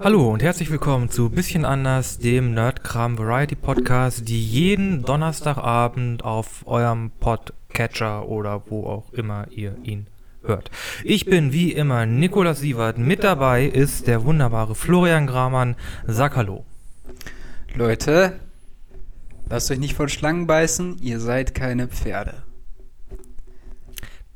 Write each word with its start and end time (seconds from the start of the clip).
Hallo 0.00 0.30
und 0.30 0.44
herzlich 0.44 0.70
willkommen 0.70 1.10
zu 1.10 1.28
Bisschen 1.28 1.64
anders, 1.64 2.18
dem 2.18 2.54
Nerdkram 2.54 3.18
Variety 3.18 3.56
Podcast, 3.56 4.28
die 4.28 4.40
jeden 4.40 5.02
Donnerstagabend 5.02 6.22
auf 6.22 6.64
eurem 6.66 7.10
Podcatcher 7.18 8.28
oder 8.28 8.62
wo 8.70 8.86
auch 8.86 9.12
immer 9.12 9.48
ihr 9.50 9.76
ihn 9.82 10.06
hört. 10.44 10.70
Ich 11.02 11.24
bin 11.26 11.52
wie 11.52 11.72
immer 11.72 12.06
Nikolas 12.06 12.60
Sievert. 12.60 12.96
Mit 12.96 13.24
dabei 13.24 13.64
ist 13.64 14.06
der 14.06 14.22
wunderbare 14.22 14.76
Florian 14.76 15.26
Gramann. 15.26 15.74
Sag 16.06 16.36
Hallo. 16.36 16.64
Leute, 17.74 18.38
lasst 19.50 19.68
euch 19.72 19.80
nicht 19.80 19.94
von 19.94 20.08
Schlangen 20.08 20.46
beißen, 20.46 20.98
ihr 21.02 21.18
seid 21.18 21.56
keine 21.56 21.88
Pferde. 21.88 22.44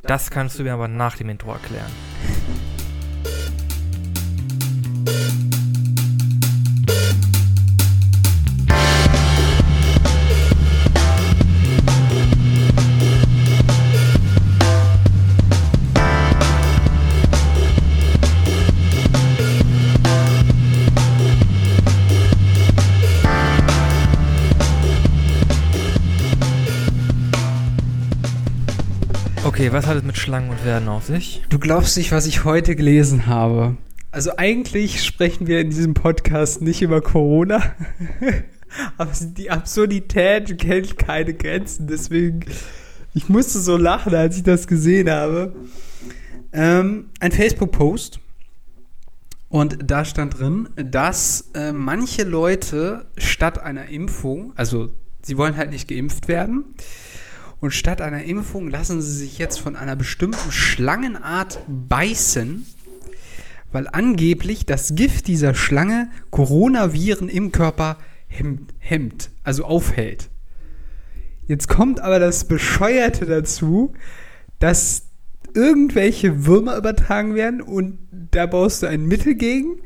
Das 0.03 0.33
kannst 0.33 0.59
du 0.59 0.65
mir 0.65 0.73
aber 0.73 0.89
nach 0.89 1.17
dem 1.17 1.29
Intro 1.29 1.53
erklären. 1.53 1.93
Okay, 29.63 29.73
was 29.73 29.87
hat 29.87 29.97
es 29.97 30.03
mit 30.03 30.17
Schlangen 30.17 30.51
und 30.51 30.59
Pferden 30.59 30.89
auf 30.89 31.05
sich? 31.05 31.41
Du 31.49 31.61
glaubst 31.61 31.97
nicht, 31.97 32.11
was 32.11 32.27
ich 32.27 32.43
heute 32.43 32.75
gelesen 32.75 33.29
habe. 33.29 33.77
Also 34.11 34.37
eigentlich 34.37 35.05
sprechen 35.05 35.47
wir 35.47 35.61
in 35.61 35.71
diesem 35.71 35.95
Podcast 35.95 36.63
nicht 36.63 36.83
über 36.83 37.01
Corona. 37.01 37.63
Aber 38.99 39.13
die 39.21 39.53
Absurdität 39.53 40.59
kennt 40.59 40.99
keine 40.99 41.33
Grenzen. 41.35 41.87
Deswegen, 41.87 42.45
ich 43.15 43.29
musste 43.29 43.61
so 43.61 43.77
lachen, 43.77 44.13
als 44.17 44.37
ich 44.37 44.43
das 44.43 44.67
gesehen 44.67 45.09
habe. 45.09 45.55
Ähm, 46.53 47.11
ein 47.21 47.31
Facebook-Post. 47.31 48.19
Und 49.49 49.79
da 49.89 50.05
stand 50.05 50.41
drin, 50.41 50.71
dass 50.75 51.53
äh, 51.55 51.73
manche 51.73 52.25
Leute 52.25 53.07
statt 53.17 53.61
einer 53.63 53.87
Impfung, 53.87 54.55
also 54.57 54.91
sie 55.23 55.39
wollen 55.39 55.57
halt 55.57 55.71
nicht 55.71 55.87
geimpft 55.87 56.27
werden, 56.27 56.65
und 57.63 57.71
statt 57.71 58.01
einer 58.01 58.25
Impfung 58.25 58.69
lassen 58.69 59.01
sie 59.01 59.17
sich 59.17 59.39
jetzt 59.39 59.61
von 59.61 59.77
einer 59.77 59.95
bestimmten 59.95 60.51
Schlangenart 60.51 61.61
beißen, 61.69 62.67
weil 63.71 63.87
angeblich 63.87 64.67
das 64.67 64.97
Gift 64.97 65.29
dieser 65.29 65.55
Schlange 65.55 66.11
Coronaviren 66.31 67.29
im 67.29 67.53
Körper 67.53 67.99
hemmt, 68.27 69.31
also 69.45 69.65
aufhält. 69.65 70.29
Jetzt 71.47 71.69
kommt 71.69 72.01
aber 72.01 72.19
das 72.19 72.49
Bescheuerte 72.49 73.27
dazu, 73.27 73.93
dass 74.59 75.07
irgendwelche 75.55 76.45
Würmer 76.47 76.77
übertragen 76.77 77.37
werden 77.37 77.63
und 77.63 77.99
da 78.11 78.47
baust 78.47 78.83
du 78.83 78.89
ein 78.89 79.07
Mittel 79.07 79.37
gegen, 79.37 79.83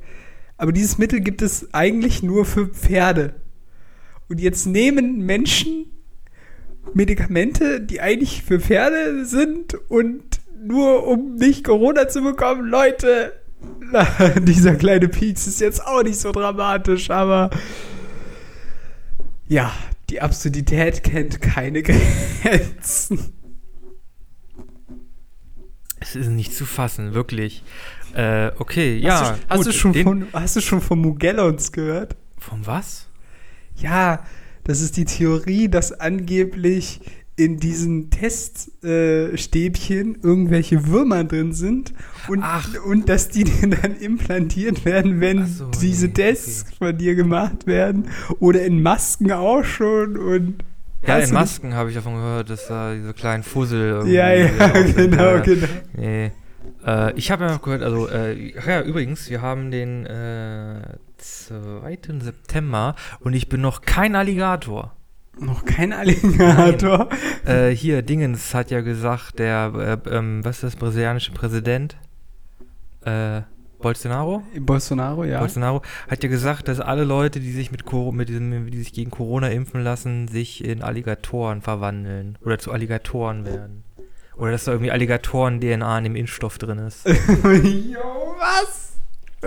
aber 0.56 0.72
dieses 0.72 0.96
Mittel 0.96 1.20
gibt 1.20 1.42
es 1.42 1.74
eigentlich 1.74 2.22
nur 2.22 2.46
für 2.46 2.68
Pferde. 2.68 3.34
Und 4.28 4.40
jetzt 4.40 4.66
nehmen 4.66 5.26
Menschen 5.26 5.90
Medikamente, 6.94 7.80
die 7.80 8.00
eigentlich 8.00 8.42
für 8.42 8.60
Pferde 8.60 9.24
sind 9.24 9.74
und 9.90 10.22
nur 10.62 11.06
um 11.06 11.34
nicht 11.36 11.64
Corona 11.64 12.08
zu 12.08 12.22
bekommen, 12.22 12.68
Leute, 12.68 13.32
dieser 14.42 14.74
kleine 14.74 15.08
Pieks 15.08 15.46
ist 15.46 15.60
jetzt 15.60 15.84
auch 15.86 16.02
nicht 16.02 16.18
so 16.18 16.32
dramatisch, 16.32 17.10
aber 17.10 17.50
ja, 19.48 19.72
die 20.10 20.20
Absurdität 20.20 21.02
kennt 21.04 21.40
keine 21.40 21.82
Grenzen. 21.84 23.32
Es 26.00 26.14
ist 26.14 26.28
nicht 26.28 26.54
zu 26.54 26.66
fassen, 26.66 27.14
wirklich. 27.14 27.64
Äh, 28.14 28.50
okay, 28.58 28.96
ja. 28.98 29.20
Hast 29.20 29.30
du, 29.30 29.34
hast 29.48 29.56
gut, 29.58 29.66
du 29.66 29.72
schon 29.72 29.92
den- 29.92 30.04
von, 30.04 30.26
hast 30.32 30.56
du 30.56 30.60
schon 30.60 30.80
von 30.80 30.98
Mugellons 31.00 31.72
gehört? 31.72 32.16
Von 32.38 32.66
was? 32.66 33.08
Ja, 33.76 34.24
das 34.66 34.80
ist 34.80 34.96
die 34.96 35.04
Theorie, 35.04 35.68
dass 35.68 35.92
angeblich 35.92 37.00
in 37.36 37.58
diesen 37.58 38.10
Teststäbchen 38.10 40.14
äh, 40.14 40.18
irgendwelche 40.22 40.86
Würmer 40.86 41.24
drin 41.24 41.52
sind 41.52 41.92
und, 42.28 42.40
Ach. 42.42 42.66
und 42.84 43.10
dass 43.10 43.28
die 43.28 43.44
dir 43.44 43.68
dann 43.68 43.94
implantiert 43.96 44.86
werden, 44.86 45.20
wenn 45.20 45.46
so, 45.46 45.70
diese 45.82 46.06
nee, 46.06 46.14
Tests 46.14 46.64
okay. 46.66 46.76
von 46.78 46.96
dir 46.96 47.14
gemacht 47.14 47.66
werden. 47.66 48.08
Oder 48.40 48.64
in 48.64 48.82
Masken 48.82 49.32
auch 49.32 49.64
schon 49.64 50.16
und 50.16 50.64
Ja, 51.06 51.18
in 51.18 51.30
Masken 51.32 51.74
habe 51.74 51.90
ich 51.90 51.94
davon 51.94 52.14
gehört, 52.14 52.48
dass 52.48 52.68
da 52.68 52.94
diese 52.94 53.12
kleinen 53.12 53.42
Fussel 53.42 53.80
irgendwie 53.80 54.14
Ja, 54.14 54.32
ja, 54.32 54.48
drauf 54.48 54.86
sind. 54.86 54.96
genau, 54.96 55.22
Ja, 55.22 55.38
genau. 55.40 55.66
Nee. 55.94 56.30
Äh, 56.86 57.12
ich 57.16 57.30
habe 57.30 57.44
ja 57.44 57.52
noch 57.52 57.60
gehört, 57.60 57.82
also, 57.82 58.08
äh, 58.08 58.54
ja, 58.66 58.80
übrigens, 58.80 59.28
wir 59.28 59.42
haben 59.42 59.70
den 59.70 60.06
äh, 60.06 60.80
2. 61.18 61.98
September 62.20 62.94
und 63.20 63.34
ich 63.34 63.48
bin 63.48 63.60
noch 63.60 63.82
kein 63.82 64.14
Alligator. 64.14 64.96
Noch 65.38 65.64
kein 65.64 65.92
Alligator. 65.92 67.08
äh, 67.44 67.70
hier, 67.70 68.02
Dingens 68.02 68.54
hat 68.54 68.70
ja 68.70 68.80
gesagt, 68.80 69.38
der, 69.38 70.00
äh, 70.06 70.16
ähm, 70.16 70.44
was 70.44 70.56
ist 70.56 70.62
das, 70.62 70.76
brasilianische 70.76 71.32
Präsident? 71.32 71.96
Äh, 73.02 73.42
Bolsonaro? 73.78 74.42
Bolsonaro, 74.58 75.24
ja. 75.24 75.38
Bolsonaro 75.38 75.82
hat 76.08 76.22
ja 76.22 76.28
gesagt, 76.30 76.68
dass 76.68 76.80
alle 76.80 77.04
Leute, 77.04 77.40
die 77.40 77.52
sich 77.52 77.70
mit, 77.70 77.84
mit 78.12 78.28
diesem, 78.28 78.70
die 78.70 78.78
sich 78.78 78.92
gegen 78.92 79.10
Corona 79.10 79.48
impfen 79.48 79.82
lassen, 79.82 80.28
sich 80.28 80.64
in 80.64 80.82
Alligatoren 80.82 81.60
verwandeln 81.60 82.38
oder 82.44 82.58
zu 82.58 82.72
Alligatoren 82.72 83.44
werden. 83.44 83.84
Oder 84.36 84.52
dass 84.52 84.64
da 84.64 84.72
irgendwie 84.72 84.90
Alligatoren-DNA 84.90 85.98
in 85.98 86.04
dem 86.04 86.16
Impfstoff 86.16 86.58
drin 86.58 86.78
ist. 86.78 87.06
jo, 87.06 88.34
was? 88.38 88.95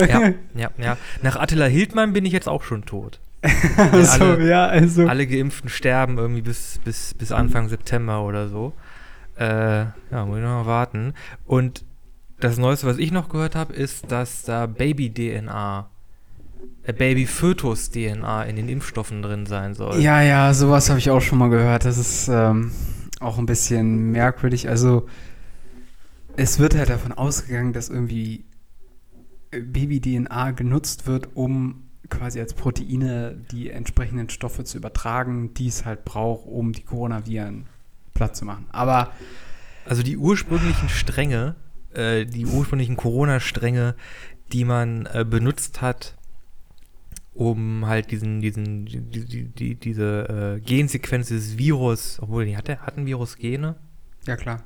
Ja, 0.07 0.21
ja, 0.55 0.69
ja. 0.77 0.97
Nach 1.21 1.35
Attila 1.35 1.65
Hildmann 1.65 2.13
bin 2.13 2.25
ich 2.25 2.33
jetzt 2.33 2.47
auch 2.47 2.63
schon 2.63 2.85
tot. 2.85 3.19
also, 3.77 4.23
alle- 4.25 4.49
ja, 4.49 4.65
also. 4.67 5.07
Alle 5.07 5.25
Geimpften 5.27 5.69
sterben 5.69 6.17
irgendwie 6.17 6.41
bis, 6.41 6.79
bis, 6.83 7.13
bis 7.13 7.31
Anfang 7.31 7.69
September 7.69 8.23
oder 8.23 8.49
so. 8.49 8.73
Äh, 9.37 9.45
ja, 10.11 10.25
muss 10.25 10.37
ich 10.37 10.43
noch 10.43 10.63
mal 10.63 10.65
warten. 10.65 11.13
Und 11.45 11.85
das 12.39 12.57
Neueste, 12.57 12.87
was 12.87 12.97
ich 12.97 13.11
noch 13.11 13.29
gehört 13.29 13.55
habe, 13.55 13.73
ist, 13.73 14.11
dass 14.11 14.43
da 14.43 14.65
Baby-DNA, 14.65 15.89
äh, 16.83 16.93
Baby-Fötus-DNA 16.93 18.43
in 18.43 18.55
den 18.57 18.67
Impfstoffen 18.69 19.21
drin 19.21 19.45
sein 19.45 19.73
soll. 19.73 19.99
Ja, 20.01 20.21
ja, 20.21 20.53
sowas 20.53 20.89
habe 20.89 20.99
ich 20.99 21.09
auch 21.09 21.21
schon 21.21 21.37
mal 21.37 21.49
gehört. 21.49 21.85
Das 21.85 21.97
ist 21.97 22.27
ähm, 22.27 22.71
auch 23.21 23.37
ein 23.37 23.45
bisschen 23.45 24.11
merkwürdig. 24.11 24.67
Also, 24.69 25.07
es 26.35 26.59
wird 26.59 26.75
halt 26.75 26.89
davon 26.89 27.11
ausgegangen, 27.13 27.73
dass 27.73 27.89
irgendwie 27.89 28.43
Baby-DNA 29.51 30.51
genutzt 30.51 31.07
wird, 31.07 31.35
um 31.35 31.83
quasi 32.09 32.39
als 32.39 32.53
Proteine 32.53 33.37
die 33.51 33.69
entsprechenden 33.69 34.29
Stoffe 34.29 34.63
zu 34.63 34.77
übertragen, 34.77 35.53
die 35.53 35.67
es 35.67 35.85
halt 35.85 36.05
braucht, 36.05 36.47
um 36.47 36.73
die 36.73 36.83
Coronaviren 36.83 37.65
platt 38.13 38.35
zu 38.35 38.45
machen. 38.45 38.65
Aber 38.71 39.11
Also 39.85 40.03
die 40.03 40.17
ursprünglichen 40.17 40.89
Stränge, 40.89 41.55
äh, 41.93 42.25
die 42.25 42.45
ursprünglichen 42.45 42.95
Corona-Stränge, 42.95 43.95
die 44.51 44.65
man 44.65 45.07
äh, 45.07 45.25
benutzt 45.27 45.81
hat, 45.81 46.15
um 47.33 47.85
halt 47.85 48.11
diesen, 48.11 48.41
diesen, 48.41 48.85
die, 48.85 49.01
die, 49.01 49.45
die, 49.45 49.75
diese 49.75 50.57
äh, 50.57 50.59
Gensequenz 50.59 51.29
des 51.29 51.57
Virus, 51.57 52.19
obwohl 52.21 52.45
die 52.45 52.57
hatte, 52.57 52.79
hat 52.81 52.97
ein 52.97 53.05
Virus 53.05 53.37
Gene, 53.37 53.75
ja 54.25 54.35
klar. 54.35 54.63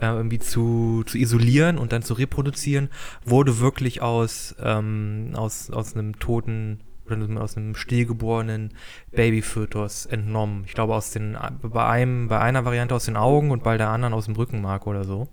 Äh, 0.00 0.06
irgendwie 0.06 0.38
zu, 0.38 1.02
zu 1.06 1.18
isolieren 1.18 1.78
und 1.78 1.92
dann 1.92 2.02
zu 2.02 2.14
reproduzieren, 2.14 2.88
wurde 3.24 3.58
wirklich 3.58 4.02
aus, 4.02 4.54
ähm, 4.62 5.32
aus, 5.34 5.70
aus 5.70 5.94
einem 5.94 6.18
toten 6.18 6.80
oder 7.10 7.40
aus 7.40 7.56
einem 7.56 7.74
stillgeborenen 7.74 8.74
Babyfötus 9.12 10.06
entnommen. 10.06 10.64
Ich 10.66 10.74
glaube 10.74 10.94
aus 10.94 11.10
den 11.10 11.38
bei 11.62 11.86
einem, 11.86 12.28
bei 12.28 12.38
einer 12.38 12.64
Variante 12.64 12.94
aus 12.94 13.06
den 13.06 13.16
Augen 13.16 13.50
und 13.50 13.62
bei 13.62 13.78
der 13.78 13.88
anderen 13.88 14.12
aus 14.14 14.26
dem 14.26 14.36
Rückenmark 14.36 14.86
oder 14.86 15.04
so. 15.04 15.28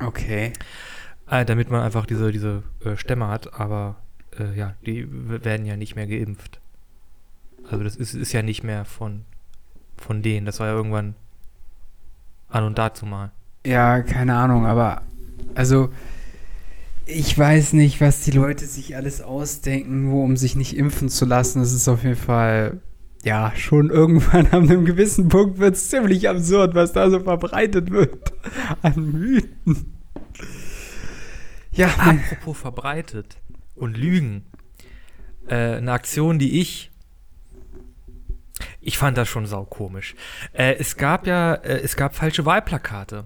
Okay. 0.00 0.52
Äh, 1.28 1.44
damit 1.44 1.70
man 1.70 1.82
einfach 1.82 2.06
diese, 2.06 2.32
diese 2.32 2.62
äh, 2.84 2.96
Stämme 2.96 3.28
hat, 3.28 3.52
aber 3.52 3.96
äh, 4.38 4.56
ja, 4.56 4.74
die 4.86 5.06
werden 5.10 5.66
ja 5.66 5.76
nicht 5.76 5.96
mehr 5.96 6.06
geimpft. 6.06 6.60
Also 7.70 7.84
das 7.84 7.96
ist, 7.96 8.14
ist 8.14 8.32
ja 8.32 8.42
nicht 8.42 8.62
mehr 8.62 8.84
von, 8.84 9.24
von 9.96 10.22
denen. 10.22 10.46
Das 10.46 10.60
war 10.60 10.68
ja 10.68 10.72
irgendwann 10.72 11.14
an 12.48 12.64
und 12.64 12.78
dazu 12.78 13.04
mal. 13.04 13.30
Ja, 13.68 14.00
keine 14.00 14.34
Ahnung, 14.34 14.64
aber 14.64 15.02
also 15.54 15.90
ich 17.04 17.36
weiß 17.36 17.74
nicht, 17.74 18.00
was 18.00 18.22
die 18.22 18.30
Leute 18.30 18.64
sich 18.64 18.96
alles 18.96 19.20
ausdenken, 19.20 20.04
nur 20.04 20.24
um 20.24 20.38
sich 20.38 20.56
nicht 20.56 20.74
impfen 20.74 21.10
zu 21.10 21.26
lassen. 21.26 21.60
Das 21.60 21.74
ist 21.74 21.86
auf 21.86 22.02
jeden 22.02 22.16
Fall, 22.16 22.80
ja, 23.24 23.52
schon 23.56 23.90
irgendwann 23.90 24.46
an 24.52 24.70
einem 24.70 24.86
gewissen 24.86 25.28
Punkt 25.28 25.58
wird 25.58 25.74
es 25.74 25.90
ziemlich 25.90 26.30
absurd, 26.30 26.74
was 26.74 26.94
da 26.94 27.10
so 27.10 27.20
verbreitet 27.20 27.90
wird 27.90 28.32
an 28.82 29.12
Mythen. 29.12 29.92
Ja, 31.70 31.88
Apropos 31.88 32.56
verbreitet 32.56 33.36
und 33.74 33.98
Lügen. 33.98 34.46
äh, 35.46 35.76
eine 35.76 35.92
Aktion, 35.92 36.38
die 36.38 36.58
ich 36.58 36.90
ich 38.80 38.96
fand 38.96 39.18
das 39.18 39.28
schon 39.28 39.44
saukomisch. 39.44 40.14
Äh, 40.54 40.76
es 40.78 40.96
gab 40.96 41.26
ja, 41.26 41.52
äh, 41.52 41.80
es 41.82 41.96
gab 41.96 42.16
falsche 42.16 42.46
Wahlplakate. 42.46 43.24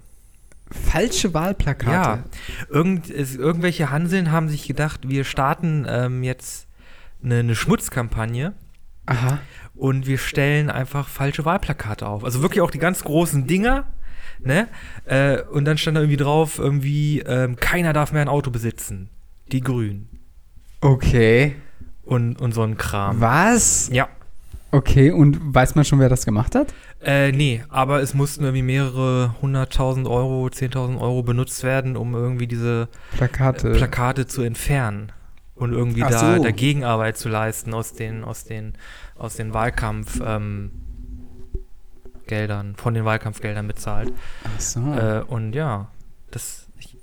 Falsche 0.73 1.35
Wahlplakate? 1.35 1.93
Ja. 1.93 2.25
Irgend, 2.69 3.11
es, 3.11 3.37
irgendwelche 3.37 3.91
Hanseln 3.91 4.31
haben 4.31 4.49
sich 4.49 4.67
gedacht, 4.67 5.09
wir 5.09 5.25
starten 5.25 5.87
ähm, 5.89 6.23
jetzt 6.23 6.67
eine, 7.23 7.39
eine 7.39 7.55
Schmutzkampagne. 7.55 8.55
Aha. 9.07 9.41
Und 9.75 10.07
wir 10.07 10.19
stellen 10.19 10.71
einfach 10.71 11.09
falsche 11.09 11.45
Wahlplakate 11.45 12.07
auf. 12.07 12.25
Also 12.25 12.43
wirklich 12.43 12.61
auch 12.61 12.71
die 12.71 12.79
ganz 12.79 13.03
großen 13.03 13.47
Dinger, 13.47 13.87
ne? 14.41 14.69
Äh, 15.05 15.43
und 15.43 15.65
dann 15.65 15.79
stand 15.79 15.97
da 15.97 16.03
irgendwie 16.03 16.19
drauf, 16.19 16.59
irgendwie, 16.59 17.21
ähm, 17.21 17.57
keiner 17.57 17.93
darf 17.93 18.13
mehr 18.13 18.23
ein 18.23 18.29
Auto 18.29 18.51
besitzen. 18.51 19.09
Die 19.51 19.61
Grünen. 19.61 20.09
Okay. 20.81 21.57
Und, 22.05 22.41
und 22.41 22.53
so 22.53 22.63
ein 22.63 22.77
Kram. 22.77 23.21
Was? 23.21 23.89
Ja. 23.93 24.09
Okay, 24.71 25.11
und 25.11 25.39
weiß 25.55 25.75
man 25.75 25.85
schon, 25.85 25.99
wer 26.01 26.09
das 26.09 26.25
gemacht 26.25 26.55
hat? 26.55 26.73
Äh, 27.05 27.33
nee, 27.33 27.65
aber 27.69 28.01
es 28.01 28.15
mussten 28.15 28.45
irgendwie 28.45 28.63
mehrere 28.63 29.35
hunderttausend 29.43 30.07
Euro, 30.07 30.49
zehntausend 30.51 31.01
Euro 31.01 31.23
benutzt 31.23 31.65
werden, 31.65 31.97
um 31.97 32.15
irgendwie 32.15 32.47
diese 32.47 32.89
Plakate. 33.17 33.73
äh, 33.73 33.77
Plakate 33.77 34.27
zu 34.27 34.43
entfernen 34.43 35.11
und 35.57 35.73
irgendwie 35.73 36.05
Ach 36.05 36.11
da 36.11 36.37
so. 36.37 36.43
Dagegenarbeit 36.43 37.17
zu 37.17 37.29
leisten 37.29 37.75
aus 37.75 37.93
den, 37.95 38.23
aus 38.23 38.45
den, 38.45 38.75
aus 39.17 39.35
den 39.35 39.53
Wahlkampf, 39.53 40.21
ähm, 40.25 40.71
Geldern, 42.27 42.77
von 42.77 42.95
den 42.95 43.05
Wahlkampfgeldern 43.05 43.67
bezahlt. 43.67 44.13
Ach 44.45 44.61
so. 44.61 44.81
Äh, 44.95 45.25
und 45.27 45.55
ja, 45.55 45.89
das. 46.31 46.69
Ich, 46.79 46.97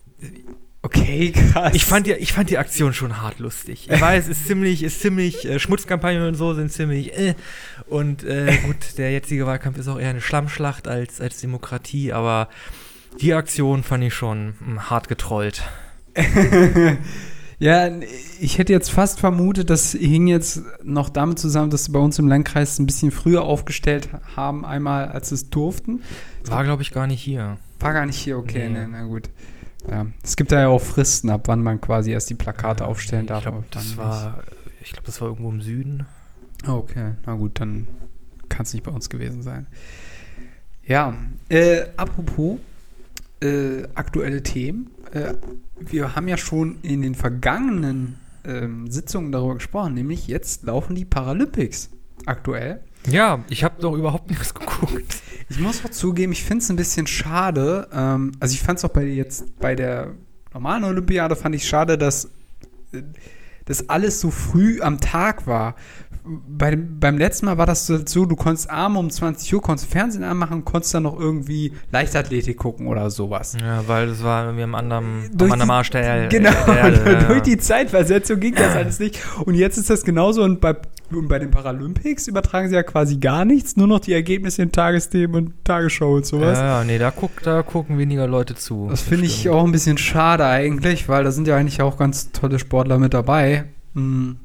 okay, 0.82 1.32
krass. 1.32 1.74
ich, 1.76 1.86
fand 1.86 2.08
die, 2.08 2.14
ich 2.14 2.34
fand 2.34 2.50
die 2.50 2.58
Aktion 2.58 2.94
schon 2.94 3.22
hart 3.22 3.40
lustig. 3.40 3.88
Ich 3.92 4.02
weiß, 4.02 4.28
ist 4.28 4.48
ziemlich, 4.48 4.84
ist 4.84 5.02
ziemlich, 5.02 5.46
äh, 5.46 5.60
Schmutzkampagnen 5.60 6.28
und 6.28 6.36
so 6.36 6.54
sind 6.54 6.72
ziemlich, 6.72 7.18
äh, 7.18 7.36
und 7.88 8.24
äh, 8.24 8.58
gut, 8.66 8.98
der 8.98 9.12
jetzige 9.12 9.46
Wahlkampf 9.46 9.78
ist 9.78 9.88
auch 9.88 10.00
eher 10.00 10.10
eine 10.10 10.22
Schlammschlacht 10.22 10.88
als, 10.88 11.20
als 11.22 11.40
Demokratie, 11.42 12.14
aber 12.14 12.50
die 13.22 13.34
Aktion 13.34 13.84
fand 13.84 14.04
ich 14.04 14.14
schon 14.14 14.54
mh, 14.60 14.90
hart 14.90 15.08
getrollt. 15.08 15.64
ja, 17.60 17.90
ich 18.40 18.58
hätte 18.58 18.74
jetzt 18.74 18.92
fast 18.92 19.20
vermutet, 19.20 19.70
das 19.70 19.92
hing 19.94 20.28
jetzt 20.28 20.62
noch 20.84 21.10
damit 21.10 21.40
zusammen, 21.40 21.70
dass 21.72 21.86
sie 21.86 21.92
bei 21.92 22.00
uns 22.00 22.20
im 22.20 22.28
Landkreis 22.28 22.80
ein 22.80 22.86
bisschen 22.86 23.12
früher 23.12 23.44
aufgestellt 23.44 24.10
haben, 24.36 24.66
einmal 24.66 25.10
als 25.10 25.32
es 25.32 25.50
durften. 25.50 26.02
War, 26.46 26.64
glaube 26.64 26.82
ich, 26.84 26.92
gar 26.92 27.08
nicht 27.08 27.22
hier. 27.22 27.58
War 27.80 27.94
gar 27.94 28.06
nicht 28.06 28.18
hier, 28.18 28.38
okay, 28.38 28.70
Nee. 28.70 28.80
ne, 28.80 28.88
na 28.92 29.04
gut. 29.04 29.30
Ja. 29.90 30.08
Es 30.24 30.36
gibt 30.36 30.52
da 30.52 30.60
ja 30.60 30.68
auch 30.68 30.82
Fristen, 30.82 31.30
ab 31.30 31.44
wann 31.46 31.62
man 31.64 31.80
quasi 31.80 32.12
erst 32.12 32.30
die 32.30 32.36
Plakate 32.36 32.86
aufstellen 32.86 33.28
darf. 33.28 33.46
Ich 33.46 33.50
glaube, 33.50 33.66
das 33.72 33.98
war, 33.98 34.44
ich 34.82 34.92
glaube, 34.92 35.06
das 35.06 35.22
war 35.22 35.30
irgendwo 35.30 35.50
im 35.50 35.62
Süden. 35.62 35.98
nicht. 35.98 36.70
Okay, 36.70 37.14
na 37.26 37.36
gut, 37.36 37.60
dann 37.60 37.88
kann 38.50 38.64
es 38.64 38.74
nicht 38.74 38.84
bei 38.84 38.92
uns 38.92 39.10
gewesen 39.10 39.42
sein. 39.42 39.68
Ja, 40.84 41.16
äh, 41.50 41.84
apropos 41.98 42.58
äh, 43.42 43.84
aktuelle 43.96 44.44
Themen. 44.44 44.92
Äh, 45.12 45.36
wir 45.80 46.16
haben 46.16 46.28
ja 46.28 46.38
schon 46.38 46.80
in 46.82 47.02
den 47.02 47.16
vergangenen 47.16 48.18
ähm, 48.44 48.90
Sitzungen 48.90 49.32
darüber 49.32 49.56
gesprochen, 49.56 49.94
nämlich 49.94 50.28
jetzt 50.28 50.64
laufen 50.64 50.96
die 50.96 51.06
Paralympics 51.06 51.90
aktuell. 52.26 52.82
Ja, 53.08 53.44
ich 53.50 53.64
habe 53.64 53.82
doch 53.82 53.94
überhaupt 53.94 54.30
nichts 54.30 54.54
geguckt. 54.54 55.22
Ich 55.50 55.60
muss 55.60 55.84
auch 55.84 55.90
zugeben, 55.90 56.32
ich 56.32 56.44
finde 56.44 56.64
es 56.64 56.70
ein 56.70 56.76
bisschen 56.76 57.08
schade. 57.08 57.88
Ähm, 57.92 58.34
also 58.40 58.54
ich 58.54 58.62
fand 58.62 58.80
es 58.80 58.86
auch 58.86 58.90
bei 58.90 59.04
jetzt 59.04 59.60
bei 59.60 59.76
der 59.76 60.14
normalen 60.54 60.84
Olympiade 60.84 61.36
fand 61.36 61.56
ich 61.56 61.68
schade, 61.68 61.98
dass 61.98 62.26
äh, 62.92 63.02
das 63.66 63.90
alles 63.90 64.20
so 64.20 64.32
früh 64.32 64.82
am 64.82 65.00
Tag 65.00 65.48
war. 65.48 65.76
Bei, 66.48 66.76
beim 66.76 67.18
letzten 67.18 67.48
Mal 67.48 67.58
war 67.58 67.66
das 67.66 67.88
so, 67.88 68.26
du 68.26 68.36
konntest 68.36 68.70
abends 68.70 69.00
um 69.00 69.10
20 69.10 69.56
Uhr 69.56 69.62
konntest 69.62 69.92
Fernsehen 69.92 70.24
anmachen 70.24 70.64
konntest 70.64 70.94
dann 70.94 71.04
noch 71.04 71.20
irgendwie 71.20 71.74
Leichtathletik 71.92 72.58
gucken 72.58 72.88
oder 72.88 73.10
sowas. 73.10 73.58
Ja, 73.60 73.88
weil 73.88 74.08
das 74.08 74.24
war 74.24 74.46
irgendwie 74.46 74.64
am 74.64 74.76
anderen, 74.76 75.30
Durch 75.34 75.50
am 75.50 75.54
anderen 75.54 75.72
Arsch 75.72 75.90
der, 75.90 76.28
Genau, 76.28 76.52
der 76.68 76.78
Erde. 76.78 77.04
ja. 77.12 77.24
durch 77.24 77.42
die 77.42 77.58
Zeitversetzung 77.58 78.40
ging 78.40 78.54
das 78.54 78.76
alles 78.76 79.00
nicht. 79.00 79.20
Und 79.46 79.56
jetzt 79.56 79.78
ist 79.78 79.90
das 79.90 80.04
genauso 80.04 80.44
und 80.44 80.62
bei, 80.62 80.76
und 81.12 81.28
bei 81.28 81.40
den 81.40 81.50
Paralympics 81.50 82.28
übertragen 82.28 82.70
sie 82.70 82.76
ja 82.76 82.84
quasi 82.84 83.18
gar 83.18 83.44
nichts, 83.46 83.76
nur 83.76 83.88
noch 83.88 84.00
die 84.00 84.14
Ergebnisse 84.14 84.62
in 84.62 84.72
Tagesthemen 84.72 85.36
und 85.36 85.66
Tagesschau 85.66 86.16
und 86.16 86.26
sowas. 86.26 86.60
Ja, 86.60 86.84
nee, 86.84 87.00
da, 87.00 87.12
guck, 87.12 87.42
da 87.42 87.64
gucken 87.64 87.98
weniger 87.98 88.28
Leute 88.28 88.54
zu. 88.54 88.88
Das 88.90 89.02
finde 89.02 89.26
ich 89.26 89.50
auch 89.50 89.64
ein 89.64 89.72
bisschen 89.72 89.98
schade 89.98 90.46
eigentlich, 90.46 91.10
weil 91.10 91.24
da 91.24 91.32
sind 91.32 91.48
ja 91.48 91.56
eigentlich 91.56 91.82
auch 91.82 91.98
ganz 91.98 92.32
tolle 92.32 92.60
Sportler 92.60 93.00
mit 93.00 93.14
dabei. 93.14 93.66
Mhm. 93.96 94.38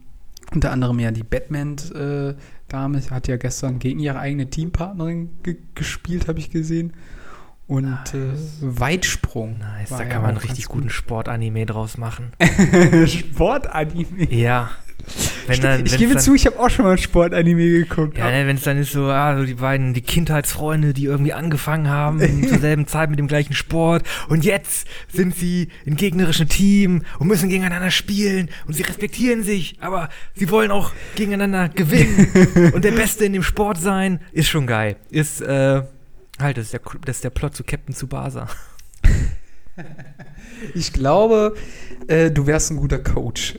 Unter 0.52 0.72
anderem 0.72 0.98
ja 0.98 1.10
die 1.10 1.22
Batman-Dame 1.22 3.00
hat 3.10 3.28
ja 3.28 3.36
gestern 3.36 3.78
gegen 3.78 3.98
ihre 3.98 4.18
eigene 4.18 4.50
Teampartnerin 4.50 5.30
ge 5.42 5.56
gespielt, 5.74 6.28
habe 6.28 6.38
ich 6.38 6.50
gesehen. 6.50 6.92
Und 7.66 7.98
äh, 8.12 8.32
Weitsprung. 8.60 9.58
Nice, 9.58 9.88
da 9.88 10.00
ja 10.00 10.04
kann 10.04 10.22
man 10.22 10.36
auch 10.36 10.40
einen 10.40 10.48
richtig 10.48 10.66
guten 10.66 10.90
Sportanime 10.90 11.64
draus 11.64 11.96
machen. 11.96 12.32
Sportanime. 13.06 14.30
ja. 14.30 14.70
Wenn 15.46 15.60
dann, 15.60 15.84
ich 15.84 15.96
gebe 15.96 16.14
dann, 16.14 16.22
zu, 16.22 16.34
ich 16.34 16.46
habe 16.46 16.58
auch 16.58 16.70
schon 16.70 16.84
mal 16.84 16.92
ein 16.92 16.98
Sportanime 16.98 17.68
geguckt. 17.68 18.16
Ja, 18.16 18.30
ne, 18.30 18.46
wenn 18.46 18.56
es 18.56 18.62
dann 18.62 18.78
ist 18.78 18.92
so, 18.92 19.04
ah, 19.04 19.36
so 19.36 19.44
die 19.44 19.54
beiden, 19.54 19.92
die 19.92 20.00
Kindheitsfreunde, 20.00 20.94
die 20.94 21.04
irgendwie 21.04 21.32
angefangen 21.32 21.88
haben 21.88 22.48
zur 22.48 22.58
selben 22.58 22.86
Zeit 22.86 23.10
mit 23.10 23.18
dem 23.18 23.28
gleichen 23.28 23.54
Sport 23.54 24.06
und 24.28 24.44
jetzt 24.44 24.86
sind 25.12 25.36
sie 25.36 25.68
im 25.84 25.96
gegnerischen 25.96 26.48
Team 26.48 27.02
und 27.18 27.28
müssen 27.28 27.48
gegeneinander 27.48 27.90
spielen 27.90 28.48
und 28.66 28.74
sie 28.74 28.82
respektieren 28.82 29.42
sich, 29.42 29.76
aber 29.80 30.08
sie 30.34 30.50
wollen 30.50 30.70
auch 30.70 30.92
gegeneinander 31.14 31.68
gewinnen 31.68 32.72
und 32.74 32.84
der 32.84 32.92
Beste 32.92 33.24
in 33.24 33.34
dem 33.34 33.42
Sport 33.42 33.78
sein, 33.78 34.20
ist 34.32 34.48
schon 34.48 34.66
geil. 34.66 34.96
Ist, 35.10 35.42
äh, 35.42 35.82
halt, 36.38 36.56
das 36.56 36.66
ist 36.66 36.72
der, 36.72 36.80
das 37.04 37.16
ist 37.16 37.24
der 37.24 37.30
Plot 37.30 37.54
zu 37.54 37.64
Captain 37.64 37.94
Tsubasa. 37.94 38.48
Ich 40.74 40.92
glaube, 40.92 41.56
äh, 42.06 42.30
du 42.30 42.46
wärst 42.46 42.70
ein 42.70 42.76
guter 42.76 43.00
Coach. 43.00 43.58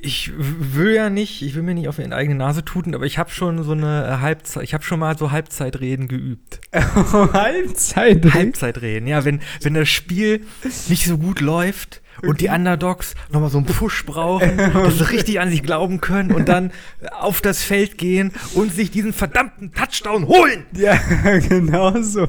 Ich 0.00 0.32
will 0.36 0.94
ja 0.94 1.10
nicht, 1.10 1.42
ich 1.42 1.56
will 1.56 1.62
mir 1.62 1.74
nicht 1.74 1.88
auf 1.88 1.96
die 1.96 2.12
eigene 2.12 2.36
Nase 2.36 2.64
tuten, 2.64 2.94
aber 2.94 3.04
ich 3.04 3.18
habe 3.18 3.30
schon 3.30 3.64
so 3.64 3.72
eine 3.72 4.20
Halbzeit, 4.20 4.62
ich 4.62 4.72
habe 4.72 4.84
schon 4.84 5.00
mal 5.00 5.18
so 5.18 5.32
Halbzeitreden 5.32 6.06
geübt. 6.06 6.60
Halbzeit. 6.72 8.32
Halbzeitreden, 8.32 9.08
ja, 9.08 9.24
wenn, 9.24 9.40
wenn 9.60 9.74
das 9.74 9.88
Spiel 9.88 10.46
nicht 10.88 11.06
so 11.06 11.18
gut 11.18 11.40
läuft 11.40 12.00
und 12.22 12.40
die 12.40 12.48
Underdogs 12.48 13.14
nochmal 13.30 13.50
so 13.50 13.58
einen 13.58 13.66
Push 13.66 14.06
brauchen, 14.06 14.56
dass 14.72 14.98
sie 14.98 15.10
richtig 15.10 15.40
an 15.40 15.50
sich 15.50 15.64
glauben 15.64 16.00
können 16.00 16.32
und 16.32 16.48
dann 16.48 16.72
auf 17.10 17.40
das 17.40 17.64
Feld 17.64 17.98
gehen 17.98 18.32
und 18.54 18.72
sich 18.72 18.90
diesen 18.90 19.12
verdammten 19.12 19.72
Touchdown 19.72 20.26
holen. 20.28 20.66
Ja, 20.72 20.96
genau 21.48 22.00
so. 22.02 22.28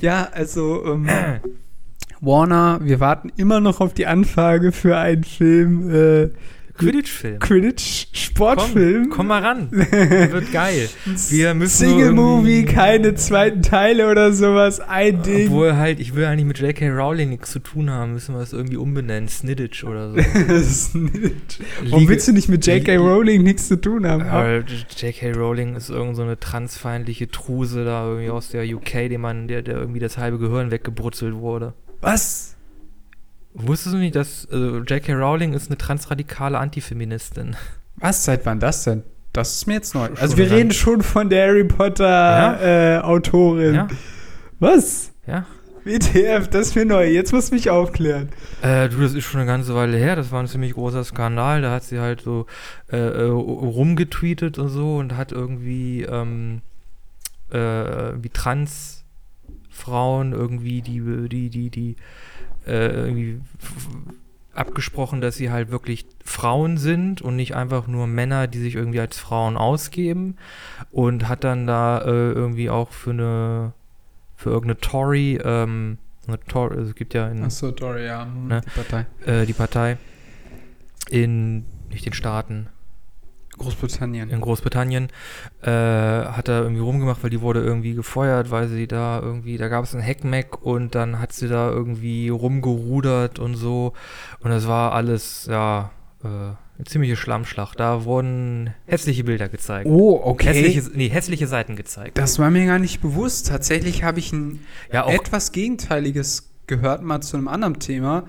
Ja, 0.00 0.28
also 0.32 0.84
ähm, 0.86 1.08
Warner, 2.20 2.80
wir 2.82 3.00
warten 3.00 3.30
immer 3.36 3.60
noch 3.60 3.80
auf 3.80 3.94
die 3.94 4.06
Anfrage 4.06 4.72
für 4.72 4.96
einen 4.96 5.24
Film, 5.24 5.90
äh, 5.94 6.30
Quidditch-Film. 6.78 7.38
Quidditch 7.38 8.06
Komm, 8.36 9.08
komm 9.08 9.26
mal 9.28 9.42
ran. 9.42 9.68
Wird 9.72 10.52
geil. 10.52 10.90
Wir 11.30 11.54
müssen 11.54 11.88
nur 11.88 11.98
Single 11.98 12.12
Movie, 12.12 12.58
irgendwie- 12.60 12.74
keine 12.74 13.14
zweiten 13.14 13.62
Teile 13.62 14.10
oder 14.10 14.30
sowas, 14.32 14.80
ein 14.80 15.22
Ding. 15.22 15.46
Obwohl 15.46 15.76
halt, 15.76 16.00
ich 16.00 16.14
will 16.14 16.26
eigentlich 16.26 16.44
mit 16.44 16.58
J.K. 16.58 16.90
Rowling 16.90 17.30
nichts 17.30 17.50
zu 17.52 17.60
tun 17.60 17.88
haben, 17.88 18.12
müssen 18.12 18.34
wir 18.34 18.40
das 18.40 18.52
irgendwie 18.52 18.76
umbenennen. 18.76 19.26
Snidditch 19.26 19.84
oder 19.84 20.10
so. 20.10 20.16
Nicht. 20.98 21.60
Warum 21.88 22.08
willst 22.08 22.28
du 22.28 22.32
nicht 22.32 22.50
mit 22.50 22.66
J.K. 22.66 22.92
Li- 22.92 22.96
Rowling 22.98 23.42
nichts 23.42 23.68
zu 23.68 23.80
tun 23.80 24.06
haben? 24.06 24.26
Weil 24.30 24.64
J.K. 24.98 25.32
Rowling 25.32 25.76
ist 25.76 25.88
irgend 25.88 26.14
so 26.16 26.22
eine 26.22 26.38
transfeindliche 26.38 27.28
Truse 27.28 27.86
da 27.86 28.06
irgendwie 28.06 28.28
aus 28.30 28.50
der 28.50 28.64
UK, 28.66 29.08
dem 29.08 29.22
man, 29.22 29.48
der, 29.48 29.62
der 29.62 29.76
irgendwie 29.78 30.00
das 30.00 30.18
halbe 30.18 30.38
Gehirn 30.38 30.70
weggebrutzelt 30.70 31.36
wurde. 31.36 31.72
Was? 32.00 32.54
Wusstest 33.54 33.94
du 33.94 33.98
nicht, 33.98 34.14
dass 34.16 34.46
also 34.50 34.78
J.K. 34.78 35.14
Rowling 35.14 35.54
ist 35.54 35.68
eine 35.68 35.78
transradikale 35.78 36.58
Antifeministin? 36.58 37.56
Was? 37.96 38.24
Seit 38.24 38.44
wann 38.44 38.60
das 38.60 38.84
denn? 38.84 39.02
Das 39.32 39.52
ist 39.54 39.66
mir 39.66 39.74
jetzt 39.74 39.94
neu. 39.94 40.06
Schon 40.08 40.18
Also 40.18 40.36
wir 40.36 40.50
reden 40.50 40.70
schon 40.72 41.02
von 41.02 41.28
der 41.30 41.48
Harry 41.48 41.64
Potter 41.64 42.04
Ja? 42.06 42.96
äh, 42.96 43.00
Autorin. 43.00 43.74
Ja, 43.74 43.88
Was? 44.60 45.12
ja. 45.26 45.46
WTF, 45.84 46.48
das 46.48 46.68
ist 46.68 46.74
mir 46.74 46.84
neu. 46.84 47.06
Jetzt 47.06 47.32
musst 47.32 47.50
du 47.50 47.54
mich 47.54 47.70
aufklären. 47.70 48.30
Äh, 48.60 48.88
du, 48.88 49.00
das 49.00 49.14
ist 49.14 49.24
schon 49.24 49.40
eine 49.40 49.46
ganze 49.48 49.72
Weile 49.76 49.96
her. 49.96 50.16
Das 50.16 50.32
war 50.32 50.40
ein 50.42 50.48
ziemlich 50.48 50.72
großer 50.74 51.04
Skandal. 51.04 51.62
Da 51.62 51.70
hat 51.70 51.84
sie 51.84 52.00
halt 52.00 52.22
so 52.22 52.46
äh, 52.90 52.96
äh, 52.96 53.28
rumgetweetet 53.28 54.58
und 54.58 54.68
so 54.68 54.96
und 54.96 55.16
hat 55.16 55.30
irgendwie 55.30 56.02
ähm, 56.02 56.60
äh, 57.52 57.58
wie 58.20 58.30
Transfrauen 59.76 60.32
irgendwie 60.32 60.82
die 60.82 61.00
die 61.28 61.50
die 61.50 61.70
die 61.70 61.96
äh, 62.66 62.86
irgendwie 62.86 63.40
abgesprochen, 64.54 65.20
dass 65.20 65.36
sie 65.36 65.50
halt 65.50 65.70
wirklich 65.70 66.06
Frauen 66.24 66.78
sind 66.78 67.20
und 67.20 67.36
nicht 67.36 67.54
einfach 67.54 67.86
nur 67.86 68.06
Männer, 68.06 68.46
die 68.46 68.58
sich 68.58 68.74
irgendwie 68.74 69.00
als 69.00 69.18
Frauen 69.18 69.56
ausgeben 69.56 70.36
und 70.90 71.28
hat 71.28 71.44
dann 71.44 71.66
da 71.66 71.98
äh, 72.00 72.32
irgendwie 72.32 72.70
auch 72.70 72.90
für 72.90 73.10
eine 73.10 73.72
für 74.34 74.50
irgendeine 74.50 74.80
Tory 74.80 75.38
ähm, 75.44 75.98
eine 76.26 76.40
Tory, 76.40 76.76
also 76.76 76.90
es 76.90 76.96
gibt 76.96 77.14
ja 77.14 77.28
in 77.28 77.44
Achso, 77.44 77.70
Dory, 77.70 78.06
ja. 78.06 78.24
Ne? 78.24 78.62
Die 78.62 78.70
Partei. 78.70 79.06
äh, 79.26 79.46
die 79.46 79.52
Partei, 79.52 79.96
in, 81.08 81.64
nicht 81.88 82.04
den 82.04 82.14
Staaten, 82.14 82.68
Großbritannien. 83.58 84.30
in 84.30 84.40
Großbritannien, 84.40 85.08
äh, 85.62 85.70
hat 85.70 86.48
er 86.48 86.62
irgendwie 86.62 86.82
rumgemacht, 86.82 87.22
weil 87.22 87.30
die 87.30 87.40
wurde 87.40 87.62
irgendwie 87.62 87.94
gefeuert, 87.94 88.50
weil 88.50 88.68
sie 88.68 88.86
da 88.86 89.20
irgendwie, 89.20 89.56
da 89.56 89.68
gab 89.68 89.84
es 89.84 89.94
einen 89.94 90.02
Heckmeck 90.02 90.62
und 90.62 90.94
dann 90.94 91.18
hat 91.18 91.32
sie 91.32 91.48
da 91.48 91.70
irgendwie 91.70 92.28
rumgerudert 92.28 93.38
und 93.38 93.54
so. 93.54 93.92
Und 94.40 94.50
das 94.50 94.66
war 94.68 94.92
alles, 94.92 95.46
ja, 95.50 95.90
äh, 96.22 96.28
eine 96.28 96.84
ziemliche 96.84 97.16
Schlammschlacht. 97.16 97.80
Da 97.80 98.04
wurden 98.04 98.74
hässliche 98.86 99.24
Bilder 99.24 99.48
gezeigt. 99.48 99.86
Oh, 99.88 100.20
okay. 100.22 100.48
Hässliche, 100.48 100.90
nee, 100.94 101.08
hässliche 101.08 101.46
Seiten 101.46 101.76
gezeigt. 101.76 102.18
das 102.18 102.38
war 102.38 102.50
mir 102.50 102.66
gar 102.66 102.78
nicht 102.78 103.00
bewusst. 103.00 103.48
Tatsächlich 103.48 104.02
habe 104.02 104.18
ich 104.18 104.32
ein 104.32 104.60
Ja, 104.92 105.08
etwas 105.08 105.52
Gegenteiliges 105.52 106.50
gehört, 106.66 107.02
mal 107.02 107.20
zu 107.22 107.36
einem 107.36 107.48
anderen 107.48 107.78
Thema. 107.78 108.24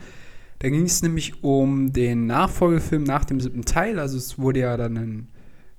Da 0.59 0.69
ging 0.69 0.85
es 0.85 1.01
nämlich 1.01 1.43
um 1.43 1.93
den 1.93 2.25
Nachfolgefilm 2.25 3.03
nach 3.03 3.25
dem 3.25 3.39
siebten 3.39 3.65
Teil. 3.65 3.99
Also 3.99 4.17
es 4.17 4.39
wurde 4.39 4.61
ja 4.61 4.77
dann 4.77 4.97
ein 4.97 5.27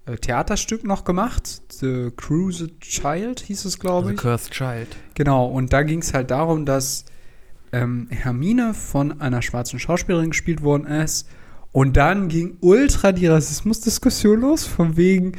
äh, 0.06 0.16
Theaterstück 0.16 0.84
noch 0.84 1.04
gemacht. 1.04 1.62
The 1.72 2.10
Cruised 2.16 2.80
Child 2.80 3.40
hieß 3.40 3.64
es, 3.64 3.78
glaube 3.78 4.08
The 4.08 4.14
ich. 4.14 4.20
Cursed 4.20 4.52
Child. 4.52 4.88
Genau, 5.14 5.46
und 5.46 5.72
da 5.72 5.82
ging 5.82 6.00
es 6.00 6.14
halt 6.14 6.30
darum, 6.30 6.64
dass 6.64 7.04
ähm, 7.72 8.06
Hermine 8.10 8.72
von 8.74 9.20
einer 9.20 9.42
schwarzen 9.42 9.78
Schauspielerin 9.78 10.30
gespielt 10.30 10.62
worden 10.62 10.86
ist. 10.86 11.28
Und 11.72 11.96
dann 11.96 12.28
ging 12.28 12.56
ultra 12.60 13.12
die 13.12 13.26
Rassismusdiskussion 13.26 14.40
los, 14.40 14.64
von 14.64 14.96
wegen, 14.96 15.32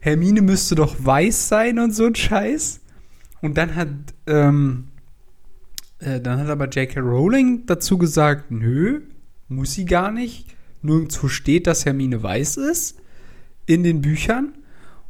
Hermine 0.00 0.40
müsste 0.40 0.74
doch 0.74 0.96
weiß 0.98 1.48
sein 1.48 1.78
und 1.78 1.94
so 1.94 2.06
ein 2.06 2.14
Scheiß. 2.14 2.80
Und 3.42 3.58
dann 3.58 3.74
hat, 3.74 3.88
ähm, 4.26 4.88
äh, 5.98 6.20
dann 6.20 6.38
hat 6.40 6.48
aber 6.48 6.68
J.K. 6.68 7.00
Rowling 7.00 7.66
dazu 7.66 7.98
gesagt, 7.98 8.50
nö, 8.50 9.02
muss 9.48 9.74
sie 9.74 9.84
gar 9.84 10.10
nicht. 10.10 10.46
Nirgendwo 10.82 11.28
steht, 11.28 11.66
dass 11.66 11.84
Hermine 11.84 12.22
weiß 12.22 12.56
ist 12.58 13.00
in 13.66 13.82
den 13.82 14.00
Büchern. 14.00 14.54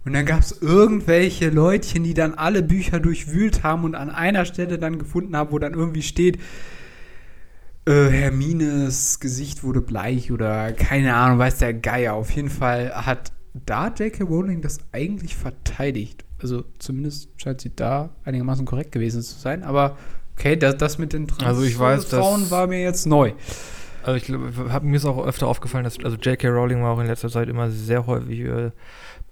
Und 0.04 0.12
dann 0.12 0.24
gab 0.24 0.40
es 0.40 0.62
irgendwelche 0.62 1.50
Leutchen, 1.50 2.04
die 2.04 2.14
dann 2.14 2.34
alle 2.34 2.62
Bücher 2.62 3.00
durchwühlt 3.00 3.64
haben 3.64 3.84
und 3.84 3.94
an 3.96 4.10
einer 4.10 4.44
Stelle 4.44 4.78
dann 4.78 4.98
gefunden 4.98 5.36
haben, 5.36 5.50
wo 5.50 5.58
dann 5.58 5.74
irgendwie 5.74 6.02
steht, 6.02 6.38
äh, 7.86 8.08
Hermines 8.08 9.18
Gesicht 9.18 9.64
wurde 9.64 9.80
bleich 9.80 10.30
oder 10.30 10.72
keine 10.72 11.14
Ahnung, 11.16 11.38
weiß 11.38 11.58
der 11.58 11.74
Geier. 11.74 12.14
Auf 12.14 12.30
jeden 12.30 12.50
Fall 12.50 12.92
hat 12.94 13.32
da 13.64 13.88
J.K. 13.88 14.24
Rowling 14.24 14.62
das 14.62 14.78
eigentlich 14.92 15.34
verteidigt. 15.34 16.24
Also 16.40 16.64
zumindest 16.78 17.30
scheint 17.36 17.60
sie 17.60 17.74
da 17.74 18.10
einigermaßen 18.24 18.64
korrekt 18.64 18.92
gewesen 18.92 19.22
zu 19.22 19.38
sein. 19.38 19.64
Aber 19.64 19.96
okay, 20.38 20.56
das, 20.56 20.76
das 20.76 20.98
mit 20.98 21.12
den 21.12 21.28
Trans 21.28 21.42
Also 21.44 21.62
ich 21.62 21.78
weiß, 21.78 22.08
dass- 22.08 22.20
Frauen 22.20 22.50
war 22.50 22.66
mir 22.66 22.82
jetzt 22.82 23.06
neu. 23.06 23.32
Also 24.02 24.16
ich 24.18 24.24
glaube, 24.24 24.72
hab, 24.72 24.84
mir 24.84 24.96
ist 24.96 25.04
auch 25.04 25.26
öfter 25.26 25.48
aufgefallen, 25.48 25.82
dass 25.82 25.98
also 25.98 26.16
J.K. 26.16 26.48
Rowling 26.48 26.80
war 26.80 26.92
auch 26.92 27.00
in 27.00 27.08
letzter 27.08 27.28
Zeit 27.28 27.48
immer 27.48 27.70
sehr 27.70 28.06
häufig 28.06 28.38
äh, 28.40 28.70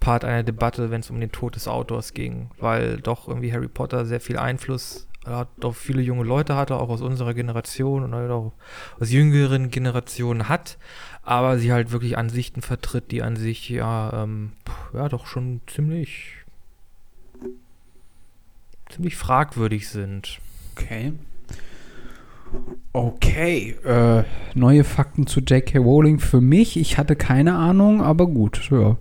Part 0.01 0.25
einer 0.25 0.43
Debatte, 0.43 0.91
wenn 0.91 0.99
es 0.99 1.09
um 1.09 1.17
den 1.19 1.31
Tod 1.31 1.55
des 1.55 1.69
Autors 1.69 2.13
ging, 2.13 2.49
weil 2.59 2.97
doch 2.97 3.29
irgendwie 3.29 3.53
Harry 3.53 3.69
Potter 3.69 4.05
sehr 4.05 4.19
viel 4.19 4.37
Einfluss 4.37 5.07
hat, 5.25 5.47
auf 5.63 5.77
viele 5.77 6.01
junge 6.01 6.23
Leute 6.25 6.55
hatte, 6.57 6.75
auch 6.75 6.89
aus 6.89 7.01
unserer 7.01 7.33
Generation 7.33 8.03
und 8.03 8.13
halt 8.13 8.29
auch 8.29 8.51
aus 8.99 9.11
jüngeren 9.11 9.71
Generationen 9.71 10.49
hat, 10.49 10.77
aber 11.23 11.57
sie 11.57 11.71
halt 11.71 11.91
wirklich 11.93 12.17
Ansichten 12.17 12.61
vertritt, 12.61 13.11
die 13.11 13.23
an 13.23 13.37
sich 13.37 13.69
ja, 13.69 14.23
ähm, 14.23 14.51
ja 14.93 15.07
doch 15.07 15.25
schon 15.25 15.61
ziemlich 15.67 16.33
ziemlich 18.89 19.15
fragwürdig 19.15 19.89
sind. 19.89 20.39
Okay. 20.77 21.13
Okay, 22.91 23.75
äh, 23.85 24.23
neue 24.53 24.83
Fakten 24.83 25.25
zu 25.25 25.39
J.K. 25.39 25.79
Rowling 25.79 26.19
für 26.19 26.41
mich. 26.41 26.77
Ich 26.77 26.97
hatte 26.97 27.15
keine 27.15 27.55
Ahnung, 27.55 28.01
aber 28.01 28.27
gut, 28.27 28.69
ja. 28.71 28.97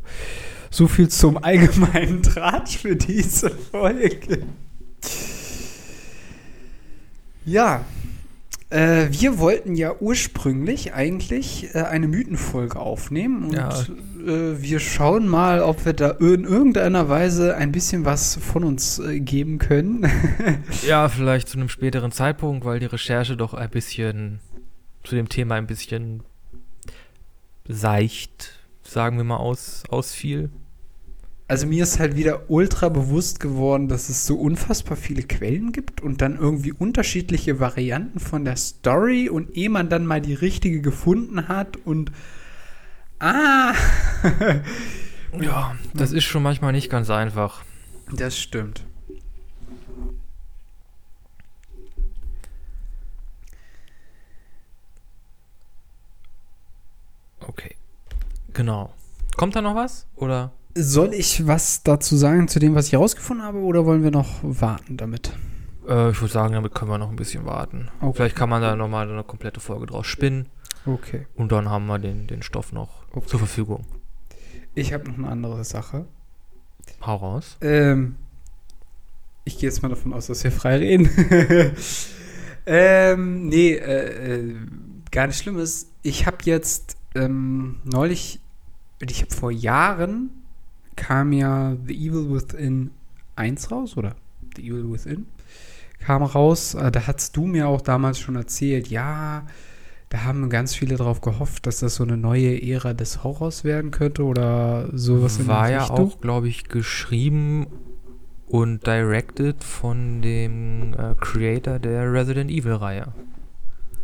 So 0.70 0.88
viel 0.88 1.08
zum 1.08 1.36
allgemeinen 1.36 2.22
Tratsch 2.22 2.78
für 2.78 2.96
diese 2.96 3.50
Folge. 3.50 4.44
Ja, 7.44 7.84
äh, 8.74 9.06
wir 9.10 9.38
wollten 9.38 9.74
ja 9.74 9.94
ursprünglich 10.00 10.94
eigentlich 10.94 11.74
äh, 11.74 11.82
eine 11.82 12.08
Mythenfolge 12.08 12.78
aufnehmen 12.78 13.44
und 13.44 13.52
Ja. 13.54 13.70
äh, 14.26 14.60
wir 14.60 14.80
schauen 14.80 15.28
mal, 15.28 15.60
ob 15.60 15.84
wir 15.84 15.92
da 15.92 16.10
in 16.10 16.44
irgendeiner 16.44 17.08
Weise 17.08 17.56
ein 17.56 17.70
bisschen 17.72 18.04
was 18.04 18.36
von 18.36 18.64
uns 18.64 18.98
äh, 18.98 19.20
geben 19.20 19.58
können. 19.58 20.06
Ja, 20.86 21.08
vielleicht 21.08 21.48
zu 21.48 21.56
einem 21.58 21.68
späteren 21.68 22.10
Zeitpunkt, 22.12 22.64
weil 22.64 22.80
die 22.80 22.86
Recherche 22.86 23.36
doch 23.36 23.54
ein 23.54 23.70
bisschen 23.70 24.40
zu 25.04 25.14
dem 25.14 25.28
Thema 25.28 25.54
ein 25.54 25.66
bisschen 25.66 26.22
seicht, 27.68 28.52
sagen 28.82 29.16
wir 29.16 29.24
mal, 29.24 29.36
aus, 29.36 29.84
ausfiel. 29.88 30.50
Also 31.46 31.66
mir 31.66 31.82
ist 31.82 31.98
halt 31.98 32.16
wieder 32.16 32.48
ultra 32.48 32.88
bewusst 32.88 33.38
geworden, 33.38 33.88
dass 33.88 34.08
es 34.08 34.26
so 34.26 34.36
unfassbar 34.36 34.96
viele 34.96 35.22
Quellen 35.22 35.72
gibt 35.72 36.00
und 36.00 36.22
dann 36.22 36.38
irgendwie 36.38 36.72
unterschiedliche 36.72 37.60
Varianten 37.60 38.18
von 38.18 38.46
der 38.46 38.56
Story 38.56 39.28
und 39.28 39.54
ehe 39.54 39.68
man 39.68 39.90
dann 39.90 40.06
mal 40.06 40.22
die 40.22 40.34
richtige 40.34 40.80
gefunden 40.80 41.46
hat 41.48 41.76
und 41.84 42.10
ah, 43.18 43.74
Ja, 45.40 45.76
das 45.92 46.12
ist 46.12 46.24
schon 46.24 46.42
manchmal 46.42 46.72
nicht 46.72 46.90
ganz 46.90 47.10
einfach. 47.10 47.64
das 48.10 48.38
stimmt. 48.38 48.86
Okay. 57.40 57.74
Genau. 58.54 58.94
Kommt 59.36 59.56
da 59.56 59.60
noch 59.60 59.74
was? 59.74 60.06
Oder? 60.16 60.52
Soll 60.76 61.14
ich 61.14 61.46
was 61.46 61.82
dazu 61.84 62.16
sagen 62.16 62.48
zu 62.48 62.58
dem, 62.58 62.74
was 62.74 62.86
ich 62.86 62.92
herausgefunden 62.92 63.44
habe, 63.46 63.58
oder 63.58 63.86
wollen 63.86 64.02
wir 64.02 64.10
noch 64.10 64.40
warten 64.42 64.96
damit? 64.96 65.32
Äh, 65.88 66.10
ich 66.10 66.20
würde 66.20 66.32
sagen, 66.32 66.54
damit 66.54 66.74
können 66.74 66.90
wir 66.90 66.98
noch 66.98 67.10
ein 67.10 67.16
bisschen 67.16 67.44
warten. 67.46 67.90
Okay. 68.00 68.12
Vielleicht 68.16 68.36
kann 68.36 68.48
man 68.48 68.60
da 68.62 68.74
nochmal 68.74 69.08
eine 69.08 69.22
komplette 69.22 69.60
Folge 69.60 69.86
draus 69.86 70.06
spinnen 70.06 70.48
Okay. 70.86 71.26
und 71.36 71.52
dann 71.52 71.68
haben 71.70 71.86
wir 71.86 71.98
den, 71.98 72.26
den 72.26 72.42
Stoff 72.42 72.72
noch 72.72 73.04
Okay. 73.12 73.26
zur 73.26 73.38
Verfügung. 73.38 73.86
Ich 74.74 74.92
habe 74.92 75.08
noch 75.08 75.16
eine 75.16 75.28
andere 75.28 75.62
Sache. 75.64 76.06
Hau 77.06 77.16
raus. 77.16 77.56
Ähm, 77.60 78.16
ich 79.44 79.58
gehe 79.58 79.68
jetzt 79.68 79.82
mal 79.82 79.88
davon 79.90 80.12
aus, 80.12 80.26
dass 80.26 80.42
wir 80.42 80.50
frei 80.50 80.78
reden. 80.78 81.08
ähm, 82.66 83.46
nee, 83.46 83.74
äh, 83.74 84.34
äh, 84.40 84.54
gar 85.12 85.28
nicht 85.28 85.38
Schlimmes. 85.38 85.90
Ich 86.02 86.26
habe 86.26 86.38
jetzt 86.44 86.96
ähm, 87.14 87.76
neulich, 87.84 88.40
ich 89.00 89.22
habe 89.22 89.32
vor 89.32 89.50
Jahren, 89.52 90.30
kam 90.96 91.32
ja 91.32 91.76
The 91.86 91.94
Evil 91.94 92.32
Within 92.34 92.90
1 93.36 93.70
raus, 93.70 93.96
oder? 93.96 94.14
The 94.56 94.62
Evil 94.62 94.92
Within 94.92 95.26
kam 95.98 96.22
raus. 96.22 96.74
Äh, 96.74 96.90
da 96.90 97.06
hast 97.06 97.36
du 97.36 97.46
mir 97.46 97.68
auch 97.68 97.80
damals 97.80 98.18
schon 98.18 98.36
erzählt, 98.36 98.88
ja, 98.88 99.46
da 100.10 100.22
haben 100.22 100.48
ganz 100.48 100.74
viele 100.74 100.96
darauf 100.96 101.20
gehofft, 101.20 101.66
dass 101.66 101.80
das 101.80 101.96
so 101.96 102.04
eine 102.04 102.16
neue 102.16 102.62
Ära 102.62 102.92
des 102.92 103.24
Horrors 103.24 103.64
werden 103.64 103.90
könnte 103.90 104.22
oder 104.24 104.88
sowas 104.96 105.38
in 105.38 105.48
War 105.48 105.70
ja 105.70 105.90
auch, 105.90 106.20
glaube 106.20 106.48
ich, 106.48 106.68
geschrieben 106.68 107.66
und 108.46 108.86
directed 108.86 109.64
von 109.64 110.22
dem 110.22 110.94
äh, 110.94 111.14
Creator 111.18 111.78
der 111.78 112.12
Resident 112.12 112.50
Evil-Reihe. 112.50 113.08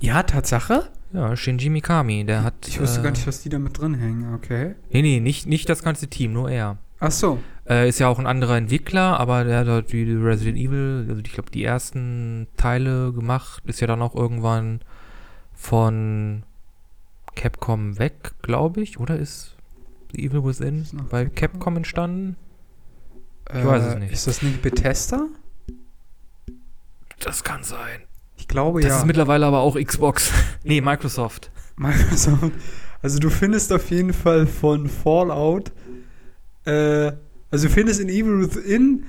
Ja, 0.00 0.22
Tatsache? 0.22 0.88
Ja, 1.12 1.36
Shinji 1.36 1.70
Mikami, 1.70 2.24
der 2.24 2.44
hat. 2.44 2.68
Ich 2.68 2.80
wusste 2.80 3.00
äh, 3.00 3.02
gar 3.02 3.10
nicht, 3.10 3.26
dass 3.26 3.42
die 3.42 3.48
da 3.48 3.58
mit 3.58 3.78
drin 3.78 3.94
hängen, 3.94 4.32
okay. 4.34 4.76
Nee, 4.90 5.02
nee, 5.02 5.20
nicht, 5.20 5.46
nicht 5.46 5.68
das 5.68 5.82
ganze 5.82 6.08
Team, 6.08 6.32
nur 6.32 6.50
er. 6.50 6.78
Ach 7.00 7.10
so. 7.10 7.38
Äh, 7.68 7.88
ist 7.88 7.98
ja 7.98 8.08
auch 8.08 8.18
ein 8.18 8.26
anderer 8.26 8.56
Entwickler, 8.56 9.18
aber 9.18 9.44
der 9.44 9.60
hat 9.60 9.66
halt 9.66 9.92
die 9.92 10.12
Resident 10.12 10.58
Evil, 10.58 11.06
also 11.08 11.20
ich 11.24 11.32
glaube, 11.32 11.50
die 11.50 11.64
ersten 11.64 12.46
Teile 12.56 13.12
gemacht, 13.12 13.62
ist 13.66 13.80
ja 13.80 13.86
dann 13.86 14.02
auch 14.02 14.14
irgendwann 14.14 14.80
von 15.54 16.44
Capcom 17.34 17.98
weg, 17.98 18.32
glaube 18.42 18.80
ich, 18.82 19.00
oder 19.00 19.16
ist 19.16 19.56
The 20.12 20.24
Evil 20.24 20.44
Within 20.44 20.86
bei 21.10 21.24
Capcom? 21.24 21.34
Capcom 21.34 21.76
entstanden? 21.78 22.36
Ich 23.52 23.64
weiß 23.64 23.84
es 23.84 23.94
nicht. 23.96 24.12
Ist 24.12 24.26
das 24.26 24.42
nicht 24.42 24.62
Bethesda? 24.62 25.26
Das 27.18 27.42
kann 27.42 27.64
sein. 27.64 28.02
Ich 28.40 28.48
glaube 28.48 28.80
Das 28.80 28.90
ja. 28.90 28.98
ist 28.98 29.06
mittlerweile 29.06 29.46
aber 29.46 29.60
auch 29.60 29.76
Xbox. 29.78 30.32
nee, 30.64 30.80
Microsoft. 30.80 31.50
Microsoft. 31.76 32.52
Also 33.02 33.18
du 33.18 33.28
findest 33.30 33.72
auf 33.72 33.90
jeden 33.90 34.12
Fall 34.12 34.46
von 34.46 34.88
Fallout, 34.88 35.72
äh, 36.64 37.12
also 37.50 37.68
du 37.68 37.72
findest 37.72 38.00
in 38.00 38.08
Evil 38.08 38.40
Within 38.40 39.04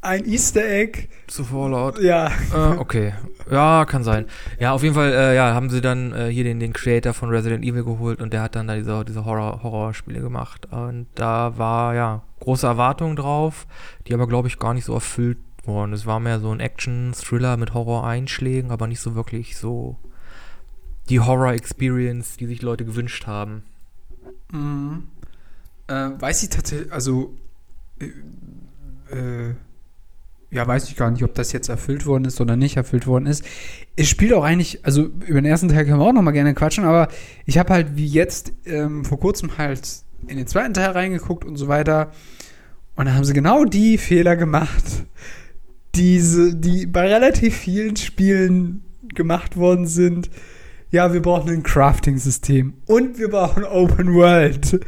ein 0.00 0.24
Easter 0.24 0.64
Egg. 0.68 1.08
Zu 1.26 1.44
Fallout. 1.44 2.00
Ja. 2.00 2.28
Äh, 2.52 2.78
okay. 2.78 3.14
Ja, 3.50 3.84
kann 3.84 4.04
sein. 4.04 4.26
Ja, 4.58 4.72
auf 4.72 4.82
jeden 4.82 4.94
Fall, 4.94 5.12
äh, 5.12 5.36
ja, 5.36 5.54
haben 5.54 5.70
sie 5.70 5.80
dann 5.80 6.12
äh, 6.12 6.28
hier 6.28 6.44
den, 6.44 6.58
den 6.58 6.72
Creator 6.72 7.12
von 7.12 7.28
Resident 7.28 7.64
Evil 7.64 7.84
geholt 7.84 8.20
und 8.20 8.32
der 8.32 8.42
hat 8.42 8.56
dann 8.56 8.68
da 8.68 8.74
diese, 8.74 9.04
diese 9.04 9.24
Horror, 9.24 9.62
Horrorspiele 9.62 10.20
gemacht. 10.20 10.66
Und 10.70 11.06
da 11.14 11.56
war, 11.58 11.94
ja, 11.94 12.22
große 12.40 12.66
Erwartungen 12.66 13.16
drauf, 13.16 13.66
die 14.06 14.14
aber, 14.14 14.26
glaube 14.26 14.48
ich, 14.48 14.58
gar 14.58 14.74
nicht 14.74 14.84
so 14.86 14.94
erfüllt 14.94 15.38
wurden. 15.64 15.92
Es 15.92 16.06
war 16.06 16.20
mehr 16.20 16.40
so 16.40 16.50
ein 16.50 16.60
Action-Thriller 16.60 17.56
mit 17.56 17.74
Horror-Einschlägen, 17.74 18.70
aber 18.70 18.86
nicht 18.86 19.00
so 19.00 19.14
wirklich 19.14 19.56
so 19.56 19.96
die 21.08 21.20
Horror-Experience, 21.20 22.36
die 22.36 22.46
sich 22.46 22.62
Leute 22.62 22.84
gewünscht 22.84 23.26
haben. 23.26 23.62
Mhm. 24.50 25.08
Äh, 25.88 26.10
weiß 26.18 26.42
ich 26.42 26.50
tatsächlich, 26.50 26.92
also 26.92 27.34
äh, 28.00 28.06
äh, 29.14 29.54
ja, 30.50 30.66
weiß 30.66 30.88
ich 30.88 30.96
gar 30.96 31.10
nicht, 31.10 31.24
ob 31.24 31.34
das 31.34 31.52
jetzt 31.52 31.70
erfüllt 31.70 32.04
worden 32.04 32.26
ist 32.26 32.40
oder 32.40 32.56
nicht 32.56 32.76
erfüllt 32.76 33.06
worden 33.06 33.26
ist. 33.26 33.42
Es 33.96 34.08
spielt 34.08 34.34
auch 34.34 34.44
eigentlich, 34.44 34.84
also 34.84 35.04
über 35.04 35.40
den 35.40 35.46
ersten 35.46 35.68
Teil 35.68 35.86
können 35.86 35.98
wir 35.98 36.06
auch 36.06 36.12
noch 36.12 36.22
mal 36.22 36.32
gerne 36.32 36.54
quatschen, 36.54 36.84
aber 36.84 37.08
ich 37.46 37.56
habe 37.56 37.72
halt 37.72 37.96
wie 37.96 38.06
jetzt 38.06 38.52
ähm, 38.66 39.04
vor 39.04 39.18
kurzem 39.18 39.56
halt 39.56 40.02
in 40.26 40.36
den 40.36 40.46
zweiten 40.46 40.74
Teil 40.74 40.90
reingeguckt 40.90 41.44
und 41.44 41.56
so 41.56 41.68
weiter. 41.68 42.12
Und 42.96 43.06
dann 43.06 43.14
haben 43.14 43.24
sie 43.24 43.32
genau 43.32 43.64
die 43.64 43.96
Fehler 43.96 44.36
gemacht, 44.36 44.84
diese, 45.94 46.54
die 46.54 46.86
bei 46.86 47.12
relativ 47.12 47.56
vielen 47.56 47.96
Spielen 47.96 48.82
gemacht 49.14 49.56
worden 49.56 49.86
sind. 49.86 50.30
Ja, 50.90 51.12
wir 51.12 51.22
brauchen 51.22 51.50
ein 51.50 51.62
Crafting-System 51.62 52.74
und 52.86 53.18
wir 53.18 53.28
brauchen 53.28 53.64
Open 53.64 54.14
World 54.14 54.80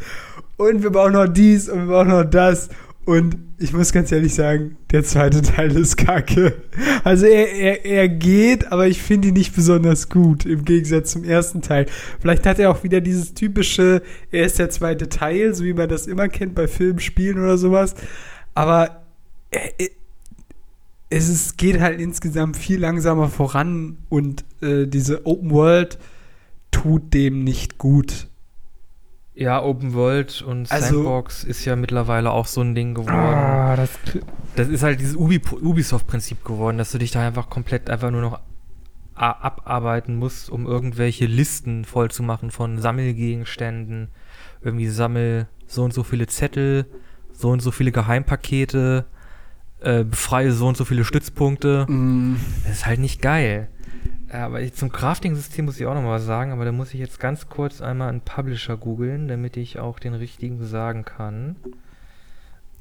und 0.56 0.82
wir 0.82 0.90
brauchen 0.90 1.12
noch 1.12 1.26
dies 1.26 1.68
und 1.68 1.80
wir 1.80 1.87
brauchen 1.87 2.11
noch 2.11 2.25
das. 2.25 2.68
Und 3.06 3.37
ich 3.58 3.73
muss 3.75 3.92
ganz 3.92 4.11
ehrlich 4.12 4.34
sagen, 4.34 4.76
der 4.90 5.04
zweite 5.04 5.42
Teil 5.42 5.76
ist 5.76 5.96
kacke. 5.96 6.54
Also 7.04 7.26
er, 7.26 7.52
er, 7.52 7.84
er 7.84 8.08
geht, 8.08 8.73
aber 8.73 8.87
ich 8.87 9.02
finde 9.02 9.28
ihn 9.28 9.34
nicht 9.34 9.54
besonders 9.54 10.08
gut 10.08 10.46
im 10.46 10.64
Gegensatz 10.64 11.12
zum 11.12 11.25
ersten 11.25 11.61
Teil. 11.61 11.87
Vielleicht 12.20 12.46
hat 12.46 12.58
er 12.58 12.70
auch 12.70 12.82
wieder 12.82 13.02
dieses 13.02 13.34
typische, 13.34 14.02
er 14.30 14.46
ist 14.46 14.58
der 14.58 14.70
zweite 14.70 15.11
Teil, 15.11 15.54
so 15.54 15.64
wie 15.64 15.75
man 15.75 15.88
das 15.88 16.06
immer 16.06 16.28
kennt 16.28 16.54
bei 16.54 16.66
Filmen, 16.66 16.99
Spielen 16.99 17.38
oder 17.38 17.58
sowas. 17.58 17.94
Aber 18.54 19.02
er, 19.50 19.70
es 21.16 21.28
ist, 21.28 21.59
geht 21.59 21.80
halt 21.80 22.00
insgesamt 22.00 22.56
viel 22.56 22.80
langsamer 22.80 23.28
voran 23.28 23.99
und 24.09 24.44
äh, 24.62 24.87
diese 24.87 25.26
Open 25.26 25.50
World 25.50 25.99
tut 26.71 27.14
dem 27.14 27.44
nicht 27.44 27.78
gut. 27.78 28.28
Ja, 29.35 29.62
Open 29.62 29.94
World 29.94 30.42
und 30.42 30.71
Also- 30.71 30.94
Sandbox 31.02 31.44
ist 31.44 31.64
ja 31.64 31.76
mittlerweile 31.76 32.30
auch 32.30 32.47
so 32.47 32.61
ein 32.61 32.75
Ding 32.75 32.94
geworden. 32.94 33.14
Ah, 33.14 33.76
das, 33.76 33.90
Das 34.56 34.68
ist 34.68 34.83
halt 34.83 35.00
dieses 35.00 35.16
Ubi 35.16 35.40
Ubisoft-Prinzip 35.61 36.44
geworden, 36.44 36.78
dass 36.78 36.92
du 36.92 36.99
dich 36.99 37.11
da 37.11 37.26
einfach 37.26 37.50
komplett 37.50 37.90
einfach 37.90 38.11
nur 38.11 38.21
noch 38.21 38.40
abarbeiten 39.16 40.16
musst, 40.16 40.50
um 40.50 40.66
irgendwelche 40.66 41.26
Listen 41.26 41.85
voll 41.85 42.11
zu 42.11 42.23
machen 42.23 42.50
von 42.50 42.78
Sammelgegenständen. 42.78 44.09
Irgendwie 44.62 44.88
sammel 44.88 45.47
so 45.66 45.85
und 45.85 45.94
so 45.94 46.02
viele 46.02 46.26
Zettel, 46.26 46.87
so 47.33 47.50
und 47.50 47.61
so 47.61 47.71
viele 47.71 47.92
Geheimpakete, 47.92 49.04
äh, 49.85 50.05
befreie 50.05 50.53
so 50.53 50.67
und 50.69 50.76
so 50.76 50.85
viele 50.85 51.05
Stützpunkte. 51.05 51.87
mm, 51.88 52.37
Das 52.64 52.73
ist 52.79 52.87
halt 52.87 53.00
nicht 53.00 53.21
geil. 53.23 53.69
Äh, 54.29 54.38
Aber 54.38 54.61
ich- 54.61 54.75
zum 54.75 54.91
Crafting-System 54.91 55.64
muss 55.67 55.79
ich 55.79 55.87
auch 55.87 55.95
noch 55.95 56.03
mal 56.03 56.11
was 56.17 56.25
sagen, 56.25 56.50
aber 56.53 56.64
da 56.64 56.73
muss 56.73 56.93
ich 56.95 57.00
jetzt 57.00 57.21
ganz 57.21 57.49
kurz 57.49 57.81
einmal 57.81 58.09
einen 58.09 58.21
Publisher 58.23 58.76
googeln, 58.76 59.29
damit 59.29 59.57
ich 59.57 59.79
auch 59.79 59.99
den 59.99 60.14
richtigen 60.14 60.64
sagen 60.67 61.05
kann. 61.05 61.57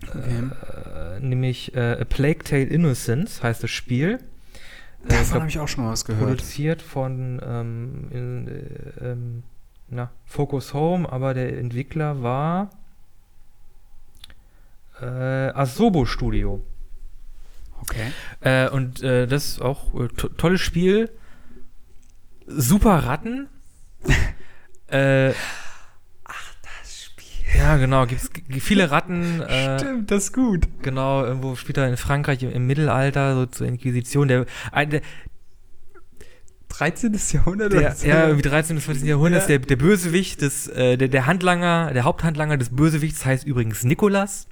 okay. 0.07 0.43
Äh, 1.17 1.19
nämlich 1.19 1.75
äh, 1.75 1.97
A 2.01 2.05
Plague 2.05 2.43
Tale 2.43 2.63
Innocence 2.63 3.43
heißt 3.43 3.63
das 3.63 3.71
Spiel. 3.71 4.19
Äh, 5.05 5.09
Davon 5.09 5.39
habe 5.41 5.47
ich 5.49 5.59
auch 5.59 5.67
schon 5.67 5.83
mal 5.85 5.91
was 5.91 6.05
gehört. 6.05 6.23
produziert 6.25 6.81
von 6.81 7.41
ähm, 7.45 8.07
in, 8.11 8.47
äh, 8.47 9.11
ähm, 9.11 9.43
na, 9.89 10.11
Focus 10.25 10.73
Home, 10.73 11.11
aber 11.11 11.33
der 11.33 11.57
Entwickler 11.57 12.23
war 12.23 12.69
äh, 15.01 15.05
Asobo 15.05 16.05
Studio. 16.05 16.61
Okay. 17.83 18.11
Äh, 18.39 18.69
und 18.69 19.03
äh, 19.03 19.27
das 19.27 19.45
ist 19.45 19.61
auch 19.61 19.93
äh, 19.99 20.07
to 20.07 20.29
tolles 20.29 20.61
Spiel. 20.61 21.09
Super 22.47 22.99
Ratten. 23.05 23.49
äh, 24.87 25.29
Das 25.29 27.03
Spiel. 27.03 27.59
ja, 27.59 27.75
genau, 27.77 28.05
gibt's 28.05 28.29
viele 28.59 28.89
Ratten. 28.89 29.41
Äh, 29.47 29.79
Stimmt, 29.79 30.11
das 30.11 30.25
ist 30.25 30.33
gut. 30.33 30.67
Genau, 30.81 31.25
irgendwo 31.25 31.55
spielt 31.57 31.77
er 31.77 31.89
in 31.89 31.97
Frankreich 31.97 32.41
im, 32.43 32.51
im 32.51 32.67
Mittelalter, 32.67 33.35
so 33.35 33.45
zur 33.47 33.67
Inquisition. 33.67 34.27
Der, 34.29 34.45
der, 34.85 35.01
13. 36.69 37.19
Jahrhundert 37.33 37.73
der 37.73 37.79
oder 37.81 37.91
so. 37.91 38.07
ja, 38.07 38.23
irgendwie 38.27 38.41
13. 38.49 38.75
bis 38.77 38.85
14. 38.85 39.05
Jahrhunderts, 39.05 39.45
Ja. 39.45 39.57
der, 39.57 39.67
der 39.67 39.75
Bösewicht, 39.75 40.41
des, 40.41 40.67
äh, 40.69 40.97
der, 40.97 41.09
der 41.09 41.25
Handlanger, 41.27 41.91
der 41.93 42.03
Haupthandlanger 42.03 42.57
des 42.57 42.69
Bösewichts 42.75 43.25
heißt 43.25 43.45
übrigens 43.45 43.83
Nikolas 43.83 44.47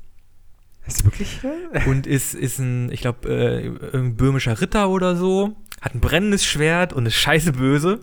Ist 0.88 1.04
wirklich? 1.06 1.40
und 1.86 2.08
ist, 2.08 2.34
ist 2.34 2.60
ein, 2.60 2.92
ich 2.92 3.02
glaube, 3.02 3.30
äh, 3.30 3.66
irgendein 3.66 4.16
böhmischer 4.16 4.60
Ritter 4.62 4.90
oder 4.90 5.16
so, 5.16 5.56
hat 5.80 5.96
ein 5.96 6.00
brennendes 6.02 6.46
Schwert 6.46 6.94
und 6.94 7.06
ist 7.06 7.16
scheiße 7.16 7.54
böse. 7.54 8.00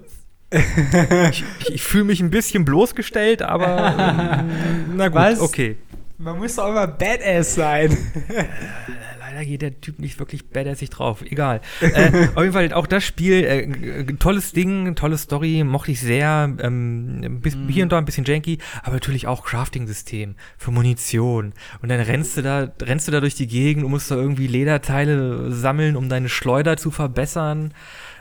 ich 0.50 1.44
ich, 1.60 1.74
ich 1.74 1.82
fühle 1.82 2.04
mich 2.04 2.20
ein 2.20 2.30
bisschen 2.30 2.64
bloßgestellt, 2.64 3.42
aber 3.42 4.46
ähm, 4.48 4.96
na 4.96 5.08
gut, 5.08 5.16
Was? 5.16 5.40
okay. 5.40 5.76
Man 6.16 6.38
muss 6.38 6.56
doch 6.56 6.68
immer 6.68 6.86
Badass 6.86 7.54
sein. 7.54 7.96
Leider 9.38 9.50
geht 9.50 9.62
der 9.62 9.80
Typ 9.80 10.00
nicht 10.00 10.18
wirklich 10.18 10.48
badassig 10.48 10.90
drauf. 10.90 11.22
Egal. 11.22 11.60
äh, 11.80 12.10
auf 12.34 12.42
jeden 12.42 12.52
Fall 12.52 12.72
auch 12.72 12.88
das 12.88 13.04
Spiel, 13.04 13.44
äh, 13.44 14.04
tolles 14.18 14.50
Ding, 14.52 14.96
tolle 14.96 15.16
Story, 15.16 15.62
mochte 15.62 15.92
ich 15.92 16.00
sehr. 16.00 16.52
Ähm, 16.60 17.38
bisschen- 17.40 17.66
Mhm. 17.66 17.68
Hier 17.68 17.82
und 17.84 17.92
da 17.92 17.98
ein 17.98 18.04
bisschen 18.04 18.24
janky, 18.24 18.58
aber 18.82 18.94
natürlich 18.94 19.26
auch 19.28 19.44
Crafting-System 19.44 20.34
für 20.56 20.70
Munition. 20.72 21.52
Und 21.82 21.88
dann 21.88 22.00
rennst 22.00 22.36
du 22.36 22.42
da, 22.42 22.68
rennst 22.82 23.06
du 23.06 23.12
da 23.12 23.20
durch 23.20 23.36
die 23.36 23.46
Gegend 23.46 23.84
und 23.84 23.90
musst 23.90 24.10
da 24.10 24.16
irgendwie 24.16 24.46
Lederteile 24.48 25.52
sammeln, 25.52 25.94
um 25.96 26.08
deine 26.08 26.28
Schleuder 26.28 26.76
zu 26.76 26.90
verbessern. 26.90 27.72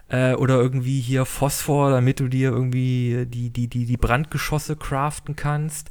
Äh, 0.10 0.36
oder 0.36 0.56
irgendwie 0.56 1.02
hier 1.02 1.26
Phosphor, 1.26 1.92
damit 1.92 2.22
du 2.22 2.30
dir 2.30 2.52
irgendwie 2.52 3.26
die, 3.28 3.50
die, 3.50 3.68
die, 3.68 3.86
die 3.86 3.98
Brandgeschosse 3.98 4.78
craften 4.78 5.36
kannst. 5.36 5.90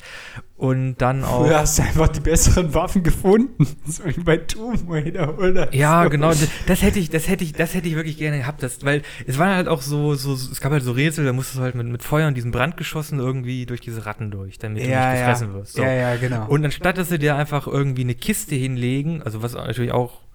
Und 0.56 0.96
dann 1.02 1.22
auch. 1.22 1.44
Früher 1.44 1.58
hast 1.58 1.78
du 1.78 1.82
einfach 1.82 2.08
die 2.08 2.20
besseren 2.20 2.72
Waffen 2.72 3.02
gefunden. 3.02 3.66
So 3.86 4.04
wie 4.04 4.20
bei 4.20 4.38
Tomb 4.38 4.90
Raider, 4.90 5.38
oder? 5.38 5.72
Ja, 5.74 6.04
so. 6.04 6.10
genau. 6.10 6.32
Das, 6.66 6.82
hätte 6.82 6.98
ich, 6.98 7.10
das 7.10 7.28
hätte 7.28 7.44
ich, 7.44 7.52
das 7.52 7.74
hätte 7.74 7.88
ich 7.88 7.94
wirklich 7.94 8.16
gerne 8.16 8.38
gehabt, 8.38 8.62
das, 8.62 8.84
weil 8.84 9.02
es 9.26 9.38
waren 9.38 9.54
halt 9.54 9.68
auch 9.68 9.82
so, 9.82 10.14
so, 10.14 10.32
es 10.32 10.60
gab 10.60 10.72
halt 10.72 10.82
so 10.82 10.92
Rätsel, 10.92 11.24
da 11.24 11.32
musstest 11.32 11.58
du 11.58 11.62
halt 11.62 11.74
mit, 11.74 11.86
mit 11.86 12.02
Feuer 12.02 12.26
und 12.26 12.34
diesen 12.34 12.50
Brandgeschossen 12.50 13.18
irgendwie 13.18 13.66
durch 13.66 13.80
diese 13.80 14.06
Ratten 14.06 14.30
durch, 14.30 14.58
damit 14.58 14.82
du 14.82 14.88
ja, 14.88 15.10
nicht 15.10 15.20
ja. 15.20 15.26
gefressen 15.26 15.54
wirst. 15.54 15.74
So. 15.74 15.82
Ja, 15.82 15.92
ja, 15.92 16.16
genau. 16.16 16.46
Und 16.48 16.64
anstatt 16.64 16.98
dass 16.98 17.10
sie 17.10 17.18
dir 17.18 17.36
einfach 17.36 17.66
irgendwie 17.66 18.02
eine 18.02 18.14
Kiste 18.14 18.54
hinlegen, 18.54 19.22
also 19.22 19.42
was 19.42 19.54
natürlich 19.54 19.92
auch 19.92 20.25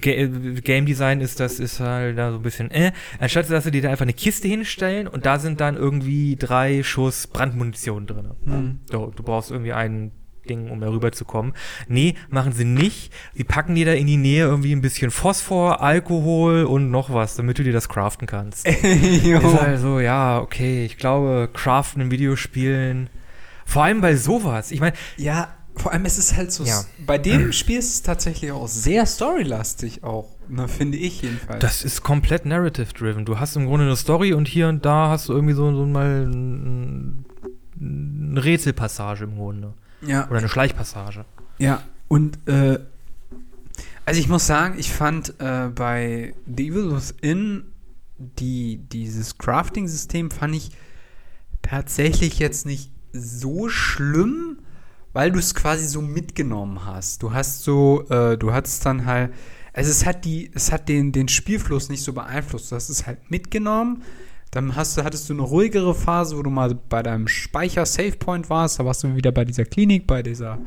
Game 0.00 0.86
Design 0.86 1.20
ist, 1.20 1.40
das 1.40 1.60
ist 1.60 1.80
halt 1.80 2.18
da 2.18 2.30
so 2.30 2.38
ein 2.38 2.42
bisschen, 2.42 2.70
äh, 2.70 2.92
anstatt 3.18 3.50
dass 3.50 3.64
sie 3.64 3.70
dir 3.70 3.82
da 3.82 3.90
einfach 3.90 4.04
eine 4.04 4.12
Kiste 4.12 4.48
hinstellen 4.48 5.08
und 5.08 5.26
da 5.26 5.38
sind 5.38 5.60
dann 5.60 5.76
irgendwie 5.76 6.36
drei 6.36 6.82
Schuss 6.82 7.26
Brandmunition 7.26 8.06
drin. 8.06 8.30
Hm. 8.44 8.80
So, 8.90 9.12
du 9.14 9.22
brauchst 9.22 9.50
irgendwie 9.50 9.72
ein 9.72 10.12
Ding, 10.48 10.70
um 10.70 10.80
da 10.80 10.88
rüber 10.88 11.12
zu 11.12 11.24
kommen. 11.24 11.52
Nee, 11.88 12.14
machen 12.28 12.52
sie 12.52 12.64
nicht. 12.64 13.12
Sie 13.34 13.44
packen 13.44 13.74
dir 13.74 13.86
da 13.86 13.92
in 13.92 14.06
die 14.06 14.16
Nähe 14.16 14.44
irgendwie 14.44 14.72
ein 14.72 14.80
bisschen 14.80 15.10
Phosphor, 15.10 15.82
Alkohol 15.82 16.64
und 16.64 16.90
noch 16.90 17.12
was, 17.12 17.36
damit 17.36 17.58
du 17.58 17.64
dir 17.64 17.72
das 17.72 17.88
craften 17.88 18.26
kannst. 18.26 18.66
Ist 18.68 19.60
halt 19.60 19.80
so, 19.80 20.00
ja, 20.00 20.40
okay, 20.40 20.84
ich 20.84 20.96
glaube, 20.96 21.50
craften 21.52 22.02
in 22.02 22.10
Videospielen, 22.10 23.10
vor 23.64 23.84
allem 23.84 24.00
bei 24.00 24.14
sowas. 24.14 24.70
Ich 24.70 24.80
meine, 24.80 24.94
Ja, 25.16 25.55
vor 25.76 25.92
allem 25.92 26.04
ist 26.04 26.18
es 26.18 26.34
halt 26.36 26.52
so, 26.52 26.64
Ja. 26.64 26.84
bei 27.06 27.18
dem 27.18 27.52
Spiel 27.52 27.78
ist 27.78 27.92
es 27.94 28.02
tatsächlich 28.02 28.50
auch 28.52 28.66
sehr 28.68 29.06
storylastig 29.06 30.02
auch, 30.04 30.28
ne, 30.48 30.68
finde 30.68 30.98
ich 30.98 31.22
jedenfalls. 31.22 31.60
das 31.60 31.84
ist 31.84 32.02
komplett 32.02 32.46
narrative-driven. 32.46 33.24
Du 33.24 33.38
hast 33.38 33.56
im 33.56 33.66
Grunde 33.66 33.86
eine 33.86 33.96
Story 33.96 34.32
und 34.32 34.48
hier 34.48 34.68
und 34.68 34.84
da 34.84 35.10
hast 35.10 35.28
du 35.28 35.32
irgendwie 35.32 35.54
so, 35.54 35.70
so 35.74 35.86
mal 35.86 36.26
ein- 36.26 37.24
eine 37.80 38.42
Rätselpassage 38.44 39.24
im 39.24 39.36
Grunde. 39.36 39.74
ja, 40.02 40.26
Oder 40.28 40.38
eine 40.38 40.48
Schleichpassage. 40.48 41.24
ja, 41.58 41.82
und 42.08 42.38
äh, 42.48 42.78
also 44.04 44.20
ich 44.20 44.28
muss 44.28 44.46
sagen, 44.46 44.76
ich 44.78 44.92
fand 44.92 45.34
äh, 45.40 45.68
bei 45.74 46.34
The 46.46 46.68
Evil 46.68 46.92
Within 46.94 47.64
die, 48.18 48.78
dieses 48.92 49.36
Crafting-System 49.36 50.30
fand 50.30 50.54
ich 50.54 50.70
tatsächlich 51.62 52.38
jetzt 52.38 52.64
nicht 52.66 52.92
so 53.12 53.68
schlimm, 53.68 54.58
weil 55.16 55.32
du 55.32 55.38
es 55.38 55.54
quasi 55.54 55.86
so 55.86 56.02
mitgenommen 56.02 56.84
hast. 56.84 57.22
Du 57.22 57.32
hast 57.32 57.64
so, 57.64 58.04
äh, 58.10 58.36
du 58.36 58.52
hattest 58.52 58.84
dann 58.84 59.06
halt, 59.06 59.32
also 59.72 59.90
es 59.90 60.04
hat 60.04 60.26
die, 60.26 60.50
es 60.52 60.70
hat 60.70 60.90
den, 60.90 61.10
den 61.10 61.28
Spielfluss 61.28 61.88
nicht 61.88 62.02
so 62.02 62.12
beeinflusst. 62.12 62.70
Du 62.70 62.76
hast 62.76 62.90
es 62.90 63.06
halt 63.06 63.30
mitgenommen. 63.30 64.02
Dann 64.50 64.76
hast 64.76 64.94
du, 64.98 65.04
hattest 65.04 65.30
du 65.30 65.32
eine 65.32 65.40
ruhigere 65.40 65.94
Phase, 65.94 66.36
wo 66.36 66.42
du 66.42 66.50
mal 66.50 66.74
bei 66.74 67.02
deinem 67.02 67.28
Speicher-Savepoint 67.28 68.50
warst. 68.50 68.78
Da 68.78 68.84
warst 68.84 69.04
du 69.04 69.16
wieder 69.16 69.32
bei 69.32 69.46
dieser 69.46 69.64
Klinik, 69.64 70.06
bei 70.06 70.22
dieser 70.22 70.58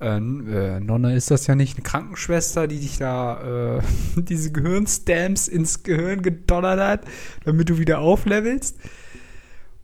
äh, 0.00 0.16
äh, 0.16 0.80
Nonne 0.80 1.14
ist 1.14 1.30
das 1.30 1.46
ja 1.46 1.54
nicht, 1.54 1.76
eine 1.76 1.84
Krankenschwester, 1.84 2.66
die 2.66 2.80
dich 2.80 2.98
da 2.98 3.76
äh, 3.76 3.82
diese 4.16 4.50
Gehirnstamps 4.50 5.46
ins 5.46 5.84
Gehirn 5.84 6.22
gedonnert 6.22 6.80
hat, 6.80 7.04
damit 7.44 7.68
du 7.68 7.78
wieder 7.78 8.00
auflevelst. 8.00 8.80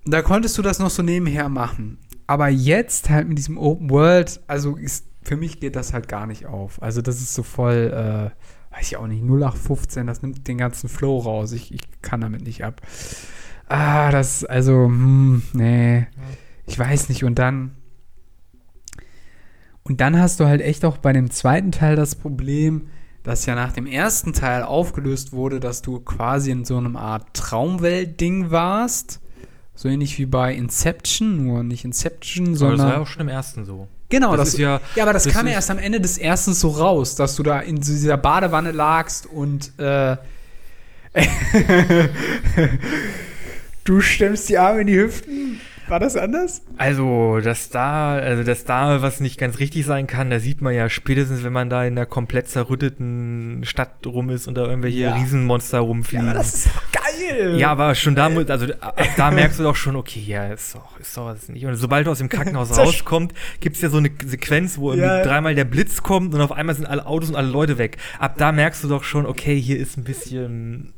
Da 0.05 0.23
konntest 0.23 0.59
du 0.59 0.62
das 0.62 0.81
noch 0.81 0.91
so 0.91 1.05
nebenher 1.05 1.49
machen. 1.49 1.99
Aber 2.33 2.49
jetzt 2.49 3.11
halt 3.11 3.29
mit 3.29 3.37
diesem 3.37 3.59
Open 3.59 3.90
World, 3.90 4.40
also 4.47 4.77
ist, 4.77 5.05
für 5.23 5.37
mich 5.37 5.61
geht 5.61 5.77
das 5.77 5.92
halt 5.92 6.09
gar 6.09 6.27
nicht 6.27 6.47
auf. 6.47 6.81
Also 6.81 7.03
das 7.03 7.21
ist 7.21 7.35
so 7.35 7.42
voll, 7.42 7.92
äh, 7.92 8.75
weiß 8.75 8.87
ich 8.87 8.97
auch 8.97 9.07
nicht, 9.07 9.23
0815, 9.23 10.07
das 10.07 10.23
nimmt 10.23 10.49
den 10.49 10.57
ganzen 10.57 10.88
Flow 10.88 11.18
raus. 11.18 11.53
Ich, 11.53 11.75
ich 11.75 11.83
kann 12.01 12.23
damit 12.23 12.40
nicht 12.45 12.64
ab. 12.64 12.81
Ah, 13.68 14.11
das, 14.11 14.47
also, 14.47 14.87
hm, 14.87 15.42
nee. 15.53 16.07
ich 16.64 16.79
weiß 16.79 17.11
nicht, 17.11 17.23
und 17.23 17.38
dann. 17.38 17.73
Und 19.83 20.01
dann 20.01 20.18
hast 20.18 20.40
du 20.40 20.47
halt 20.47 20.62
echt 20.62 20.87
auch 20.87 20.97
bei 20.97 21.12
dem 21.12 21.31
zweiten 21.31 21.71
Teil 21.71 21.97
das 21.97 22.14
Problem, 22.14 22.88
dass 23.25 23.45
ja 23.45 23.55
nach 23.55 23.73
dem 23.73 23.85
ersten 23.85 24.33
Teil 24.33 24.62
aufgelöst 24.62 25.35
wurde, 25.35 25.61
dass 25.61 25.83
du 25.83 26.01
quasi 26.01 26.51
in 26.51 26.64
so 26.64 26.79
einem 26.79 26.97
Art 26.97 27.35
Traumwelt-Ding 27.35 28.51
warst. 28.51 29.21
So 29.74 29.88
ähnlich 29.88 30.18
wie 30.18 30.26
bei 30.26 30.54
Inception, 30.54 31.46
nur 31.46 31.62
nicht 31.62 31.85
Inception, 31.85 32.48
Aber 32.48 32.56
sondern. 32.56 32.78
das 32.78 32.87
war 32.87 32.92
ja 32.94 33.00
auch 33.00 33.06
schon 33.06 33.22
im 33.22 33.28
ersten 33.28 33.64
so. 33.64 33.88
genau, 34.11 34.32
das 34.37 34.48
das, 34.50 34.54
ist 34.54 34.61
ja- 34.61 34.80
ja, 34.96 35.02
aber 35.04 35.12
das, 35.14 35.24
das 35.24 35.32
kam 35.32 35.46
ja 35.46 35.54
erst 35.54 35.70
am 35.70 35.78
Ende 35.78 36.00
des 36.00 36.18
ersten 36.18 36.52
so 36.52 36.68
raus, 36.70 37.14
dass 37.16 37.37
du 37.37 37.42
da 37.42 37.58
in 37.61 37.76
dieser 37.80 38.16
Badewanne 38.18 38.70
lagst 38.72 39.26
und 39.26 39.72
äh, 39.78 40.16
du 43.85 44.00
stemmst 44.00 44.48
die 44.48 44.58
Arme 44.58 44.82
in 44.82 44.87
die 44.87 44.96
Hüften. 44.98 45.61
War 45.88 45.98
das 45.98 46.16
anders? 46.16 46.62
Also, 46.78 47.40
dass 47.40 47.68
da, 47.68 48.14
also 48.14 48.44
dass 48.44 48.64
da 48.64 49.02
was 49.02 49.18
nicht 49.20 49.37
ganz 49.38 49.58
richtig 49.58 49.85
sein 49.85 50.06
kann, 50.06 50.30
da 50.30 50.38
sieht 50.38 50.62
man 50.62 50.72
ja 50.74 50.88
spätestens, 50.88 51.42
wenn 51.42 51.52
man 51.52 51.68
da 51.68 51.85
in 51.85 51.96
der 51.96 52.06
komplett 52.06 52.48
zerrütteten 52.48 53.62
Stadt 53.64 54.06
rum 54.06 54.30
ist 54.30 54.46
und 54.46 54.54
da 54.54 54.64
irgendwelche 54.64 55.00
Ja. 55.00 55.14
Riesenmonster 55.16 55.78
Ja, 55.78 55.82
rumfliegen. 55.82 56.28
aber 56.28 56.38
das 56.38 56.54
ist 56.54 56.68
geil. 57.28 57.56
Ja, 57.58 57.70
aber 57.72 57.94
schon 57.94 58.14
da, 58.14 58.26
also 58.26 58.66
ab 58.80 58.98
da 59.16 59.30
merkst 59.30 59.58
du 59.58 59.62
doch 59.64 59.76
schon, 59.76 59.96
okay, 59.96 60.20
ja, 60.20 60.46
ist 60.52 60.74
doch, 60.74 60.98
ist 60.98 61.16
doch 61.16 61.26
was 61.26 61.48
nicht. 61.48 61.64
Und 61.66 61.74
sobald 61.76 62.06
du 62.06 62.11
aus 62.11 62.18
dem 62.18 62.28
Krankenhaus 62.28 62.76
rauskommst, 62.78 63.35
gibt 63.61 63.76
es 63.76 63.82
ja 63.82 63.90
so 63.90 63.98
eine 63.98 64.11
Sequenz, 64.24 64.78
wo 64.78 64.90
irgendwie 64.92 65.08
Ja. 65.08 65.22
dreimal 65.22 65.54
der 65.54 65.64
Blitz 65.64 66.02
kommt 66.02 66.35
und 66.35 66.40
auf 66.40 66.52
einmal 66.52 66.74
sind 66.74 66.87
alle 66.87 67.06
Autos 67.06 67.30
und 67.30 67.37
alle 67.37 67.48
Leute 67.48 67.78
weg. 67.78 67.96
Ab 68.18 68.35
da 68.38 68.52
merkst 68.52 68.82
du 68.85 68.88
doch 68.88 69.04
schon, 69.04 69.26
okay, 69.26 69.58
hier 69.61 69.78
ist 69.78 69.96
ein 69.96 70.04
bisschen. 70.04 70.92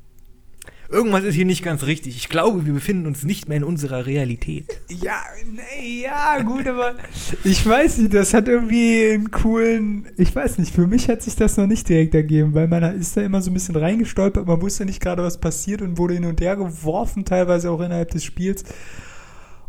Irgendwas 0.95 1.25
ist 1.25 1.35
hier 1.35 1.45
nicht 1.45 1.65
ganz 1.65 1.83
richtig. 1.87 2.17
Ich 2.17 2.29
glaube, 2.29 2.67
wir 2.67 2.73
befinden 2.73 3.09
uns 3.09 3.25
nicht 3.25 3.49
mehr 3.49 3.57
in 3.57 3.65
unserer 3.65 4.07
Realität. 4.07 4.81
Ja, 4.89 5.17
nee, 5.45 6.05
ja, 6.05 6.41
gut, 6.41 6.69
aber 6.69 6.95
ich 7.43 7.67
weiß 7.67 7.99
nicht, 7.99 8.15
das 8.15 8.33
hat 8.33 8.47
irgendwie 8.47 9.11
einen 9.13 9.33
coolen, 9.33 10.07
ich 10.17 10.35
weiß 10.35 10.59
nicht, 10.59 10.73
für 10.73 10.87
mich 10.87 11.09
hat 11.09 11.23
sich 11.23 11.35
das 11.35 11.57
noch 11.57 11.67
nicht 11.67 11.89
direkt 11.89 12.15
ergeben, 12.15 12.55
weil 12.55 12.69
man 12.69 12.85
ist 12.97 13.17
da 13.17 13.23
immer 13.23 13.43
so 13.43 13.51
ein 13.51 13.55
bisschen 13.55 13.75
reingestolpert, 13.75 14.47
man 14.47 14.63
wusste 14.63 14.85
nicht 14.85 15.01
gerade, 15.01 15.25
was 15.25 15.41
passiert 15.41 15.83
und 15.83 15.99
wurde 15.99 16.15
hin 16.15 16.27
und 16.27 16.41
her 16.41 16.55
geworfen, 16.55 17.25
teilweise 17.25 17.73
auch 17.73 17.81
innerhalb 17.81 18.11
des 18.13 18.23
Spiels. 18.23 18.63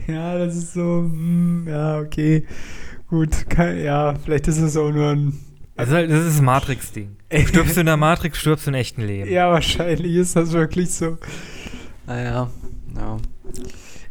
Ja, 0.06 0.38
das 0.38 0.56
ist 0.56 0.74
so, 0.74 0.98
hm, 1.00 1.66
ja, 1.68 1.98
okay. 1.98 2.46
Gut, 3.08 3.48
kein, 3.48 3.82
ja, 3.82 4.14
vielleicht 4.22 4.46
ist 4.48 4.58
es 4.58 4.76
auch 4.76 4.90
nur 4.90 5.10
ein. 5.10 5.40
Also 5.76 5.94
das 5.94 6.26
ist 6.26 6.38
ein 6.38 6.44
Matrix-Ding. 6.44 7.16
Stirbst 7.46 7.76
du 7.76 7.80
in 7.80 7.86
der 7.86 7.96
Matrix, 7.96 8.38
stirbst 8.38 8.66
du 8.66 8.70
im 8.70 8.74
echten 8.76 9.02
Leben. 9.02 9.30
Ja, 9.30 9.50
wahrscheinlich 9.50 10.14
ist 10.14 10.36
das 10.36 10.52
wirklich 10.52 10.92
so. 10.92 11.18
Naja, 12.06 12.50
ja. 12.94 13.16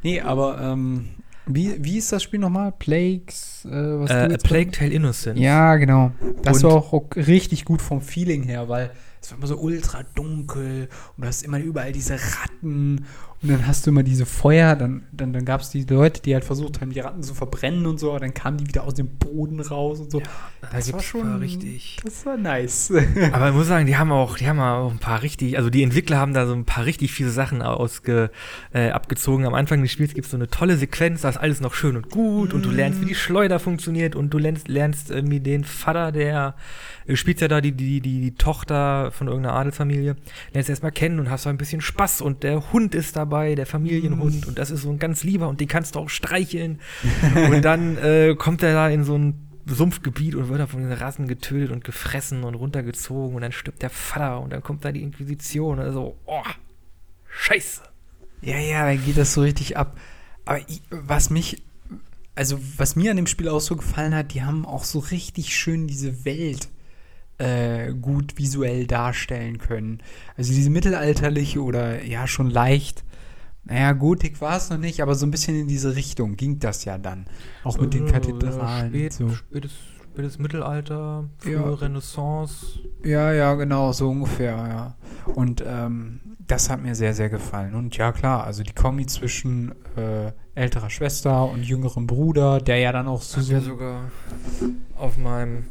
Nee, 0.01 0.19
aber, 0.19 0.59
ähm, 0.59 1.05
wie, 1.45 1.75
wie 1.83 1.97
ist 1.97 2.11
das 2.11 2.23
Spiel 2.23 2.39
nochmal? 2.39 2.71
Plagues? 2.71 3.65
Äh, 3.65 3.69
was 3.71 4.09
Äh, 4.09 4.37
Plague 4.37 4.71
Tale 4.71 4.91
Innocence. 4.91 5.39
Ja, 5.39 5.75
genau. 5.75 6.11
Das 6.43 6.57
Und- 6.57 6.63
war 6.69 6.77
auch, 6.77 6.93
auch 6.93 7.09
richtig 7.15 7.65
gut 7.65 7.81
vom 7.81 8.01
Feeling 8.01 8.43
her, 8.43 8.69
weil 8.69 8.91
es 9.21 9.31
war 9.31 9.37
immer 9.37 9.47
so 9.47 9.57
ultra 9.57 10.03
dunkel 10.15 10.89
und 11.15 11.21
du 11.23 11.27
hast 11.27 11.43
immer 11.43 11.59
überall 11.59 11.91
diese 11.93 12.15
Ratten 12.15 13.05
und 13.43 13.49
dann 13.49 13.67
hast 13.67 13.85
du 13.85 13.91
immer 13.91 14.03
diese 14.03 14.25
Feuer, 14.25 14.77
dann, 14.77 15.03
dann, 15.11 15.33
dann 15.33 15.43
gab 15.43 15.59
es 15.59 15.69
die 15.69 15.83
Leute, 15.83 16.21
die 16.21 16.33
halt 16.33 16.45
versucht 16.45 16.79
haben, 16.79 16.91
die 16.91 17.01
Ratten 17.01 17.23
zu 17.23 17.33
verbrennen 17.33 17.85
und 17.85 17.99
so, 17.99 18.11
aber 18.11 18.21
dann 18.21 18.33
kamen 18.33 18.57
die 18.57 18.67
wieder 18.67 18.85
aus 18.85 18.93
dem 18.93 19.09
Boden 19.17 19.59
raus 19.59 19.99
und 19.99 20.11
so. 20.11 20.21
das 20.71 20.93
war 20.93 21.01
schon 21.01 21.39
richtig. 21.39 21.99
Das 22.05 22.25
war 22.25 22.37
nice. 22.37 22.93
Aber 23.33 23.49
ich 23.49 23.55
muss 23.55 23.67
sagen, 23.67 23.85
die 23.85 23.97
haben 23.97 24.13
auch, 24.13 24.37
die 24.37 24.47
haben 24.47 24.61
auch 24.61 24.89
ein 24.89 24.99
paar 24.99 25.23
richtig, 25.23 25.57
also 25.57 25.69
die 25.69 25.83
Entwickler 25.83 26.17
haben 26.17 26.33
da 26.33 26.47
so 26.47 26.53
ein 26.53 26.63
paar 26.63 26.85
richtig 26.85 27.11
fiese 27.11 27.31
Sachen 27.31 27.61
ausge, 27.61 28.31
äh, 28.73 28.91
abgezogen. 28.91 29.45
Am 29.45 29.55
Anfang 29.55 29.81
des 29.81 29.91
Spiels 29.91 30.13
gibt 30.13 30.25
es 30.25 30.31
so 30.31 30.37
eine 30.37 30.47
tolle 30.47 30.77
Sequenz, 30.77 31.21
da 31.21 31.29
ist 31.29 31.37
alles 31.37 31.59
noch 31.59 31.73
schön 31.73 31.97
und 31.97 32.09
gut 32.09 32.53
und 32.53 32.63
du 32.63 32.71
lernst, 32.71 33.01
wie 33.01 33.05
die 33.05 33.15
Schleuder 33.15 33.59
funktioniert 33.59 34.15
und 34.15 34.29
du 34.29 34.37
lernst, 34.37 34.69
lernst 34.69 35.11
irgendwie 35.11 35.41
den 35.41 35.65
Vater, 35.65 36.13
der 36.13 36.55
äh, 37.07 37.15
spielt 37.15 37.41
ja 37.41 37.47
da 37.47 37.61
die, 37.61 37.71
die, 37.71 38.01
die, 38.01 38.21
die 38.21 38.35
Tochter 38.35 39.11
von 39.11 39.27
irgendeiner 39.27 39.55
Adelsfamilie, 39.55 40.15
lernst 40.53 40.69
erstmal 40.69 40.91
kennen 40.91 41.19
und 41.19 41.29
hast 41.29 41.43
so 41.43 41.49
ein 41.49 41.57
bisschen 41.57 41.81
Spaß 41.81 42.21
und 42.21 42.43
der 42.43 42.71
Hund 42.71 42.95
ist 42.95 43.15
dabei, 43.15 43.55
der 43.55 43.65
Familienhund 43.65 44.47
und 44.47 44.57
das 44.59 44.71
ist 44.71 44.83
so 44.83 44.91
ein 44.91 44.99
ganz 44.99 45.23
lieber 45.23 45.47
und 45.47 45.59
den 45.59 45.67
kannst 45.67 45.95
du 45.95 45.99
auch 45.99 46.09
streicheln 46.09 46.79
und 47.51 47.63
dann 47.63 47.97
äh, 47.97 48.35
kommt 48.37 48.63
er 48.63 48.73
da 48.73 48.89
in 48.89 49.03
so 49.03 49.17
ein 49.17 49.49
Sumpfgebiet 49.65 50.35
und 50.35 50.49
wird 50.49 50.59
da 50.59 50.67
von 50.67 50.81
den 50.81 50.91
Rassen 50.91 51.27
getötet 51.27 51.71
und 51.71 51.83
gefressen 51.83 52.43
und 52.43 52.55
runtergezogen 52.55 53.35
und 53.35 53.41
dann 53.41 53.51
stirbt 53.51 53.81
der 53.81 53.89
Vater 53.89 54.41
und 54.41 54.51
dann 54.51 54.61
kommt 54.61 54.83
da 54.83 54.91
die 54.91 55.01
Inquisition 55.01 55.79
und 55.79 55.93
so, 55.93 56.17
oh, 56.25 56.43
scheiße. 57.29 57.81
Ja, 58.41 58.57
ja, 58.57 58.85
dann 58.85 59.03
geht 59.03 59.17
das 59.17 59.33
so 59.33 59.41
richtig 59.41 59.77
ab. 59.77 59.97
Aber 60.45 60.59
ich, 60.67 60.81
was 60.89 61.29
mich, 61.29 61.63
also 62.35 62.59
was 62.77 62.97
mir 62.97 63.11
an 63.11 63.17
dem 63.17 63.27
Spiel 63.27 63.47
auch 63.47 63.61
so 63.61 63.77
gefallen 63.77 64.13
hat, 64.13 64.33
die 64.33 64.43
haben 64.43 64.65
auch 64.65 64.83
so 64.83 64.99
richtig 64.99 65.55
schön 65.55 65.87
diese 65.87 66.25
Welt 66.25 66.67
äh, 67.37 67.93
gut 67.93 68.37
visuell 68.37 68.87
darstellen 68.87 69.57
können. 69.57 70.01
Also 70.37 70.53
diese 70.53 70.69
mittelalterliche 70.69 71.61
oder 71.61 72.03
ja 72.03 72.27
schon 72.27 72.49
leicht, 72.49 73.03
naja, 73.65 73.93
Gotik 73.93 74.41
war 74.41 74.57
es 74.57 74.69
noch 74.69 74.77
nicht, 74.77 75.01
aber 75.01 75.15
so 75.15 75.25
ein 75.25 75.31
bisschen 75.31 75.55
in 75.55 75.67
diese 75.67 75.95
Richtung 75.95 76.35
ging 76.35 76.59
das 76.59 76.83
ja 76.83 76.97
dann. 76.97 77.25
Auch 77.63 77.77
mit 77.77 77.93
den 77.93 78.05
Kathedralen. 78.07 78.89
Spät, 78.89 79.13
so. 79.13 79.29
spätes, 79.29 79.71
spätes 80.11 80.37
Mittelalter, 80.37 81.29
frühe 81.37 81.53
Ja. 81.53 81.73
Renaissance. 81.73 82.79
Ja, 83.05 83.31
ja, 83.31 83.53
genau, 83.53 83.93
so 83.93 84.09
ungefähr, 84.09 84.55
ja. 84.55 84.95
Und 85.33 85.63
ähm, 85.65 86.19
das 86.45 86.69
hat 86.69 86.81
mir 86.81 86.93
sehr, 86.93 87.13
sehr 87.13 87.29
gefallen. 87.29 87.73
Und 87.73 87.95
ja, 87.95 88.11
klar, 88.11 88.43
also 88.43 88.63
die 88.63 88.73
Kombi 88.73 89.05
zwischen 89.05 89.73
äh, 89.95 90.33
älterer 90.55 90.89
Schwester 90.89 91.49
und 91.49 91.63
jüngerem 91.63 92.05
Bruder, 92.05 92.59
der 92.59 92.79
ja 92.79 92.91
dann 92.91 93.07
auch 93.07 93.21
so. 93.21 93.39
Ich 93.39 93.47
habe 93.47 93.63
ja 93.63 93.69
sogar 93.69 94.11
auf 94.97 95.17
meinem 95.17 95.67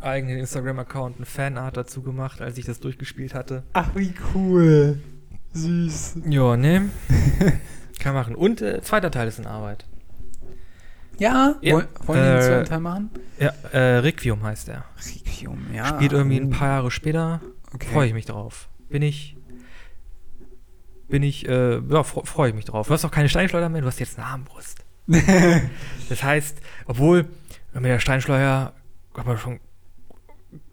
eigenen 0.00 0.38
Instagram-Account 0.38 1.16
eine 1.16 1.26
Fanart 1.26 1.76
dazu 1.76 2.02
gemacht, 2.02 2.40
als 2.40 2.58
ich 2.58 2.64
das 2.66 2.80
durchgespielt 2.80 3.34
hatte. 3.34 3.62
Ach, 3.72 3.90
wie 3.94 4.14
cool. 4.34 5.00
Süß. 5.52 6.16
Ja, 6.28 6.56
ne? 6.56 6.88
Kann 7.98 8.14
machen. 8.14 8.34
Und 8.34 8.62
äh, 8.62 8.80
zweiter 8.82 9.10
Teil 9.10 9.28
ist 9.28 9.38
in 9.38 9.46
Arbeit. 9.46 9.86
Ja, 11.18 11.56
Ja, 11.60 11.74
Woll, 11.74 11.88
wollen 12.06 12.20
wir 12.22 12.30
den 12.32 12.38
äh, 12.38 12.42
zweiten 12.42 12.68
Teil 12.68 12.80
machen? 12.80 13.10
Ja, 13.38 13.52
äh, 13.72 13.98
Requiem 13.98 14.42
heißt 14.42 14.68
er. 14.70 14.84
Requiem, 14.98 15.66
ja. 15.74 15.86
Spielt 15.86 16.12
irgendwie 16.12 16.38
ein 16.40 16.50
paar 16.50 16.68
Jahre 16.68 16.90
später. 16.90 17.40
Okay. 17.74 17.88
Freue 17.92 18.06
ich 18.08 18.14
mich 18.14 18.24
drauf. 18.26 18.68
Bin 18.88 19.02
ich. 19.02 19.36
Bin 21.08 21.22
ich, 21.22 21.46
äh, 21.46 21.74
ja, 21.74 22.00
fre- 22.00 22.24
freue 22.26 22.48
ich 22.48 22.54
mich 22.54 22.64
drauf. 22.64 22.86
Du 22.88 22.94
hast 22.94 23.04
auch 23.04 23.10
keine 23.10 23.28
Steinschleuder 23.28 23.68
mehr, 23.68 23.82
du 23.82 23.86
hast 23.86 24.00
jetzt 24.00 24.18
eine 24.18 24.26
Armbrust. 24.26 24.78
Das 26.08 26.22
heißt, 26.22 26.58
obwohl 26.86 27.26
mit 27.74 27.84
der 27.84 27.98
Steinschleuder 27.98 28.72
hat 29.16 29.26
man 29.26 29.36
schon. 29.38 29.60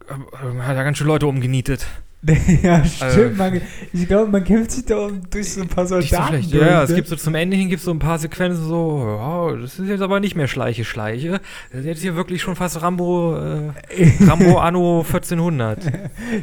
Hat 0.10 0.76
ja 0.78 0.84
ganz 0.84 0.98
schön 0.98 1.08
Leute 1.08 1.28
umgenietet. 1.28 1.86
ja, 2.63 2.84
stimmt. 2.84 3.39
Also- 3.39 3.62
ich 3.93 4.06
glaube, 4.06 4.30
man 4.30 4.43
kämpft 4.43 4.72
sich 4.72 4.86
da 4.86 5.08
durch 5.32 5.54
so 5.54 5.62
ein 5.62 5.69
paar 5.69 5.86
so 5.88 6.02
Soldaten. 6.02 6.28
schlecht. 6.28 6.54
durch, 6.54 6.62
Ja, 6.62 6.67
ja, 6.69 6.84
es 6.84 6.89
ne? 6.89 6.95
gibt 6.98 7.08
so 7.08 7.15
zum 7.15 7.34
Ende 7.34 7.56
hin 7.56 7.69
gibt 7.69 7.82
so 7.82 7.91
ein 7.91 8.00
paar 8.00 8.19
Sequenzen 8.19 8.65
so, 8.67 9.06
ja, 9.08 9.56
das 9.56 9.80
ist 9.80 9.88
jetzt 9.88 10.02
aber 10.02 10.19
nicht 10.19 10.36
mehr 10.36 10.50
Schleiche, 10.50 10.84
Schleiche. 10.84 11.39
Das 11.72 11.80
ist 11.80 11.86
jetzt 11.86 12.02
hier 12.02 12.15
wirklich 12.17 12.41
schon 12.41 12.58
fast 12.58 12.82
Rambo, 12.82 13.38
äh, 13.38 13.72
Rambo 14.28 14.58
Anno 14.60 15.00
1400. 15.08 15.82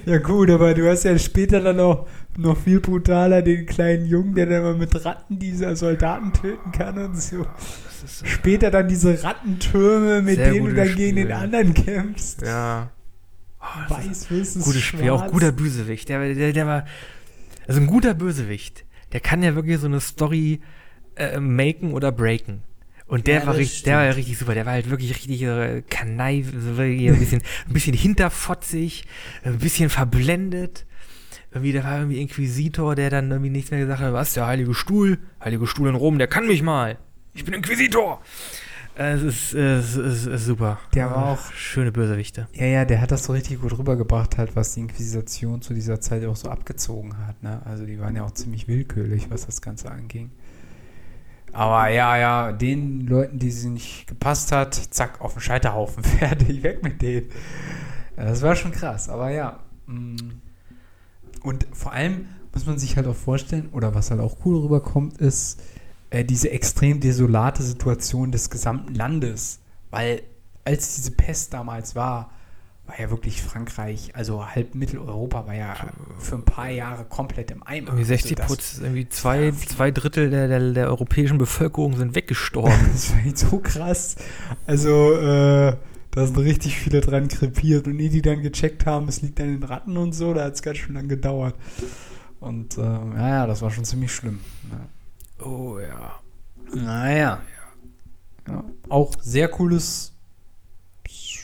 Ja 0.07 0.16
gut, 0.16 0.48
aber 0.48 0.72
du 0.72 0.88
hast 0.88 1.05
ja 1.05 1.18
später 1.18 1.61
dann 1.61 1.76
noch, 1.76 2.07
noch 2.38 2.57
viel 2.57 2.81
brutaler 2.81 3.42
den 3.42 3.66
kleinen 3.66 4.07
Jungen, 4.07 4.35
der 4.35 4.46
dann 4.46 4.62
mal 4.62 4.74
mit 4.76 5.05
Ratten 5.05 5.38
diese 5.38 5.76
Soldaten 5.76 6.33
töten 6.33 6.72
kann 6.72 6.96
und 6.96 7.20
so. 7.20 7.44
Ist, 8.02 8.22
äh, 8.22 8.26
Später 8.26 8.70
dann 8.70 8.88
diese 8.88 9.22
Rattentürme, 9.22 10.22
mit 10.22 10.38
denen 10.38 10.64
du 10.66 10.74
dann 10.74 10.94
gegen 10.94 11.16
den 11.16 11.24
Spiel. 11.26 11.33
anderen 11.37 11.74
kämpfst. 11.74 12.40
ja. 12.46 12.88
Oh, 13.88 13.90
Weiß 13.94 14.26
versus 14.26 14.64
Gutes 14.64 14.83
Spiel, 14.83 15.11
auch 15.11 15.26
guter 15.29 15.52
Bösewicht. 15.52 16.09
Der, 16.09 16.35
der, 16.35 16.52
der 16.52 16.66
war. 16.66 16.85
Also 17.66 17.81
ein 17.81 17.87
guter 17.87 18.14
Bösewicht. 18.14 18.85
der 19.12 19.20
kann 19.20 19.42
ja 19.42 19.55
wirklich 19.55 19.79
so 19.81 19.87
eine 19.87 20.00
Story 20.00 20.61
äh, 21.16 21.40
maken 21.40 21.92
oder 21.92 22.12
breaken. 22.12 22.62
Und 23.09 23.26
der 23.29 23.40
Ja, 23.40 23.46
war 23.46 23.57
richtig, 23.57 23.85
der 23.85 23.96
war 23.96 24.02
stimmt. 24.05 24.16
richtig 24.18 24.38
super. 24.38 24.55
Der 24.55 24.66
war 24.66 24.72
halt 24.72 24.90
wirklich 24.90 25.11
richtig 25.14 25.42
äh, 25.42 25.83
Kneif, 25.88 26.46
so 26.59 26.76
wirklich 26.76 27.09
ein 27.09 27.18
bisschen, 27.18 27.42
ein 27.68 27.72
bisschen 27.72 27.94
hinterfotzig, 27.94 29.05
ein 29.44 29.59
bisschen 29.59 29.90
verblendet. 29.90 30.87
Irgendwie, 31.52 31.72
da 31.72 31.85
war 31.85 31.98
irgendwie 31.98 32.20
Inquisitor, 32.20 32.94
der 32.96 33.09
dann 33.11 33.31
irgendwie 33.31 33.50
nichts 33.50 33.70
mehr 33.70 33.81
gesagt 33.81 34.00
hat. 34.00 34.12
Was, 34.12 34.35
der 34.35 34.46
heilige 34.46 34.74
Stuhl? 34.74 35.18
Heilige 35.42 35.66
Stuhl 35.66 35.88
in 35.88 35.94
Rom, 35.94 36.18
der 36.18 36.26
kann 36.26 36.46
mich 36.46 36.62
mal. 36.62 36.98
Ich 37.33 37.44
bin 37.44 37.55
Inquisitor. 37.55 38.20
Es 38.98 39.22
ist, 39.22 39.52
es 39.52 39.94
ist, 39.94 39.96
es 39.96 40.26
ist 40.26 40.46
super. 40.46 40.78
Der 40.94 41.11
war 41.11 41.26
auch- 41.26 41.52
Schöne 41.52 41.92
Bösewichte. 41.92 42.48
Ja, 42.54 42.64
ja, 42.64 42.85
der 42.87 43.00
hat 43.02 43.11
das 43.11 43.24
so 43.24 43.35
richtig 43.35 43.61
gut 43.61 43.76
rübergebracht, 43.78 44.38
halt, 44.38 44.56
was 44.56 44.72
die 44.72 44.80
Inquisition 44.80 45.61
zu 45.61 45.74
dieser 45.74 46.00
Zeit 46.00 46.24
auch 46.24 46.37
so 46.37 46.48
abgezogen 46.48 47.14
hat. 47.26 47.42
Ne? 47.42 47.61
Also 47.66 47.85
die 47.85 48.00
waren 48.00 48.16
ja 48.16 48.24
auch 48.24 48.30
ziemlich 48.30 48.68
willkürlich, 48.68 49.30
was 49.30 49.44
das 49.44 49.61
Ganze 49.61 49.90
anging. 49.90 50.30
Aber 51.52 51.88
ja, 51.88 52.16
ja, 52.16 52.52
den 52.52 53.06
Leuten, 53.06 53.38
die 53.38 53.50
sie 53.50 53.68
nicht 53.68 54.06
gepasst 54.06 54.50
hat, 54.52 54.74
zack, 54.74 55.20
auf 55.20 55.35
den 55.35 55.40
Scheiterhaufen, 55.42 56.02
fertig, 56.18 56.62
weg 56.62 56.82
mit 56.82 57.02
denen. 57.02 57.26
Das 58.16 58.40
war 58.40 58.56
schon 58.56 58.72
krass, 58.72 59.11
aber 59.11 59.30
ja. 59.30 59.61
mm. 59.87 60.16
Und 61.42 61.66
vor 61.72 61.92
allem 61.92 62.26
muss 62.54 62.64
man 62.66 62.78
sich 62.78 62.96
halt 62.96 63.06
auch 63.06 63.14
vorstellen, 63.14 63.68
oder 63.72 63.94
was 63.94 64.11
halt 64.11 64.20
auch 64.20 64.38
cool 64.46 64.56
rüberkommt, 64.62 65.18
ist 65.18 65.61
äh, 66.11 66.25
diese 66.25 66.51
extrem 66.51 67.01
desolate 67.01 67.62
Situation 67.62 68.33
des 68.33 68.51
gesamten 68.51 68.95
Landes. 68.95 69.61
Weil 69.90 70.23
als 70.64 70.97
diese 70.97 71.12
Pest 71.12 71.55
damals 71.55 71.95
war, 71.95 72.31
war 72.87 73.01
ja 73.01 73.11
wirklich 73.11 73.42
Frankreich, 73.42 74.14
also 74.14 74.47
halb 74.47 74.75
Mitteleuropa 74.75 75.47
war 75.47 75.55
ja 75.55 75.75
für 76.19 76.37
ein 76.37 76.45
paar 76.45 76.71
Jahre 76.71 77.05
komplett 77.05 77.51
im 77.51 77.62
Eimer. 77.66 77.88
Irgendwie 77.88 78.05
60 78.05 78.40
Also 78.40 78.55
Prozent, 78.55 78.83
irgendwie 78.85 79.09
zwei, 79.09 79.51
zwei 79.51 79.90
Drittel 79.90 80.31
der, 80.31 80.47
der, 80.49 80.73
der 80.73 80.88
europäischen 80.88 81.38
Bevölkerung 81.38 81.97
sind 81.97 82.14
weggestorben. 82.14 82.73
Das 82.92 83.12
war 83.12 83.37
so 83.37 83.59
krass. 83.59 84.16
Also, 84.66 85.14
äh, 85.14 85.77
da 86.12 86.27
sind 86.27 86.38
richtig 86.38 86.79
viele 86.79 87.01
dran 87.01 87.29
krepiert 87.29 87.87
und 87.87 87.99
die, 87.99 88.09
die 88.09 88.23
dann 88.23 88.42
gecheckt 88.42 88.87
haben, 88.87 89.09
es 89.09 89.21
liegt 89.21 89.40
an 89.40 89.49
den 89.49 89.62
Ratten 89.64 89.97
und 89.97 90.12
so, 90.12 90.33
da 90.33 90.45
hat 90.45 90.55
es 90.55 90.62
ganz 90.62 90.79
schön 90.79 90.95
lang 90.95 91.09
gedauert. 91.09 91.55
Und 92.40 92.79
äh, 92.79 92.83
ja, 92.83 93.29
ja, 93.29 93.47
das 93.47 93.62
war 93.62 93.71
schon 93.71 93.85
ziemlich 93.85 94.12
schlimm. 94.12 94.40
Ja. 94.71 94.79
Oh 95.40 95.79
ja. 95.79 96.20
Naja. 96.75 97.42
Ja. 98.49 98.64
Auch 98.88 99.12
sehr 99.20 99.49
cooles 99.49 100.12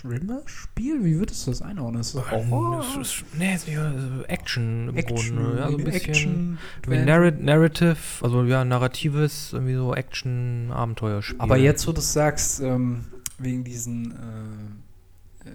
Thriller-Spiel? 0.03 1.05
Wie 1.05 1.19
würdest 1.19 1.47
du 1.47 1.51
das 1.51 1.63
einordnen? 1.63 2.01
Ist 2.01 2.15
das 2.15 2.31
Horror? 2.31 2.79
Das 2.79 3.09
ist, 3.09 3.25
nee, 3.39 3.55
es 3.55 3.69
ist 3.69 4.29
Action 4.29 4.89
im 4.89 4.97
Action, 4.97 5.37
Grunde. 5.37 5.59
Ja, 5.59 5.71
so 5.71 5.79
ein 5.79 5.85
bisschen. 5.85 6.11
Action, 6.11 6.59
Narr 6.87 7.31
Narrative, 7.31 7.97
also 8.21 8.45
ja, 8.45 8.65
narratives, 8.65 9.53
irgendwie 9.53 9.75
so 9.75 9.95
Action-Abenteuerspiel. 9.95 11.41
Aber 11.41 11.57
jetzt, 11.57 11.87
wo 11.87 11.93
du 11.93 12.01
es 12.01 12.13
sagst, 12.13 12.61
ähm, 12.61 13.05
wegen 13.39 13.65
diesen 13.65 14.13
äh, 14.13 15.49
äh, 15.49 15.53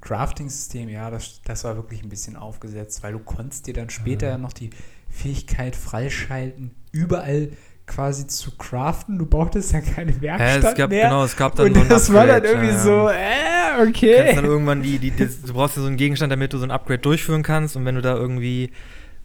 Crafting-System, 0.00 0.88
ja, 0.88 1.10
das, 1.10 1.40
das 1.42 1.64
war 1.64 1.76
wirklich 1.76 2.02
ein 2.02 2.08
bisschen 2.08 2.36
aufgesetzt, 2.36 3.02
weil 3.02 3.12
du 3.12 3.18
konntest 3.18 3.66
dir 3.66 3.74
dann 3.74 3.90
später 3.90 4.26
Ja. 4.26 4.32
ja 4.32 4.38
noch 4.38 4.52
die 4.52 4.70
Fähigkeit 5.08 5.74
freischalten, 5.76 6.74
überall 6.92 7.50
quasi 7.86 8.26
zu 8.26 8.56
craften. 8.56 9.18
Du 9.18 9.26
brauchtest 9.26 9.72
ja 9.72 9.80
keine 9.80 10.12
Ja, 10.12 10.20
Werkstatt 10.38 10.72
es 10.72 10.74
gab, 10.76 10.90
mehr. 10.90 11.04
genau, 11.04 11.24
es 11.24 11.36
gab 11.36 11.56
dann 11.56 11.68
und 11.68 11.74
so 11.74 11.80
ein 11.80 11.88
das 11.88 12.12
war 12.12 12.26
dann 12.26 12.36
Upgrade, 12.36 12.48
irgendwie 12.54 12.74
ja, 12.74 12.78
so, 12.78 13.08
ja. 13.08 13.12
äh, 13.12 13.58
Du 13.78 13.84
kannst 13.84 13.96
okay. 13.96 14.32
dann 14.34 14.44
irgendwann 14.44 14.82
die, 14.82 14.98
die, 14.98 15.14
das, 15.14 15.40
du 15.42 15.52
brauchst 15.52 15.76
ja 15.76 15.82
so 15.82 15.88
einen 15.88 15.96
Gegenstand, 15.96 16.32
damit 16.32 16.52
du 16.52 16.58
so 16.58 16.64
ein 16.64 16.70
Upgrade 16.70 16.98
durchführen 16.98 17.42
kannst 17.42 17.76
und 17.76 17.84
wenn 17.84 17.94
du 17.94 18.02
da 18.02 18.14
irgendwie 18.14 18.70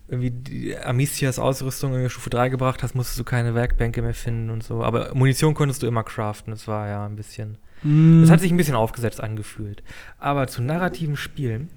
irgendwie 0.08 0.32
die 0.32 0.78
Amicias 0.78 1.40
Ausrüstung 1.40 1.96
in 1.96 2.10
Stufe 2.10 2.30
3 2.30 2.50
gebracht 2.50 2.84
hast, 2.84 2.94
musstest 2.94 3.20
du 3.20 3.24
keine 3.24 3.56
Werkbänke 3.56 4.02
mehr 4.02 4.14
finden 4.14 4.50
und 4.50 4.64
so. 4.64 4.84
Aber 4.84 5.14
Munition 5.16 5.54
konntest 5.54 5.82
du 5.82 5.88
immer 5.88 6.04
craften. 6.04 6.52
Das 6.52 6.68
war 6.68 6.88
ja 6.88 7.06
ein 7.06 7.16
bisschen. 7.16 7.58
Mm. 7.84 8.22
Das 8.22 8.30
hat 8.30 8.42
sich 8.42 8.52
ein 8.52 8.58
bisschen 8.58 8.76
aufgesetzt 8.76 9.22
angefühlt. 9.22 9.82
Aber 10.20 10.48
zu 10.48 10.62
narrativen 10.62 11.16
Spielen, 11.16 11.70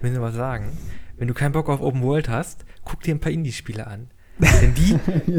will 0.00 0.12
ich 0.12 0.20
was 0.20 0.34
sagen, 0.34 0.76
wenn 1.16 1.28
du 1.28 1.34
keinen 1.34 1.52
Bock 1.52 1.68
auf 1.68 1.80
Open 1.80 2.02
World 2.02 2.28
hast, 2.28 2.64
guck 2.84 3.02
dir 3.02 3.14
ein 3.14 3.20
paar 3.20 3.32
Indie-Spiele 3.32 3.86
an. 3.86 4.08
Denn 4.38 4.74
die 4.74 4.98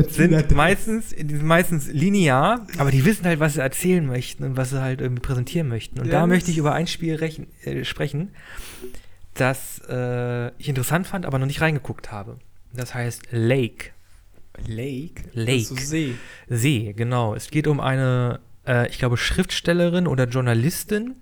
sind 0.10 0.52
meistens, 0.52 1.10
die 1.10 1.36
sind 1.36 1.44
meistens 1.46 1.88
linear, 1.88 2.66
aber 2.78 2.92
die 2.92 3.04
wissen 3.04 3.26
halt, 3.26 3.42
was 3.42 3.56
sie 3.56 3.62
erzählen 3.62 4.06
möchten 4.06 4.46
und 4.46 4.56
was 4.56 4.70
sie 4.70 4.82
halt 4.82 5.02
irgendwie 5.02 5.22
präsentieren 5.22 5.68
möchten. 5.68 6.00
Und 6.00 6.06
Ja, 6.08 6.14
da 6.22 6.28
möchte 6.28 6.50
ich 6.50 6.58
über 6.58 6.74
ein 6.74 6.88
Spiel 6.88 7.16
rechen, 7.16 7.48
äh, 7.66 7.84
sprechen, 7.84 8.30
das 9.34 9.82
äh, 9.90 10.48
ich 10.58 10.70
interessant 10.70 11.08
fand, 11.08 11.26
aber 11.26 11.40
noch 11.40 11.46
nicht 11.46 11.60
reingeguckt 11.60 12.14
habe. 12.14 12.40
Das 12.74 12.94
heißt 12.94 13.24
Lake. 13.32 13.92
Lake? 14.66 15.24
Lake. 15.34 15.52
Also 15.52 15.76
See. 15.76 16.16
See, 16.48 16.94
genau. 16.96 17.36
Es 17.36 17.50
geht 17.50 17.68
um 17.68 17.82
eine, 17.82 18.40
äh, 18.66 18.88
ich 18.90 18.98
glaube, 18.98 19.18
Schriftstellerin 19.18 20.08
oder 20.08 20.26
Journalistin, 20.26 21.16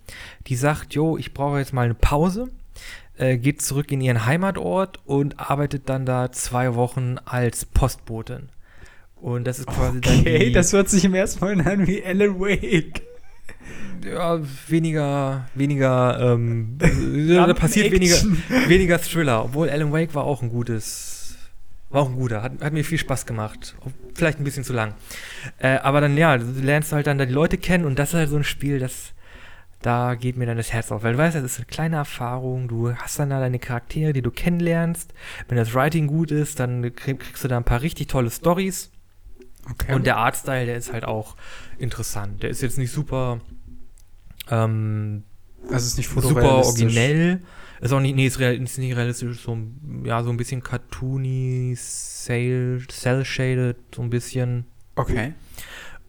die 0.45 0.55
sagt, 0.55 0.93
jo, 0.93 1.17
ich 1.17 1.33
brauche 1.33 1.57
jetzt 1.57 1.73
mal 1.73 1.85
eine 1.85 1.95
Pause, 1.95 2.49
äh, 3.23 3.37
geht 3.37 3.61
zurück 3.61 3.91
in 3.91 4.01
ihren 4.01 4.25
Heimatort 4.25 4.99
und 5.05 5.39
arbeitet 5.39 5.87
dann 5.87 6.05
da 6.05 6.31
zwei 6.31 6.75
Wochen 6.75 7.15
als 7.23 7.65
Postbotin. 7.65 8.49
Und 9.15 9.45
das 9.45 9.59
ist 9.59 9.67
quasi 9.67 10.01
dann 10.01 10.19
Okay, 10.19 10.51
das 10.51 10.73
hört 10.73 10.89
sich 10.89 11.05
im 11.05 11.13
ersten 11.13 11.43
Mal 11.45 11.61
an 11.61 11.87
wie 11.87 12.03
Alan 12.03 12.39
Wake. 12.39 13.01
ja, 14.05 14.41
weniger, 14.67 15.47
weniger, 15.55 16.33
ähm, 16.33 16.77
da 17.29 17.53
passiert 17.53 17.93
weniger, 17.93 18.17
weniger 18.67 18.99
Thriller, 18.99 19.45
obwohl 19.45 19.69
Alan 19.69 19.93
Wake 19.93 20.13
war 20.13 20.25
auch 20.25 20.41
ein 20.41 20.49
gutes, 20.49 21.37
war 21.89 22.01
auch 22.01 22.09
ein 22.09 22.15
guter, 22.15 22.41
hat, 22.41 22.61
hat 22.61 22.73
mir 22.73 22.83
viel 22.83 22.97
Spaß 22.97 23.25
gemacht. 23.25 23.75
Vielleicht 24.13 24.39
ein 24.39 24.43
bisschen 24.43 24.65
zu 24.65 24.73
lang. 24.73 24.95
Äh, 25.59 25.77
aber 25.77 26.01
dann, 26.01 26.17
ja, 26.17 26.37
du 26.37 26.45
lernst 26.61 26.91
halt 26.91 27.07
dann 27.07 27.17
da 27.17 27.25
die 27.25 27.33
Leute 27.33 27.57
kennen 27.57 27.85
und 27.85 27.97
das 27.97 28.09
ist 28.09 28.15
halt 28.15 28.29
so 28.29 28.35
ein 28.35 28.43
Spiel, 28.43 28.79
das, 28.79 29.13
da 29.83 30.15
geht 30.15 30.37
mir 30.37 30.45
dann 30.47 30.57
das 30.57 30.73
Herz 30.73 30.91
auf. 30.91 31.03
Weil 31.03 31.13
du 31.13 31.19
weißt, 31.19 31.35
das 31.35 31.43
ist 31.43 31.57
eine 31.57 31.65
kleine 31.67 31.95
Erfahrung, 31.97 32.67
du 32.67 32.93
hast 32.95 33.19
dann 33.19 33.29
da 33.29 33.39
deine 33.39 33.59
Charaktere, 33.59 34.13
die 34.13 34.21
du 34.23 34.31
kennenlernst. 34.31 35.13
Wenn 35.47 35.57
das 35.57 35.73
Writing 35.75 36.07
gut 36.07 36.31
ist, 36.31 36.59
dann 36.59 36.81
krieg- 36.95 37.19
kriegst 37.19 37.43
du 37.43 37.47
da 37.47 37.57
ein 37.57 37.63
paar 37.63 37.81
richtig 37.81 38.07
tolle 38.07 38.31
Stories. 38.31 38.89
Okay. 39.69 39.93
Und 39.93 40.05
der 40.05 40.17
Artstyle, 40.17 40.65
der 40.65 40.75
ist 40.77 40.91
halt 40.91 41.05
auch 41.05 41.35
interessant. 41.77 42.43
Der 42.43 42.49
ist 42.49 42.61
jetzt 42.61 42.77
nicht 42.77 42.91
super, 42.91 43.39
ähm, 44.49 45.23
also 45.69 45.85
ist 45.87 45.97
nicht 45.97 46.09
super 46.09 46.41
originell. 46.67 47.41
Ist 47.81 47.91
auch 47.91 47.99
nicht, 47.99 48.15
nee, 48.15 48.25
ist, 48.27 48.39
real, 48.39 48.55
ist 48.55 48.77
nicht 48.77 48.95
realistisch, 48.95 49.41
so, 49.41 49.55
ein- 49.55 50.03
ja, 50.05 50.23
so 50.23 50.29
ein 50.29 50.37
bisschen 50.37 50.63
cartoony, 50.63 51.73
cell, 51.77 52.81
cell-shaded, 52.89 53.75
so 53.93 54.01
ein 54.01 54.09
bisschen. 54.09 54.65
Okay. 54.95 55.33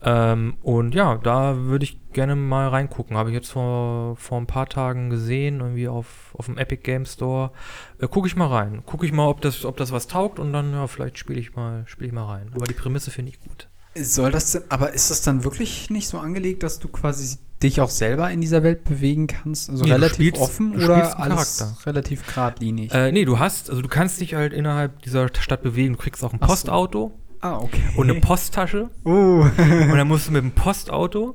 Ähm, 0.04 0.56
und 0.62 0.94
ja, 0.94 1.16
da 1.16 1.56
würde 1.56 1.84
ich 1.84 1.98
gerne 2.12 2.36
mal 2.36 2.68
reingucken. 2.68 3.16
Habe 3.16 3.30
ich 3.30 3.34
jetzt 3.34 3.50
vor, 3.52 4.16
vor 4.16 4.38
ein 4.38 4.46
paar 4.46 4.68
Tagen 4.68 5.10
gesehen, 5.10 5.60
irgendwie 5.60 5.88
auf, 5.88 6.34
auf 6.38 6.46
dem 6.46 6.58
Epic 6.58 6.82
Game 6.82 7.06
Store. 7.06 7.52
Äh, 8.00 8.08
Gucke 8.08 8.26
ich 8.28 8.36
mal 8.36 8.48
rein. 8.48 8.82
Gucke 8.84 9.06
ich 9.06 9.12
mal, 9.12 9.26
ob 9.28 9.40
das, 9.40 9.64
ob 9.64 9.76
das 9.76 9.92
was 9.92 10.06
taugt 10.06 10.38
und 10.38 10.52
dann, 10.52 10.72
ja, 10.72 10.86
vielleicht 10.86 11.18
spiele 11.18 11.40
ich 11.40 11.54
mal, 11.56 11.84
spiele 11.86 12.08
ich 12.08 12.12
mal 12.12 12.26
rein. 12.26 12.50
Aber 12.54 12.66
die 12.66 12.74
Prämisse 12.74 13.10
finde 13.10 13.32
ich 13.32 13.40
gut. 13.40 13.68
Soll 13.96 14.32
das 14.32 14.50
denn, 14.52 14.62
aber 14.70 14.92
ist 14.92 15.10
das 15.12 15.22
dann 15.22 15.44
wirklich 15.44 15.88
nicht 15.88 16.08
so 16.08 16.18
angelegt, 16.18 16.64
dass 16.64 16.80
du 16.80 16.88
quasi 16.88 17.38
dich 17.62 17.80
auch 17.80 17.90
selber 17.90 18.28
in 18.30 18.40
dieser 18.40 18.64
Welt 18.64 18.82
bewegen 18.82 19.28
kannst? 19.28 19.70
Also 19.70 19.84
Nee, 19.84 19.92
relativ 19.92 20.16
spielst- 20.16 20.42
offen 20.42 20.74
oder 20.74 21.18
alles 21.20 21.58
Charakter. 21.58 21.86
relativ 21.86 22.26
geradlinig? 22.26 22.92
Äh, 22.92 23.12
nee, 23.12 23.24
du 23.24 23.38
hast, 23.38 23.70
also 23.70 23.82
du 23.82 23.88
kannst 23.88 24.20
dich 24.20 24.34
halt 24.34 24.52
innerhalb 24.52 25.00
dieser 25.02 25.28
Stadt 25.38 25.62
bewegen. 25.62 25.92
Du 25.94 26.00
kriegst 26.00 26.24
auch 26.24 26.32
ein 26.32 26.40
Ach 26.42 26.48
so. 26.56 27.12
Ah, 27.44 27.58
okay. 27.58 27.82
und 27.94 28.10
eine 28.10 28.20
Posttasche. 28.20 28.88
Oh. 29.04 29.10
Und 29.58 29.96
dann 29.96 30.08
musst 30.08 30.28
du 30.28 30.32
mit 30.32 30.42
dem 30.42 30.52
Postauto 30.52 31.34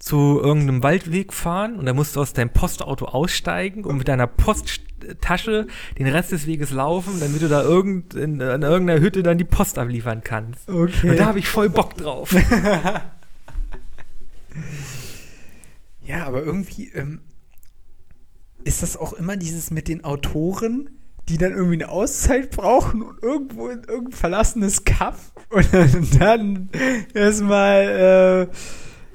zu 0.00 0.40
irgendeinem 0.42 0.82
Waldweg 0.82 1.32
fahren 1.32 1.76
und 1.76 1.86
dann 1.86 1.94
musst 1.94 2.16
du 2.16 2.20
aus 2.20 2.32
deinem 2.32 2.50
Postauto 2.50 3.04
aussteigen 3.06 3.84
und 3.84 3.98
mit 3.98 4.08
deiner 4.08 4.26
Posttasche 4.26 5.66
den 5.98 6.06
Rest 6.08 6.32
des 6.32 6.46
Weges 6.46 6.70
laufen, 6.70 7.20
damit 7.20 7.42
du 7.42 7.48
da 7.48 7.62
irgend, 7.62 8.14
in, 8.14 8.42
an 8.42 8.62
irgendeiner 8.62 9.00
Hütte 9.00 9.22
dann 9.22 9.38
die 9.38 9.44
Post 9.44 9.78
abliefern 9.78 10.22
kannst. 10.24 10.68
okay. 10.68 11.10
Und 11.10 11.18
da 11.20 11.26
habe 11.26 11.38
ich 11.38 11.48
voll 11.48 11.68
Bock 11.68 11.96
drauf. 11.96 12.34
Ja, 16.04 16.26
aber 16.26 16.42
irgendwie 16.42 16.88
ähm, 16.94 17.20
ist 18.64 18.82
das 18.82 18.96
auch 18.96 19.12
immer 19.12 19.36
dieses 19.36 19.70
mit 19.70 19.88
den 19.88 20.04
Autoren, 20.04 20.88
die 21.28 21.38
dann 21.38 21.52
irgendwie 21.52 21.74
eine 21.74 21.90
Auszeit 21.90 22.50
brauchen 22.50 23.02
und 23.02 23.22
irgendwo 23.22 23.68
in 23.68 23.84
irgendein 23.84 24.12
verlassenes 24.12 24.84
Kaff. 24.84 25.32
Und 25.50 26.20
dann, 26.20 26.68
erstmal, 27.14 28.48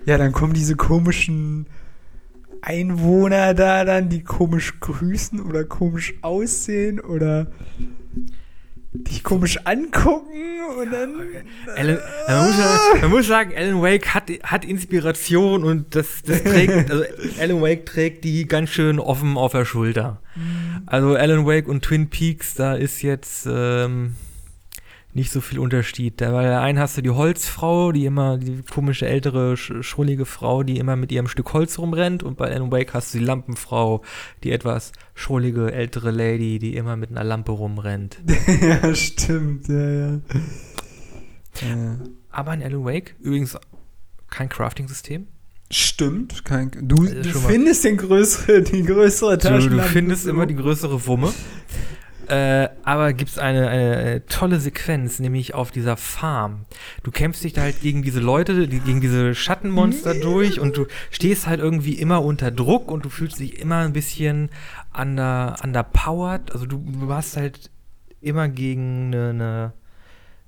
äh, 0.05 0.09
ja, 0.09 0.17
dann 0.17 0.31
kommen 0.31 0.53
diese 0.53 0.75
komischen 0.75 1.67
Einwohner 2.61 3.53
da 3.53 3.83
dann, 3.85 4.09
die 4.09 4.23
komisch 4.23 4.79
grüßen 4.79 5.41
oder 5.41 5.63
komisch 5.63 6.15
aussehen 6.21 6.99
oder 6.99 7.47
dich 8.93 9.23
komisch 9.23 9.59
angucken 9.65 10.29
und 10.79 10.91
dann. 10.91 11.13
Alan, 11.75 11.97
man, 12.27 12.47
muss, 12.47 12.57
ja- 12.59 12.79
man 13.01 13.09
muss 13.09 13.27
sagen, 13.27 13.51
Alan 13.55 13.81
Wake 13.81 14.13
hat, 14.13 14.31
hat 14.43 14.65
Inspiration 14.65 15.63
und 15.63 15.95
das, 15.95 16.21
das 16.25 16.43
trägt, 16.43 16.71
also 16.91 17.03
Alan 17.39 17.61
Wake 17.61 17.85
trägt 17.85 18.23
die 18.23 18.47
ganz 18.47 18.69
schön 18.69 18.99
offen 18.99 19.37
auf 19.37 19.51
der 19.51 19.65
Schulter. 19.65 20.21
Also 20.85 21.15
Alan 21.15 21.45
Wake 21.45 21.67
und 21.67 21.83
Twin 21.83 22.09
Peaks, 22.09 22.55
da 22.55 22.75
ist 22.75 23.01
jetzt, 23.01 23.47
ähm, 23.49 24.15
nicht 25.13 25.31
so 25.31 25.41
viel 25.41 25.59
Unterschied. 25.59 26.19
Da 26.21 26.31
bei 26.31 26.43
der 26.43 26.61
einen 26.61 26.79
hast 26.79 26.97
du 26.97 27.01
die 27.01 27.09
Holzfrau, 27.09 27.91
die 27.91 28.05
immer, 28.05 28.37
die 28.37 28.63
komische 28.63 29.07
ältere, 29.07 29.55
sch 29.57 29.73
schrullige 29.81 30.25
Frau, 30.25 30.63
die 30.63 30.79
immer 30.79 30.95
mit 30.95 31.11
ihrem 31.11 31.27
Stück 31.27 31.53
Holz 31.53 31.77
rumrennt. 31.77 32.23
Und 32.23 32.37
bei 32.37 32.51
Alan 32.51 32.71
Wake 32.71 32.93
hast 32.93 33.13
du 33.13 33.19
die 33.19 33.25
Lampenfrau, 33.25 34.03
die 34.43 34.51
etwas 34.51 34.91
schrullige 35.13 35.71
ältere 35.71 36.11
Lady, 36.11 36.59
die 36.59 36.75
immer 36.75 36.95
mit 36.95 37.11
einer 37.11 37.23
Lampe 37.23 37.51
rumrennt. 37.51 38.19
ja, 38.61 38.93
stimmt, 38.95 39.67
ja, 39.67 39.89
ja. 39.89 40.21
ja. 41.61 41.97
Aber 42.29 42.53
in 42.53 42.63
Alan 42.63 42.85
Wake 42.85 43.15
übrigens 43.19 43.57
kein 44.29 44.49
Crafting-System. 44.49 45.27
Stimmt. 45.69 46.45
Kein, 46.45 46.69
du, 46.71 47.05
du 47.05 47.23
findest 47.23 47.83
den 47.83 47.97
größere, 47.97 48.61
die 48.61 48.83
größere 48.83 49.39
Tasche. 49.39 49.69
Du, 49.69 49.77
du 49.77 49.81
findest 49.81 50.27
immer 50.27 50.45
die 50.45 50.55
größere 50.55 51.05
Wumme. 51.07 51.33
Äh, 52.33 52.69
aber 52.83 53.13
gibt 53.13 53.29
es 53.29 53.37
eine, 53.37 53.67
eine, 53.67 54.25
tolle 54.25 54.59
Sequenz, 54.59 55.19
nämlich 55.19 55.53
auf 55.53 55.69
dieser 55.69 55.97
Farm. 55.97 56.65
Du 57.03 57.11
kämpfst 57.11 57.43
dich 57.43 57.53
da 57.53 57.61
halt 57.61 57.81
gegen 57.81 58.01
diese 58.01 58.21
Leute, 58.21 58.67
die, 58.67 58.79
gegen 58.79 59.01
diese 59.01 59.35
Schattenmonster 59.35 60.15
durch 60.15 60.59
und 60.59 60.75
du 60.75 60.87
stehst 61.11 61.45
halt 61.45 61.59
irgendwie 61.59 61.93
immer 61.93 62.23
unter 62.23 62.49
Druck 62.49 62.89
und 62.89 63.05
du 63.05 63.09
fühlst 63.09 63.39
dich 63.39 63.59
immer 63.59 63.79
ein 63.79 63.93
bisschen 63.93 64.49
under, 64.99 65.57
underpowered. 65.63 66.51
Also 66.51 66.65
du, 66.65 66.79
du 66.79 67.13
hast 67.13 67.37
halt 67.37 67.69
immer 68.19 68.49
gegen 68.49 69.13
eine, 69.13 69.29
eine, 69.29 69.73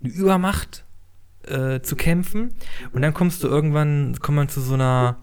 eine 0.01 0.11
Übermacht 0.11 0.85
äh, 1.43 1.81
zu 1.81 1.95
kämpfen. 1.95 2.55
Und 2.93 3.03
dann 3.03 3.13
kommst 3.13 3.43
du 3.43 3.47
irgendwann, 3.47 4.17
kommt 4.21 4.37
man 4.37 4.49
zu 4.49 4.59
so 4.59 4.73
einer 4.73 5.17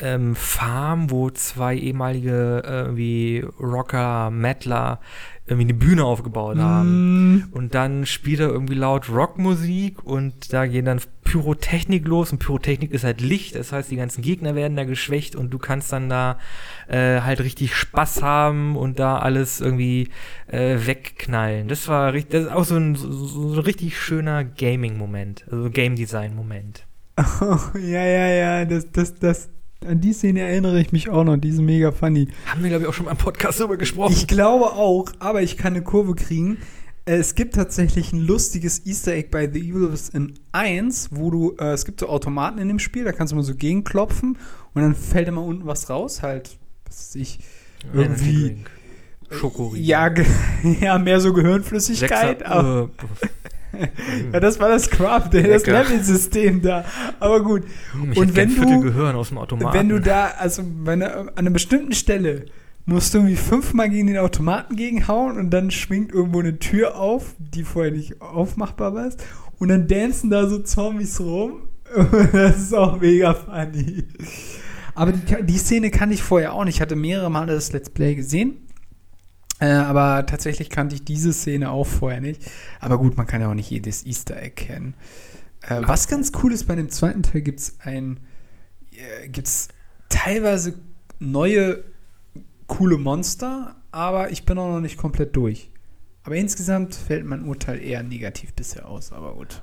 ähm, 0.00 0.34
Farm, 0.34 1.10
wo 1.10 1.30
zwei 1.30 1.76
ehemalige 1.76 2.62
äh, 2.64 2.96
wie 2.96 3.40
Rocker, 3.60 4.30
Mettler 4.30 5.00
irgendwie 5.46 5.66
eine 5.66 5.74
Bühne 5.74 6.04
aufgebaut 6.04 6.56
haben. 6.58 7.34
Mm. 7.34 7.44
Und 7.52 7.74
dann 7.74 8.06
spielt 8.06 8.40
er 8.40 8.48
irgendwie 8.48 8.74
laut 8.74 9.10
Rockmusik 9.10 10.02
und 10.02 10.52
da 10.52 10.66
gehen 10.66 10.86
dann 10.86 11.00
Pyrotechnik 11.24 12.06
los 12.06 12.32
und 12.32 12.38
Pyrotechnik 12.38 12.92
ist 12.92 13.04
halt 13.04 13.20
Licht, 13.20 13.54
das 13.54 13.72
heißt, 13.72 13.90
die 13.90 13.96
ganzen 13.96 14.22
Gegner 14.22 14.54
werden 14.54 14.76
da 14.76 14.84
geschwächt 14.84 15.36
und 15.36 15.50
du 15.50 15.58
kannst 15.58 15.92
dann 15.92 16.08
da 16.08 16.38
äh, 16.88 17.20
halt 17.20 17.40
richtig 17.40 17.74
Spaß 17.74 18.22
haben 18.22 18.76
und 18.76 18.98
da 18.98 19.18
alles 19.18 19.60
irgendwie 19.60 20.08
äh, 20.46 20.78
wegknallen. 20.86 21.68
Das 21.68 21.88
war 21.88 22.12
richtig, 22.12 22.32
das 22.32 22.44
ist 22.44 22.52
auch 22.52 22.64
so 22.64 22.76
ein, 22.76 22.94
so, 22.94 23.52
ein 23.52 23.58
richtig 23.58 23.98
schöner 23.98 24.44
Gaming-Moment, 24.44 25.46
also 25.50 25.70
Game 25.70 25.96
Design-Moment. 25.96 26.86
Oh, 27.18 27.58
ja, 27.78 28.04
ja, 28.04 28.28
ja, 28.28 28.64
das, 28.64 28.90
das, 28.92 29.14
das, 29.14 29.50
an 29.86 30.00
die 30.00 30.12
Szene 30.12 30.40
erinnere 30.40 30.80
ich 30.80 30.92
mich 30.92 31.08
auch 31.08 31.24
noch, 31.24 31.36
die 31.36 31.48
ist 31.48 31.60
mega 31.60 31.92
funny. 31.92 32.28
Haben 32.46 32.62
wir, 32.62 32.70
glaube 32.70 32.84
ich, 32.84 32.88
auch 32.88 32.94
schon 32.94 33.06
mal 33.06 33.12
im 33.12 33.18
Podcast 33.18 33.60
darüber 33.60 33.76
gesprochen. 33.76 34.12
Ich 34.12 34.26
glaube 34.26 34.72
auch, 34.72 35.06
aber 35.18 35.42
ich 35.42 35.56
kann 35.56 35.74
eine 35.74 35.82
Kurve 35.82 36.14
kriegen. 36.14 36.58
Es 37.06 37.34
gibt 37.34 37.54
tatsächlich 37.54 38.12
ein 38.12 38.20
lustiges 38.20 38.86
Easter 38.86 39.12
Egg 39.12 39.28
bei 39.30 39.50
The 39.50 39.60
Evil 39.60 39.92
in 40.14 40.34
1, 40.52 41.10
wo 41.12 41.30
du, 41.30 41.54
äh, 41.58 41.72
es 41.72 41.84
gibt 41.84 42.00
so 42.00 42.08
Automaten 42.08 42.58
in 42.58 42.68
dem 42.68 42.78
Spiel, 42.78 43.04
da 43.04 43.12
kannst 43.12 43.32
du 43.32 43.36
mal 43.36 43.42
so 43.42 43.54
gegenklopfen 43.54 44.38
und 44.72 44.82
dann 44.82 44.94
fällt 44.94 45.28
immer 45.28 45.42
unten 45.42 45.66
was 45.66 45.90
raus, 45.90 46.22
halt, 46.22 46.56
was 46.86 47.10
weiß 47.10 47.14
ich, 47.16 47.40
irgendwie. 47.92 48.56
Schokoriegel. 49.30 49.86
Ja, 49.86 50.10
ja, 50.80 50.98
mehr 50.98 51.20
so 51.20 51.32
Gehirnflüssigkeit. 51.32 52.38
Sechser, 52.38 52.50
aber, 52.50 52.90
äh, 53.20 53.43
ja, 54.32 54.40
das 54.40 54.60
war 54.60 54.68
das 54.68 54.90
Craft, 54.90 55.30
das 55.32 55.66
Level-System 55.66 56.62
da. 56.62 56.84
Aber 57.20 57.42
gut. 57.42 57.62
Ich 58.12 58.18
und 58.18 58.36
wenn 58.36 58.54
du 58.54 58.80
Gehirn 58.80 59.16
aus 59.16 59.28
dem 59.28 59.38
Automaten. 59.38 59.76
Wenn 59.76 59.88
du 59.88 60.00
da, 60.00 60.32
also 60.38 60.62
wenn 60.84 61.00
du, 61.00 61.06
an 61.06 61.30
einer 61.36 61.50
bestimmten 61.50 61.92
Stelle 61.92 62.46
musst 62.86 63.14
du 63.14 63.18
irgendwie 63.18 63.36
fünfmal 63.36 63.88
gegen 63.88 64.08
den 64.08 64.18
Automaten 64.18 64.76
gegenhauen 64.76 65.38
und 65.38 65.50
dann 65.50 65.70
schwingt 65.70 66.12
irgendwo 66.12 66.40
eine 66.40 66.58
Tür 66.58 66.96
auf, 66.96 67.34
die 67.38 67.64
vorher 67.64 67.92
nicht 67.92 68.20
aufmachbar 68.20 68.94
war. 68.94 69.10
Und 69.58 69.68
dann 69.68 69.86
dancen 69.88 70.30
da 70.30 70.46
so 70.46 70.58
Zombies 70.58 71.20
rum. 71.20 71.62
das 72.32 72.56
ist 72.58 72.74
auch 72.74 73.00
mega 73.00 73.34
funny. 73.34 74.04
Aber 74.94 75.12
die, 75.12 75.44
die 75.44 75.58
Szene 75.58 75.90
kannte 75.90 76.14
ich 76.14 76.22
vorher 76.22 76.52
auch 76.52 76.64
nicht. 76.64 76.76
Ich 76.76 76.80
hatte 76.80 76.96
mehrere 76.96 77.30
Male 77.30 77.54
das 77.54 77.72
Let's 77.72 77.90
Play 77.90 78.14
gesehen. 78.14 78.63
Äh, 79.60 79.66
aber 79.66 80.26
tatsächlich 80.26 80.70
kannte 80.70 80.96
ich 80.96 81.04
diese 81.04 81.32
Szene 81.32 81.70
auch 81.70 81.86
vorher 81.86 82.20
nicht. 82.20 82.42
Aber 82.80 82.98
gut, 82.98 83.16
man 83.16 83.26
kann 83.26 83.40
ja 83.40 83.48
auch 83.48 83.54
nicht 83.54 83.70
jedes 83.70 84.04
Easter 84.04 84.34
erkennen. 84.34 84.94
Äh, 85.62 85.82
was 85.82 86.08
ganz 86.08 86.32
cool 86.42 86.52
ist, 86.52 86.64
bei 86.64 86.74
dem 86.74 86.90
zweiten 86.90 87.22
Teil 87.22 87.42
gibt 87.42 87.60
es 87.60 87.78
ein, 87.80 88.20
äh, 88.92 89.28
gibt's 89.28 89.68
teilweise 90.08 90.78
neue 91.18 91.84
coole 92.66 92.98
Monster, 92.98 93.76
aber 93.90 94.30
ich 94.30 94.44
bin 94.44 94.58
auch 94.58 94.68
noch 94.68 94.80
nicht 94.80 94.96
komplett 94.96 95.36
durch. 95.36 95.70
Aber 96.24 96.36
insgesamt 96.36 96.94
fällt 96.94 97.26
mein 97.26 97.44
Urteil 97.44 97.82
eher 97.82 98.02
negativ 98.02 98.54
bisher 98.54 98.88
aus, 98.88 99.12
aber 99.12 99.34
gut. 99.34 99.62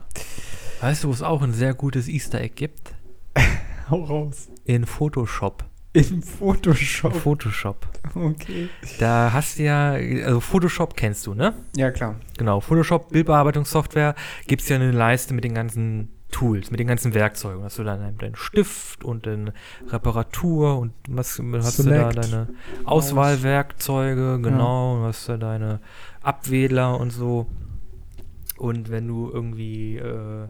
Weißt 0.80 1.04
du, 1.04 1.08
wo 1.08 1.12
es 1.12 1.24
auch 1.24 1.42
ein 1.42 1.54
sehr 1.54 1.74
gutes 1.74 2.08
Easter 2.08 2.40
Egg 2.40 2.54
gibt? 2.56 2.94
Hau 3.90 4.04
raus. 4.04 4.48
In 4.64 4.86
Photoshop. 4.86 5.66
In 5.94 6.22
Photoshop. 6.22 7.14
Photoshop. 7.14 7.86
Okay. 8.16 8.70
Da 9.00 9.32
hast 9.34 9.60
du 9.60 9.64
ja, 9.64 9.92
also 9.92 10.40
Photoshop 10.40 10.96
kennst 10.96 11.28
du, 11.28 11.34
ne? 11.34 11.54
Ja, 11.76 11.92
klar. 11.92 12.16
Genau, 12.38 12.62
Photoshop, 12.62 13.10
Bildbearbeitungssoftware, 13.10 14.16
gibt 14.48 14.62
es 14.62 14.70
ja 14.70 14.78
eine 14.78 14.92
Leiste 14.92 15.34
mit 15.34 15.44
den 15.44 15.54
ganzen 15.54 16.10
Tools, 16.32 16.72
mit 16.72 16.80
den 16.80 16.88
ganzen 16.88 17.14
Werkzeugen. 17.14 17.64
Hast 17.64 17.78
du 17.78 17.84
dann 17.84 18.18
deinen 18.18 18.36
Stift 18.36 19.04
und 19.04 19.28
eine 19.28 19.54
Reparatur 19.90 20.80
und 20.80 20.94
was 21.10 21.40
hast 21.40 21.78
Select. 21.78 22.16
du 22.16 22.22
da 22.22 22.22
deine 22.22 22.48
Auswahlwerkzeuge, 22.86 24.40
genau, 24.42 25.02
ja. 25.02 25.08
hast 25.08 25.28
du 25.28 25.38
deine 25.38 25.82
Abwähler 26.22 27.00
und 27.00 27.12
so. 27.12 27.48
Und 28.58 28.90
wenn 28.90 29.08
du 29.08 29.30
irgendwie 29.30 29.98
äh, 29.98 30.48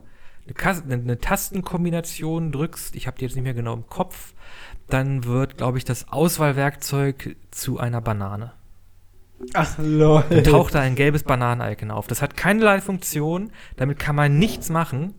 eine, 0.47 0.93
eine 0.93 1.19
Tastenkombination 1.19 2.51
drückst, 2.51 2.95
ich 2.95 3.07
habe 3.07 3.17
die 3.17 3.25
jetzt 3.25 3.35
nicht 3.35 3.43
mehr 3.43 3.53
genau 3.53 3.73
im 3.73 3.87
Kopf, 3.87 4.33
dann 4.93 5.25
wird, 5.25 5.57
glaube 5.57 5.77
ich, 5.77 5.85
das 5.85 6.07
Auswahlwerkzeug 6.09 7.35
zu 7.51 7.79
einer 7.79 8.01
Banane. 8.01 8.53
Ach 9.53 9.77
lol. 9.79 10.23
Dann 10.29 10.43
taucht 10.43 10.75
da 10.75 10.81
ein 10.81 10.95
gelbes 10.95 11.23
Bananen-Icon 11.23 11.91
auf. 11.91 12.07
Das 12.07 12.21
hat 12.21 12.37
keinerlei 12.37 12.81
Funktion, 12.81 13.51
damit 13.75 13.99
kann 13.99 14.15
man 14.15 14.37
nichts 14.37 14.69
machen, 14.69 15.15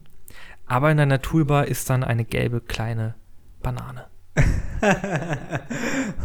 aber 0.67 0.91
in 0.91 0.97
deiner 0.97 1.21
Toolbar 1.21 1.67
ist 1.67 1.91
dann 1.91 2.05
eine 2.05 2.25
gelbe 2.25 2.61
kleine 2.61 3.15
Banane. 3.63 4.07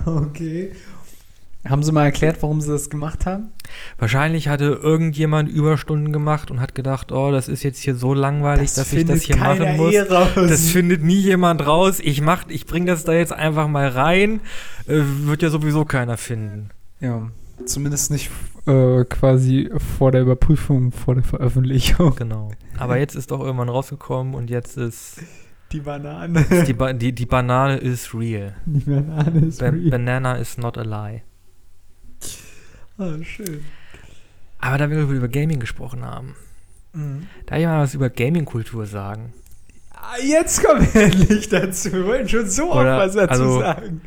okay. 0.05 0.73
Haben 1.69 1.83
Sie 1.83 1.91
mal 1.91 2.05
erklärt, 2.05 2.41
warum 2.41 2.61
Sie 2.61 2.71
das 2.71 2.89
gemacht 2.89 3.25
haben? 3.25 3.51
Wahrscheinlich 3.97 4.47
hatte 4.47 4.65
irgendjemand 4.65 5.49
Überstunden 5.49 6.13
gemacht 6.13 6.51
und 6.51 6.61
hat 6.61 6.75
gedacht, 6.75 7.11
oh, 7.11 7.31
das 7.31 7.47
ist 7.47 7.63
jetzt 7.63 7.79
hier 7.79 7.95
so 7.95 8.13
langweilig, 8.13 8.73
das 8.73 8.75
dass 8.75 8.93
ich 8.93 9.05
das 9.05 9.21
hier 9.23 9.37
machen 9.37 9.77
muss. 9.77 9.93
Eh 9.93 10.05
das 10.35 10.69
findet 10.69 11.03
nie 11.03 11.19
jemand 11.19 11.65
raus. 11.65 11.99
Ich 12.01 12.21
mach, 12.21 12.47
ich 12.47 12.65
bring 12.65 12.85
das 12.85 13.03
da 13.03 13.13
jetzt 13.13 13.33
einfach 13.33 13.67
mal 13.67 13.87
rein. 13.87 14.39
Äh, 14.87 15.01
wird 15.25 15.41
ja 15.41 15.49
sowieso 15.49 15.85
keiner 15.85 16.17
finden. 16.17 16.69
Ja, 16.99 17.29
zumindest 17.65 18.11
nicht 18.11 18.31
äh, 18.65 19.03
quasi 19.05 19.69
vor 19.95 20.11
der 20.11 20.21
Überprüfung, 20.21 20.91
vor 20.91 21.15
der 21.15 21.23
Veröffentlichung. 21.23 22.15
Genau. 22.15 22.51
Aber 22.77 22.97
jetzt 22.97 23.15
ist 23.15 23.31
doch 23.31 23.39
irgendwann 23.39 23.69
rausgekommen 23.69 24.33
und 24.33 24.49
jetzt 24.49 24.77
ist 24.77 25.19
die 25.71 25.81
Banane. 25.81 26.45
Die, 26.65 26.73
ba 26.73 26.93
die, 26.93 27.13
die 27.13 27.25
Banane 27.25 27.77
ist 27.77 28.13
real. 28.13 28.55
Die 28.65 28.89
Banane 28.89 29.39
ist 29.39 29.59
ba 29.59 29.67
real. 29.67 29.89
Banana 29.89 30.35
is 30.35 30.57
not 30.57 30.77
a 30.77 30.83
lie. 30.83 31.23
Ah, 32.97 33.23
schön. 33.23 33.63
Aber 34.59 34.77
da 34.77 34.89
wir 34.89 34.99
über 34.99 35.27
Gaming 35.27 35.59
gesprochen 35.59 36.03
haben, 36.03 36.35
mhm. 36.93 37.27
da 37.45 37.57
ich 37.57 37.65
mal 37.65 37.81
was 37.81 37.93
über 37.93 38.09
Gaming-Kultur 38.09 38.85
sagen. 38.85 39.33
Ah, 39.93 40.15
jetzt 40.23 40.63
kommen 40.63 40.87
wir 40.93 41.03
endlich 41.05 41.49
dazu. 41.49 41.91
Wir 41.91 42.05
wollten 42.05 42.29
schon 42.29 42.49
so 42.49 42.71
oft 42.71 42.85
was 42.85 43.13
dazu 43.13 43.31
also, 43.31 43.59
sagen. 43.59 44.01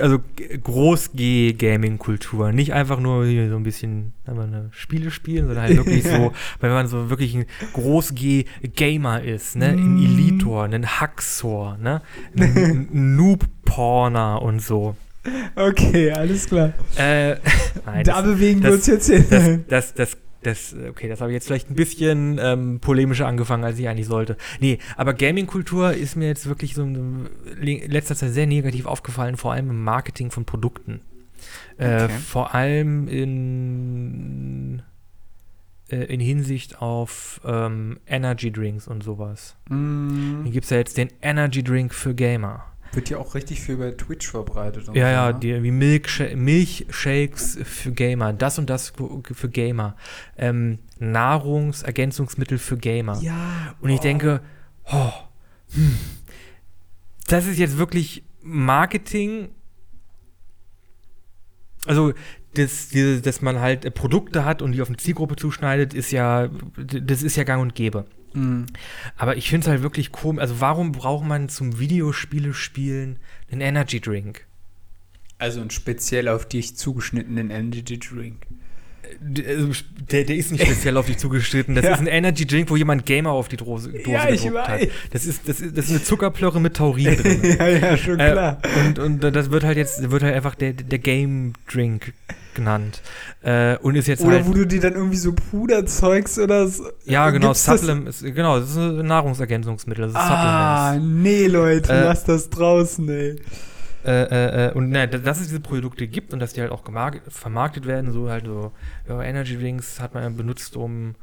Also 0.00 0.18
Groß-G-Gaming-Kultur. 0.62 2.52
Nicht 2.52 2.72
einfach 2.72 2.98
nur 3.00 3.24
so 3.24 3.56
ein 3.56 3.62
bisschen 3.62 4.12
eine 4.24 4.68
Spiele 4.72 5.10
spielen, 5.10 5.46
sondern 5.46 5.64
halt 5.64 5.76
wirklich 5.76 6.04
so, 6.04 6.32
wenn 6.60 6.70
man 6.70 6.88
so 6.88 7.10
wirklich 7.10 7.34
ein 7.36 7.46
Groß-G-Gamer 7.74 9.22
ist, 9.22 9.56
ne? 9.56 9.68
Ein 9.68 9.96
mhm. 9.96 10.04
Elitor, 10.04 10.64
ein 10.64 11.00
Haxor, 11.00 11.76
ne? 11.78 12.02
Ein, 12.36 12.88
ein 12.92 13.16
Noob-Porner 13.16 14.42
und 14.42 14.60
so. 14.60 14.96
Okay, 15.54 16.12
alles 16.12 16.46
klar. 16.46 16.72
Äh, 16.96 17.36
nein, 17.86 18.04
da 18.04 18.22
das, 18.22 18.24
bewegen 18.24 18.62
wir 18.62 18.72
uns 18.72 18.86
jetzt 18.86 19.08
hin. 19.08 19.64
Das, 19.68 19.94
das, 19.94 20.16
das, 20.42 20.72
das, 20.72 20.76
okay, 20.88 21.08
das 21.08 21.20
habe 21.20 21.30
ich 21.30 21.34
jetzt 21.34 21.46
vielleicht 21.46 21.70
ein 21.70 21.74
bisschen 21.74 22.38
ähm, 22.40 22.78
polemischer 22.80 23.26
angefangen, 23.26 23.64
als 23.64 23.78
ich 23.78 23.88
eigentlich 23.88 24.06
sollte. 24.06 24.36
Nee, 24.60 24.78
aber 24.96 25.14
Gaming-Kultur 25.14 25.92
ist 25.92 26.16
mir 26.16 26.28
jetzt 26.28 26.46
wirklich 26.46 26.74
so 26.74 26.82
in 26.82 27.28
letzter 27.60 28.14
Zeit 28.14 28.32
sehr 28.32 28.46
negativ 28.46 28.86
aufgefallen, 28.86 29.36
vor 29.36 29.52
allem 29.52 29.70
im 29.70 29.82
Marketing 29.82 30.30
von 30.30 30.44
Produkten. 30.44 31.00
Äh, 31.78 32.04
okay. 32.04 32.12
Vor 32.26 32.54
allem 32.54 33.08
in, 33.08 34.82
äh, 35.90 36.04
in 36.04 36.20
Hinsicht 36.20 36.80
auf 36.80 37.40
ähm, 37.44 37.98
Energy 38.06 38.50
Drinks 38.50 38.88
und 38.88 39.02
sowas. 39.02 39.56
Mm. 39.68 40.44
Hier 40.44 40.52
gibt 40.52 40.64
es 40.64 40.70
ja 40.70 40.78
jetzt 40.78 40.96
den 40.96 41.10
Energy 41.22 41.62
Drink 41.62 41.92
für 41.92 42.14
Gamer. 42.14 42.64
Wird 42.96 43.10
ja 43.10 43.18
auch 43.18 43.34
richtig 43.34 43.60
viel 43.60 43.76
bei 43.76 43.90
Twitch 43.90 44.30
verbreitet. 44.30 44.86
Ja, 44.86 44.92
so, 44.92 44.98
ja, 44.98 45.32
ne? 45.32 45.38
die, 45.38 45.62
wie 45.62 45.70
Milksha 45.70 46.34
Milchshakes 46.34 47.58
für 47.62 47.92
Gamer, 47.92 48.32
das 48.32 48.58
und 48.58 48.70
das 48.70 48.94
für, 49.34 49.48
Gamer, 49.50 49.96
ähm, 50.38 50.78
Nahrungsergänzungsmittel 50.98 52.56
für 52.56 52.78
Gamer. 52.78 53.20
Ja. 53.20 53.74
Und 53.82 53.90
ich 53.90 53.98
oh. 53.98 54.02
denke, 54.02 54.40
oh, 54.90 55.12
hm, 55.74 55.98
das 57.26 57.46
ist 57.46 57.58
jetzt 57.58 57.76
wirklich 57.76 58.24
Marketing. 58.40 59.50
Also, 61.84 62.14
das, 62.54 62.88
dass 63.22 63.42
man 63.42 63.60
halt 63.60 63.84
äh, 63.84 63.90
Produkte 63.90 64.46
hat 64.46 64.62
und 64.62 64.72
die 64.72 64.80
auf 64.80 64.88
eine 64.88 64.96
Zielgruppe 64.96 65.36
zuschneidet, 65.36 65.92
ist 65.92 66.12
ja, 66.12 66.48
das 66.78 67.22
ist 67.22 67.36
ja 67.36 67.44
gang 67.44 67.60
und 67.60 67.74
gäbe. 67.74 68.06
Mhm. 68.36 68.66
Aber 69.16 69.36
ich 69.36 69.48
finde 69.50 69.64
es 69.66 69.70
halt 69.70 69.82
wirklich 69.82 70.12
komisch. 70.12 70.40
Also, 70.40 70.60
warum 70.60 70.92
braucht 70.92 71.24
man 71.26 71.48
zum 71.48 71.78
Videospiele 71.78 72.54
spielen 72.54 73.18
einen 73.50 73.60
Energy 73.62 74.00
Drink? 74.00 74.44
Also 75.38 75.60
ein 75.60 75.70
speziell 75.70 76.28
auf 76.28 76.46
dich 76.48 76.76
zugeschnittenen 76.76 77.50
Energy 77.50 77.98
Drink. 77.98 78.46
D- 79.20 79.46
also, 79.46 79.68
Der, 80.10 80.24
der 80.24 80.34
ist 80.36 80.50
nicht 80.50 80.64
speziell 80.66 80.96
auf 80.96 81.06
dich 81.06 81.18
zugeschnitten. 81.18 81.74
Das 81.74 81.84
Ja. 81.84 81.92
ist 81.94 82.00
ein 82.00 82.06
Energy 82.06 82.46
Drink, 82.46 82.70
wo 82.70 82.76
jemand 82.76 83.06
Gamer 83.06 83.30
auf 83.30 83.48
die 83.48 83.56
Dose, 83.56 83.90
Dose 83.92 84.10
Ja, 84.10 84.28
ich 84.30 84.42
gedruckt 84.44 84.66
hat. 84.68 84.80
Das 85.12 85.26
ist, 85.26 85.48
das, 85.48 85.60
ist, 85.60 85.76
das 85.76 85.84
ist 85.86 85.90
eine 85.90 86.02
Zuckerplörre 86.02 86.60
mit 86.60 86.76
Taurin 86.76 87.16
drin. 87.16 87.40
ja, 87.58 87.68
ja, 87.68 87.96
schon 87.96 88.18
Äh, 88.18 88.32
klar. 88.32 88.62
und, 88.86 88.98
und 88.98 89.20
das 89.20 89.50
wird 89.50 89.62
halt 89.64 89.76
jetzt, 89.76 90.10
wird 90.10 90.22
halt 90.22 90.34
einfach 90.34 90.54
der, 90.54 90.72
der 90.72 90.98
Game 90.98 91.52
Drink 91.70 92.12
genannt. 92.56 93.00
Äh, 93.42 93.76
und 93.78 93.94
ist 93.94 94.08
jetzt 94.08 94.22
Oder 94.24 94.38
halt. 94.38 94.46
wo 94.46 94.52
du 94.54 94.66
dir 94.66 94.80
dann 94.80 94.94
irgendwie 94.94 95.16
so 95.16 95.32
Puderzeugs 95.32 96.36
oder 96.40 96.66
so. 96.66 96.88
Ja, 97.04 97.30
genau, 97.30 97.48
Gibt's 97.50 97.64
das- 97.64 97.80
Supplement, 97.82 98.08
ist- 98.08 98.24
genau, 98.24 98.58
das 98.58 98.70
ist 98.70 98.76
ein 98.76 99.06
Nahrungsergänzungsmittel, 99.06 100.06
das 100.06 100.10
ist 100.12 100.18
Ah, 100.18 100.94
Supplements. 100.94 101.22
nee, 101.22 101.46
Leute, 101.46 101.92
Äh, 101.92 102.04
lass 102.04 102.24
das 102.24 102.50
draußen, 102.50 103.08
ey. 103.08 103.36
Äh, 104.04 104.22
äh, 104.22 104.66
äh, 104.68 104.72
und 104.72 104.90
ne, 104.90 105.06
dass 105.08 105.40
es 105.40 105.48
diese 105.48 105.60
Produkte 105.60 106.06
gibt 106.08 106.32
und 106.32 106.38
dass 106.40 106.52
die 106.52 106.60
halt 106.60 106.70
auch 106.72 106.82
vermarktet 107.28 107.86
werden, 107.86 108.12
so 108.12 108.28
halt 108.30 108.46
so, 108.46 108.72
ja, 109.08 109.22
Energy 109.22 109.56
Drinks 109.58 110.00
hat 110.00 110.14
man 110.14 110.22
ja 110.24 110.28
benutzt, 110.28 110.76
um 110.76 111.14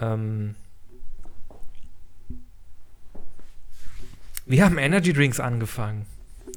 ähm, 0.00 0.54
wir 4.44 4.64
haben 4.64 4.78
Energy 4.78 5.12
Drinks 5.12 5.40
angefangen. 5.40 6.06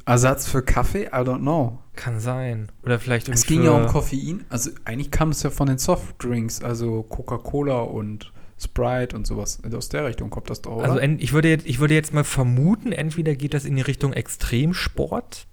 Ersatz 0.09 0.47
für 0.47 0.63
Kaffee? 0.63 1.03
I 1.05 1.21
don't 1.21 1.41
know. 1.41 1.77
Kann 1.95 2.19
sein. 2.19 2.71
Oder 2.83 2.99
vielleicht 2.99 3.29
Es 3.29 3.45
ging 3.45 3.63
ja 3.63 3.71
um 3.71 3.85
Koffein. 3.85 4.43
Also 4.49 4.71
eigentlich 4.83 5.11
kam 5.11 5.29
es 5.29 5.43
ja 5.43 5.51
von 5.51 5.67
den 5.67 5.77
Softdrinks, 5.77 6.63
also 6.63 7.03
Coca-Cola 7.03 7.81
und 7.81 8.31
Sprite 8.57 9.15
und 9.15 9.27
sowas. 9.27 9.59
Also 9.63 9.77
Aus 9.77 9.89
der 9.89 10.05
Richtung 10.05 10.31
kommt 10.31 10.49
das 10.49 10.63
doch, 10.63 10.77
oder? 10.77 10.93
Also 10.93 10.99
ich 10.99 11.31
würde, 11.31 11.49
jetzt, 11.49 11.67
ich 11.67 11.79
würde 11.79 11.93
jetzt 11.93 12.13
mal 12.13 12.23
vermuten, 12.23 12.91
entweder 12.91 13.35
geht 13.35 13.53
das 13.53 13.65
in 13.65 13.75
die 13.75 13.83
Richtung 13.83 14.13
Extremsport, 14.13 15.45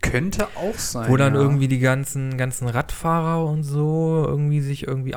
Könnte 0.00 0.46
auch 0.56 0.78
sein. 0.78 1.10
wo 1.10 1.16
dann 1.16 1.34
ja. 1.34 1.40
irgendwie 1.40 1.68
die 1.68 1.78
ganzen, 1.78 2.38
ganzen 2.38 2.66
Radfahrer 2.66 3.44
und 3.44 3.62
so 3.62 4.24
irgendwie 4.26 4.60
sich 4.60 4.86
irgendwie 4.86 5.16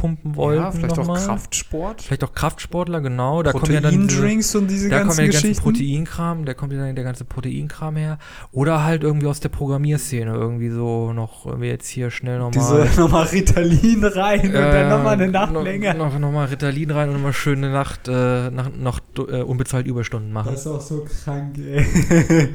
aufpumpen 0.00 0.36
wollten. 0.36 0.62
Ja, 0.62 0.70
vielleicht 0.70 0.92
auch 0.92 0.98
nochmal. 0.98 1.24
Kraftsport. 1.24 2.02
Vielleicht 2.02 2.24
auch 2.24 2.32
Kraftsportler, 2.32 3.00
genau. 3.00 3.42
Da 3.42 3.52
kommen 3.52 3.72
ja 3.72 3.80
dann 3.80 3.94
Proteindrinks 3.94 4.54
und 4.54 4.68
diese 4.68 4.88
da 4.88 4.98
kommt 4.98 5.08
ganzen 5.08 5.24
ja 5.26 5.30
der 5.30 5.42
ganze. 5.42 5.62
Proteinkram, 5.62 6.44
da 6.44 6.54
kommt 6.54 6.72
ja 6.72 6.78
dann 6.78 6.94
der 6.94 7.04
ganze 7.04 7.24
Proteinkram 7.24 7.96
her. 7.96 8.18
Oder 8.52 8.84
halt 8.84 9.02
irgendwie 9.02 9.26
aus 9.26 9.40
der 9.40 9.50
Programmierszene, 9.50 10.32
irgendwie 10.32 10.70
so 10.70 11.12
noch, 11.12 11.46
irgendwie 11.46 11.68
jetzt 11.68 11.88
hier 11.88 12.10
schnell 12.10 12.38
nochmal. 12.38 12.88
Diese 12.88 13.00
nochmal 13.00 13.26
Ritalin 13.26 14.04
rein 14.04 14.46
und 14.46 14.52
dann 14.52 14.88
nochmal 14.88 15.14
eine 15.14 15.28
Nacht 15.28 15.52
noch, 15.52 15.62
länger. 15.62 15.94
Noch, 15.94 16.18
noch 16.18 16.32
mal 16.32 16.46
Ritalin 16.46 16.90
rein 16.90 17.08
und 17.08 17.14
nochmal 17.16 17.32
schöne 17.32 17.70
Nacht, 17.70 18.08
äh, 18.08 18.50
nach, 18.50 18.70
noch 18.76 19.00
äh, 19.18 19.42
unbezahlt 19.42 19.86
Überstunden 19.86 20.32
machen. 20.32 20.52
Das 20.52 20.60
ist 20.60 20.66
auch 20.66 20.80
so 20.80 21.06
krank, 21.24 21.58
ey. 21.58 22.54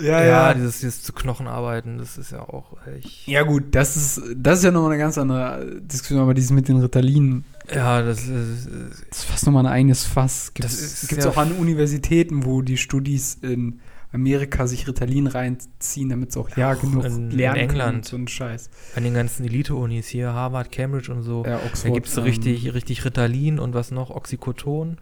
ja, 0.00 0.20
ja, 0.20 0.24
ja. 0.48 0.54
dieses, 0.54 0.80
dieses 0.80 1.02
zu 1.02 1.12
Knochen 1.12 1.46
arbeiten, 1.46 1.98
das 1.98 2.18
ist 2.18 2.32
ja 2.32 2.40
auch 2.40 2.76
echt. 2.86 3.26
Ja, 3.26 3.42
gut, 3.42 3.64
das 3.72 3.96
ist, 3.96 4.22
das 4.36 4.58
ist 4.58 4.64
ja 4.64 4.70
nochmal 4.70 4.92
eine 4.92 5.00
ganz 5.00 5.18
andere 5.18 5.80
Diskussion, 5.80 6.20
aber 6.20 6.34
dieses 6.34 6.50
mit 6.50 6.68
den 6.68 6.78
Ritalin, 6.78 7.44
Ja, 7.74 8.02
das 8.02 8.22
ist. 8.26 8.66
das 8.66 9.00
ist 9.18 9.24
fast 9.24 9.46
nochmal 9.46 9.66
ein 9.66 9.72
eigenes 9.72 10.04
Fass. 10.04 10.52
Gibt 10.54 10.64
Das 10.64 10.74
es 10.80 11.02
ist 11.04 11.26
auch 11.26 11.36
ja- 11.36 11.42
an 11.42 11.52
Universitäten, 11.52 12.44
wo 12.44 12.62
die 12.62 12.76
Studis 12.76 13.38
in 13.42 13.80
Amerika 14.12 14.66
sich 14.66 14.88
Ritalin 14.88 15.28
reinziehen, 15.28 16.08
damit 16.08 16.32
sie 16.32 16.40
auch 16.40 16.50
ja 16.56 16.72
Auch 16.72 16.80
genug 16.80 17.04
in- 17.04 17.30
in 17.30 17.30
lernen 17.30 17.58
können 17.68 17.70
England. 17.70 18.04
so 18.06 18.16
ein 18.16 18.26
Scheiß. 18.26 18.68
An 18.96 19.04
den 19.04 19.14
ganzen 19.14 19.44
Elite-Unis 19.44 20.08
hier, 20.08 20.32
Harvard, 20.32 20.72
Cambridge 20.72 21.12
und 21.12 21.22
so. 21.22 21.44
Ja, 21.44 21.58
da 21.58 21.66
Oxford. 21.66 21.94
gibt 21.94 22.08
es 22.08 22.16
ähm, 22.16 22.24
richtig, 22.24 22.74
richtig 22.74 23.04
Ritalin 23.04 23.60
und 23.60 23.72
was 23.72 23.92
noch? 23.92 24.10
Oxycoton. 24.10 24.98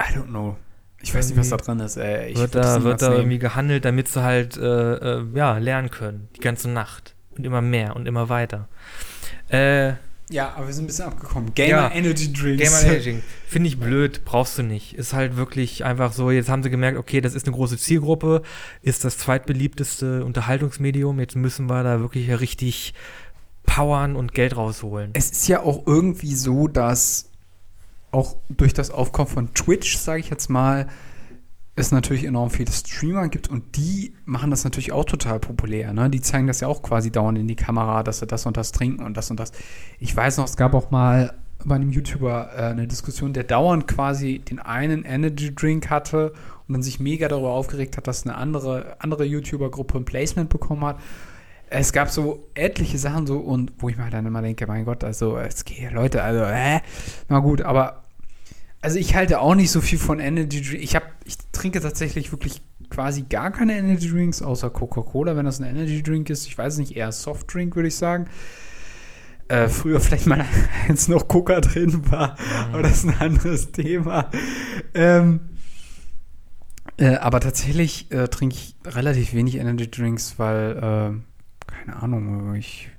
I 0.00 0.12
don't 0.16 0.26
know. 0.28 0.56
Ich 1.02 1.14
weiß 1.14 1.28
nicht, 1.28 1.38
was 1.38 1.48
da 1.50 1.56
dran 1.56 1.80
ist, 1.80 1.96
ey. 1.96 2.30
Ich 2.32 2.38
wird 2.38 2.54
da, 2.54 2.82
wird 2.84 3.02
da 3.02 3.08
nehmen. 3.08 3.20
irgendwie 3.22 3.38
gehandelt, 3.38 3.84
damit 3.84 4.08
sie 4.08 4.22
halt 4.22 4.56
äh, 4.56 4.94
äh, 5.18 5.24
ja, 5.34 5.58
lernen 5.58 5.90
können. 5.90 6.28
Die 6.36 6.40
ganze 6.40 6.70
Nacht. 6.70 7.14
Und 7.36 7.44
immer 7.46 7.60
mehr 7.62 7.96
und 7.96 8.06
immer 8.06 8.28
weiter. 8.28 8.68
Äh, 9.48 9.94
Ja, 10.30 10.52
aber 10.56 10.66
wir 10.66 10.72
sind 10.74 10.84
ein 10.84 10.86
bisschen 10.86 11.06
abgekommen. 11.06 11.52
Gamer 11.54 11.68
Ja. 11.68 11.90
Energy 11.92 12.32
Drinks. 12.32 12.62
Gamer 12.62 12.94
Aging. 12.96 13.22
Finde 13.46 13.68
ich 13.68 13.78
blöd, 13.80 14.22
brauchst 14.24 14.56
du 14.58 14.62
nicht. 14.62 14.94
Ist 14.94 15.12
halt 15.12 15.36
wirklich 15.36 15.84
einfach 15.84 16.12
so, 16.12 16.30
jetzt 16.30 16.48
haben 16.48 16.62
sie 16.62 16.70
gemerkt, 16.70 16.98
okay, 16.98 17.20
das 17.20 17.34
ist 17.34 17.46
eine 17.46 17.54
große 17.56 17.76
Zielgruppe, 17.78 18.42
ist 18.82 19.04
das 19.04 19.18
zweitbeliebteste 19.18 20.24
Unterhaltungsmedium, 20.24 21.20
jetzt 21.20 21.36
müssen 21.36 21.66
wir 21.68 21.82
da 21.82 22.00
wirklich 22.00 22.30
richtig 22.40 22.94
powern 23.64 24.16
und 24.16 24.32
Geld 24.34 24.56
rausholen. 24.56 25.10
Es 25.14 25.30
ist 25.30 25.48
ja 25.48 25.60
auch 25.62 25.86
irgendwie 25.86 26.34
so, 26.34 26.66
dass 26.68 27.30
auch 28.12 28.36
durch 28.48 28.72
das 28.72 28.90
Aufkommen 28.90 29.28
von 29.28 29.54
Twitch, 29.54 29.96
sage 29.96 30.20
ich 30.20 30.30
jetzt 30.30 30.48
mal, 30.48 30.86
es 31.74 31.90
natürlich 31.90 32.24
enorm 32.24 32.50
viele 32.50 32.70
Streamer 32.70 33.28
gibt 33.28 33.48
und 33.48 33.76
die 33.76 34.14
machen 34.26 34.50
das 34.50 34.64
natürlich 34.64 34.92
auch 34.92 35.06
total 35.06 35.40
populär. 35.40 35.92
Ne? 35.94 36.10
Die 36.10 36.20
zeigen 36.20 36.46
das 36.46 36.60
ja 36.60 36.68
auch 36.68 36.82
quasi 36.82 37.10
dauernd 37.10 37.38
in 37.38 37.48
die 37.48 37.56
Kamera, 37.56 38.02
dass 38.02 38.18
sie 38.18 38.26
das 38.26 38.44
und 38.44 38.58
das 38.58 38.72
trinken 38.72 39.02
und 39.02 39.16
das 39.16 39.30
und 39.30 39.40
das. 39.40 39.52
Ich 39.98 40.14
weiß 40.14 40.36
noch, 40.36 40.44
es 40.44 40.56
gab 40.56 40.74
auch 40.74 40.90
mal 40.90 41.32
bei 41.64 41.76
einem 41.76 41.90
YouTuber 41.90 42.50
äh, 42.54 42.62
eine 42.64 42.86
Diskussion, 42.86 43.32
der 43.32 43.44
dauernd 43.44 43.88
quasi 43.88 44.40
den 44.40 44.58
einen 44.58 45.04
Energy 45.04 45.54
Drink 45.54 45.88
hatte 45.88 46.34
und 46.68 46.74
dann 46.74 46.82
sich 46.82 47.00
mega 47.00 47.28
darüber 47.28 47.52
aufgeregt 47.52 47.96
hat, 47.96 48.06
dass 48.06 48.26
eine 48.26 48.36
andere, 48.36 48.96
andere 48.98 49.24
YouTuber-Gruppe 49.24 49.98
ein 49.98 50.04
Placement 50.04 50.50
bekommen 50.50 50.84
hat. 50.84 51.00
Es 51.70 51.94
gab 51.94 52.10
so 52.10 52.50
etliche 52.54 52.98
Sachen 52.98 53.26
so 53.26 53.38
und 53.38 53.72
wo 53.78 53.88
ich 53.88 53.96
mir 53.96 54.10
dann 54.10 54.26
immer 54.26 54.42
denke, 54.42 54.66
mein 54.66 54.84
Gott, 54.84 55.04
also 55.04 55.38
es 55.38 55.64
geht, 55.64 55.90
Leute, 55.92 56.22
also 56.22 56.42
äh, 56.42 56.80
na 57.30 57.38
gut, 57.38 57.62
aber 57.62 58.01
also 58.82 58.98
ich 58.98 59.14
halte 59.14 59.40
auch 59.40 59.54
nicht 59.54 59.70
so 59.70 59.80
viel 59.80 59.98
von 59.98 60.20
Energy 60.20 60.60
Drinks. 60.60 60.82
Ich 60.82 60.98
ich 61.24 61.36
trinke 61.52 61.80
tatsächlich 61.80 62.32
wirklich 62.32 62.60
quasi 62.90 63.22
gar 63.22 63.52
keine 63.52 63.78
Energy 63.78 64.10
Drinks 64.10 64.42
außer 64.42 64.70
Coca-Cola, 64.70 65.36
wenn 65.36 65.46
das 65.46 65.60
ein 65.60 65.66
Energy 65.66 66.02
Drink 66.02 66.28
ist. 66.28 66.46
Ich 66.46 66.58
weiß 66.58 66.78
nicht, 66.78 66.96
eher 66.96 67.12
Soft 67.12 67.52
Drink 67.54 67.74
würde 67.76 67.88
ich 67.88 67.96
sagen. 67.96 68.26
Äh, 69.48 69.68
früher 69.68 70.00
vielleicht 70.00 70.26
mal, 70.26 70.44
als 70.88 71.08
noch 71.08 71.28
Coca 71.28 71.60
drin 71.60 72.10
war, 72.10 72.36
aber 72.72 72.82
das 72.82 73.04
ist 73.04 73.08
ein 73.08 73.20
anderes 73.20 73.72
Thema. 73.72 74.30
Ähm, 74.94 75.40
äh, 76.96 77.16
aber 77.16 77.40
tatsächlich 77.40 78.10
äh, 78.10 78.28
trinke 78.28 78.56
ich 78.56 78.76
relativ 78.84 79.32
wenig 79.32 79.56
Energy 79.56 79.90
Drinks, 79.90 80.38
weil, 80.38 80.76
äh, 80.76 81.70
keine 81.70 82.02
Ahnung, 82.02 82.54
ich 82.54 82.90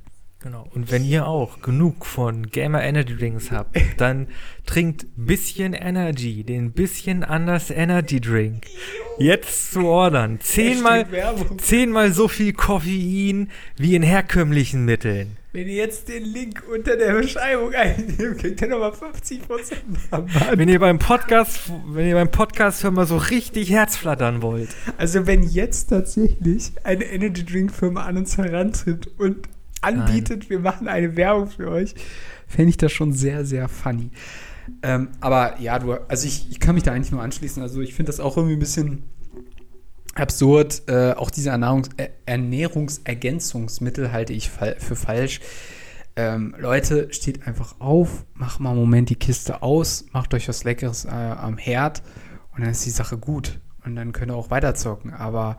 Genau. 0.44 0.68
Und 0.76 0.92
wenn 0.92 1.06
ihr 1.06 1.26
auch 1.26 1.62
genug 1.62 2.06
von 2.06 2.48
Gamer 2.50 2.84
Energy 2.84 3.16
Drinks 3.16 3.50
habt, 3.50 3.78
dann 3.98 4.28
trinkt 4.66 5.06
bisschen 5.16 5.72
Energy, 5.74 6.44
den 6.44 6.74
bisschen 6.74 7.24
anders 7.24 7.70
Energy 7.70 8.20
Drink. 8.20 8.66
Jetzt 9.18 9.72
zu 9.72 9.86
ordern. 9.86 10.42
Zehnmal, 10.42 11.06
zehnmal 11.60 12.12
so 12.12 12.28
viel 12.28 12.52
Koffein 12.52 13.52
wie 13.78 13.96
in 13.96 14.04
herkömmlichen 14.04 14.84
Mitteln. 14.84 15.38
Wenn 15.54 15.70
ihr 15.70 15.76
jetzt 15.76 16.10
den 16.10 16.26
Link 16.26 16.62
unter 16.70 16.98
der 16.98 17.14
Beschreibung 17.14 17.74
einnehmt, 17.74 18.40
kriegt 18.40 18.60
ihr 18.60 18.68
nochmal 18.68 18.92
50% 18.92 19.76
Rabatt. 20.12 20.58
Wenn 20.58 20.68
ihr 20.68 20.80
beim 20.80 21.00
Podcast, 21.00 21.72
wenn 21.88 22.08
ihr 22.08 22.16
beim 22.16 22.32
Podcast 22.32 22.84
hören 22.84 22.96
mal 22.96 23.08
so 23.08 23.16
richtig 23.16 23.70
Herzflattern 23.70 24.42
wollt. 24.42 24.70
Also 24.98 25.26
wenn 25.26 25.44
jetzt 25.44 25.92
tatsächlich 25.92 26.74
eine 26.84 27.06
Energy 27.06 27.46
Drink 27.46 27.74
Firma 27.74 28.04
an 28.04 28.18
uns 28.18 28.38
herantritt 28.38 29.08
und 29.18 29.48
anbietet, 29.84 30.50
wir 30.50 30.60
machen 30.60 30.88
eine 30.88 31.16
Werbung 31.16 31.48
für 31.48 31.70
euch, 31.70 31.96
fände 32.48 32.70
ich 32.70 32.78
das 32.78 32.92
schon 32.92 33.14
sehr, 33.14 33.46
sehr 33.46 33.68
funny. 33.68 34.12
Ähm, 34.82 35.10
aber 35.20 35.60
ja, 35.60 35.80
du, 35.80 35.94
also 36.08 36.28
ich, 36.28 36.50
ich 36.50 36.60
kann 36.60 36.76
mich 36.76 36.84
da 36.84 36.94
eigentlich 36.94 37.12
nur 37.12 37.22
anschließen. 37.22 37.62
Also 37.62 37.82
ich 37.82 37.94
finde 37.94 38.12
das 38.12 38.20
auch 38.20 38.38
irgendwie 38.38 38.56
ein 38.56 38.60
bisschen 38.60 39.04
absurd. 40.16 40.84
Äh, 40.88 41.14
auch 41.14 41.32
diese 41.32 41.50
Ernährungs 41.50 41.90
äh, 41.98 42.10
Ernährungsergänzungsmittel 42.26 44.12
halte 44.12 44.34
ich 44.34 44.50
für 44.50 44.96
falsch. 44.96 45.42
Ähm, 46.16 46.56
Leute, 46.60 47.12
steht 47.12 47.48
einfach 47.48 47.80
auf, 47.80 48.26
macht 48.36 48.60
mal 48.60 48.70
einen 48.70 48.80
Moment 48.80 49.10
die 49.10 49.16
Kiste 49.16 49.64
aus, 49.64 50.06
macht 50.12 50.34
euch 50.36 50.48
was 50.48 50.64
Leckeres 50.64 51.06
äh, 51.06 51.10
am 51.10 51.58
Herd 51.58 52.04
und 52.54 52.62
dann 52.62 52.70
ist 52.70 52.86
die 52.86 52.92
Sache 52.92 53.18
gut. 53.18 53.60
Und 53.84 53.96
dann 53.96 54.14
könnt 54.14 54.32
ihr 54.32 54.36
auch 54.36 54.52
weiterzocken. 54.52 55.14
Aber 55.14 55.58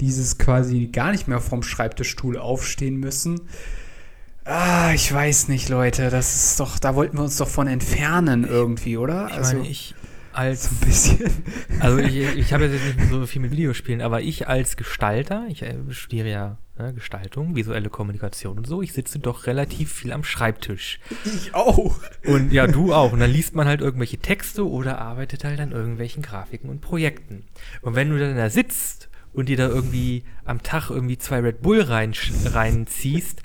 dieses 0.00 0.38
quasi 0.38 0.86
gar 0.86 1.12
nicht 1.12 1.28
mehr 1.28 1.40
vom 1.40 1.62
Schreibtischstuhl 1.62 2.38
aufstehen 2.38 2.96
müssen. 2.96 3.40
Ah, 4.44 4.92
ich 4.94 5.12
weiß 5.12 5.48
nicht, 5.48 5.68
Leute. 5.68 6.10
Das 6.10 6.34
ist 6.34 6.60
doch, 6.60 6.78
da 6.78 6.94
wollten 6.94 7.16
wir 7.16 7.24
uns 7.24 7.36
doch 7.36 7.48
von 7.48 7.66
entfernen 7.66 8.44
irgendwie, 8.44 8.96
oder? 8.96 9.26
Ich 9.28 9.36
also, 9.36 9.56
meine, 9.56 9.68
ich 9.68 9.94
als 10.36 10.64
So 10.64 10.70
ein 10.70 10.88
bisschen. 10.88 11.30
Also 11.80 11.98
ich, 11.98 12.16
ich 12.16 12.52
habe 12.52 12.66
jetzt 12.66 12.96
nicht 12.96 13.10
so 13.10 13.26
viel 13.26 13.42
mit 13.42 13.50
Videospielen, 13.50 14.00
aber 14.00 14.22
ich 14.22 14.48
als 14.48 14.76
Gestalter, 14.76 15.46
ich 15.48 15.62
äh, 15.62 15.76
studiere 15.90 16.28
ja 16.28 16.58
ne, 16.78 16.94
Gestaltung, 16.94 17.56
visuelle 17.56 17.90
Kommunikation 17.90 18.58
und 18.58 18.66
so, 18.66 18.82
ich 18.82 18.92
sitze 18.92 19.18
doch 19.18 19.46
relativ 19.46 19.92
viel 19.92 20.12
am 20.12 20.24
Schreibtisch. 20.24 21.00
Ich 21.24 21.54
auch. 21.54 21.96
Und 22.24 22.52
ja, 22.52 22.66
du 22.66 22.94
auch. 22.94 23.12
Und 23.12 23.20
dann 23.20 23.30
liest 23.30 23.54
man 23.54 23.66
halt 23.66 23.80
irgendwelche 23.80 24.18
Texte 24.18 24.68
oder 24.68 24.98
arbeitet 24.98 25.44
halt 25.44 25.60
an 25.60 25.72
irgendwelchen 25.72 26.22
Grafiken 26.22 26.70
und 26.70 26.80
Projekten. 26.80 27.44
Und 27.82 27.94
wenn 27.94 28.10
du 28.10 28.18
dann 28.18 28.36
da 28.36 28.50
sitzt 28.50 29.05
und 29.36 29.48
dir 29.48 29.56
da 29.56 29.68
irgendwie 29.68 30.24
am 30.44 30.62
Tag 30.62 30.90
irgendwie 30.90 31.18
zwei 31.18 31.38
Red 31.40 31.62
Bull 31.62 31.80
rein, 31.82 32.12
reinziehst, 32.46 33.42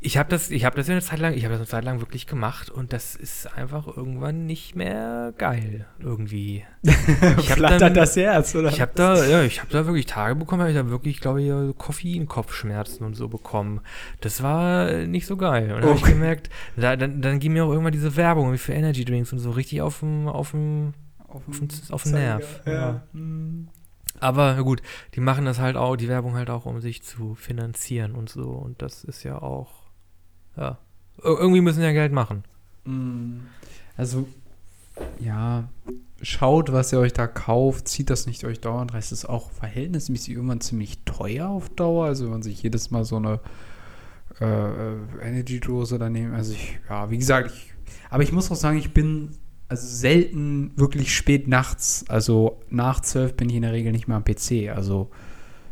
ich 0.00 0.16
habe 0.16 0.28
das, 0.30 0.52
ich 0.52 0.64
habe 0.64 0.76
das 0.76 0.86
ja 0.86 0.92
eine 0.92 1.02
Zeit 1.02 1.18
lang, 1.18 1.34
ich 1.34 1.42
habe 1.42 1.54
das 1.54 1.60
eine 1.60 1.66
Zeit 1.66 1.84
lang 1.84 1.98
wirklich 1.98 2.28
gemacht 2.28 2.70
und 2.70 2.92
das 2.92 3.16
ist 3.16 3.52
einfach 3.52 3.88
irgendwann 3.96 4.46
nicht 4.46 4.76
mehr 4.76 5.34
geil 5.36 5.86
irgendwie. 5.98 6.64
Ich 7.38 7.50
hab 7.50 7.56
Flattert 7.58 7.80
dann- 7.82 7.94
das 7.94 8.14
Herz, 8.14 8.54
oder? 8.54 8.68
Ich 8.68 8.80
habe 8.80 8.92
da, 8.94 9.24
ja, 9.26 9.42
ich 9.42 9.58
habe 9.60 9.72
da 9.72 9.86
wirklich 9.86 10.06
Tage 10.06 10.36
bekommen, 10.36 10.60
habe 10.62 10.70
ich 10.70 10.76
da 10.76 10.88
wirklich, 10.88 11.20
glaube 11.20 11.42
ich, 11.42 11.48
so 11.48 11.74
Koffeinkopfschmerzen 11.76 13.04
und 13.04 13.14
so 13.14 13.26
bekommen. 13.28 13.80
Das 14.20 14.40
war 14.40 14.92
nicht 15.06 15.26
so 15.26 15.36
geil. 15.36 15.72
Und 15.72 15.80
dann 15.80 15.88
habe 15.90 15.98
ich 15.98 16.04
gemerkt, 16.04 16.48
da, 16.76 16.94
dann, 16.94 17.20
dann 17.20 17.40
ging 17.40 17.52
mir 17.54 17.64
auch 17.64 17.70
irgendwann 17.70 17.92
diese 17.92 18.14
Werbung 18.14 18.56
für 18.56 18.74
Energy 18.74 19.04
Drinks 19.04 19.32
und 19.32 19.40
so 19.40 19.50
richtig 19.50 19.82
auf 19.82 19.98
dem, 19.98 20.28
auf 20.28 20.52
dem, 20.52 20.94
auf 21.90 22.02
den 22.04 22.12
Nerv, 22.12 22.60
Ja. 22.66 22.72
ja. 22.72 23.02
hm. 23.12 23.68
Aber 24.20 24.62
gut, 24.64 24.82
die 25.14 25.20
machen 25.20 25.44
das 25.44 25.58
halt 25.58 25.76
auch, 25.76 25.96
die 25.96 26.08
Werbung 26.08 26.34
halt 26.34 26.50
auch, 26.50 26.66
um 26.66 26.80
sich 26.80 27.02
zu 27.02 27.34
finanzieren 27.34 28.14
und 28.14 28.28
so. 28.28 28.50
Und 28.50 28.82
das 28.82 29.04
ist 29.04 29.22
ja 29.22 29.40
auch, 29.40 29.70
ja, 30.56 30.78
Ir- 31.18 31.38
irgendwie 31.38 31.60
müssen 31.60 31.82
ja 31.82 31.92
Geld 31.92 32.12
machen. 32.12 32.44
Mm. 32.84 33.40
Also, 33.96 34.28
ja, 35.18 35.68
schaut, 36.22 36.72
was 36.72 36.92
ihr 36.92 37.00
euch 37.00 37.12
da 37.12 37.26
kauft, 37.26 37.88
zieht 37.88 38.10
das 38.10 38.26
nicht 38.26 38.44
euch 38.44 38.60
dauernd 38.60 38.92
rein. 38.92 39.00
Es 39.00 39.12
ist 39.12 39.24
auch 39.24 39.50
verhältnismäßig 39.50 40.34
irgendwann 40.34 40.60
ziemlich 40.60 40.98
teuer 41.04 41.48
auf 41.48 41.68
Dauer. 41.70 42.06
Also, 42.06 42.24
wenn 42.24 42.32
man 42.32 42.42
sich 42.42 42.62
jedes 42.62 42.90
Mal 42.90 43.04
so 43.04 43.16
eine 43.16 43.40
äh, 44.40 44.44
äh, 44.44 44.96
Energy-Dose 45.22 45.98
da 45.98 46.08
nehmen. 46.08 46.34
Also, 46.34 46.52
ich, 46.52 46.78
ja, 46.88 47.10
wie 47.10 47.18
gesagt, 47.18 47.50
ich, 47.52 47.74
aber 48.10 48.22
ich 48.22 48.32
muss 48.32 48.50
auch 48.50 48.56
sagen, 48.56 48.78
ich 48.78 48.92
bin 48.94 49.36
also 49.68 49.86
selten 49.86 50.72
wirklich 50.76 51.14
spät 51.14 51.48
nachts. 51.48 52.04
Also, 52.08 52.60
nach 52.70 53.00
zwölf 53.00 53.34
bin 53.34 53.50
ich 53.50 53.56
in 53.56 53.62
der 53.62 53.72
Regel 53.72 53.92
nicht 53.92 54.08
mehr 54.08 54.16
am 54.16 54.24
PC. 54.24 54.74
Also, 54.74 55.10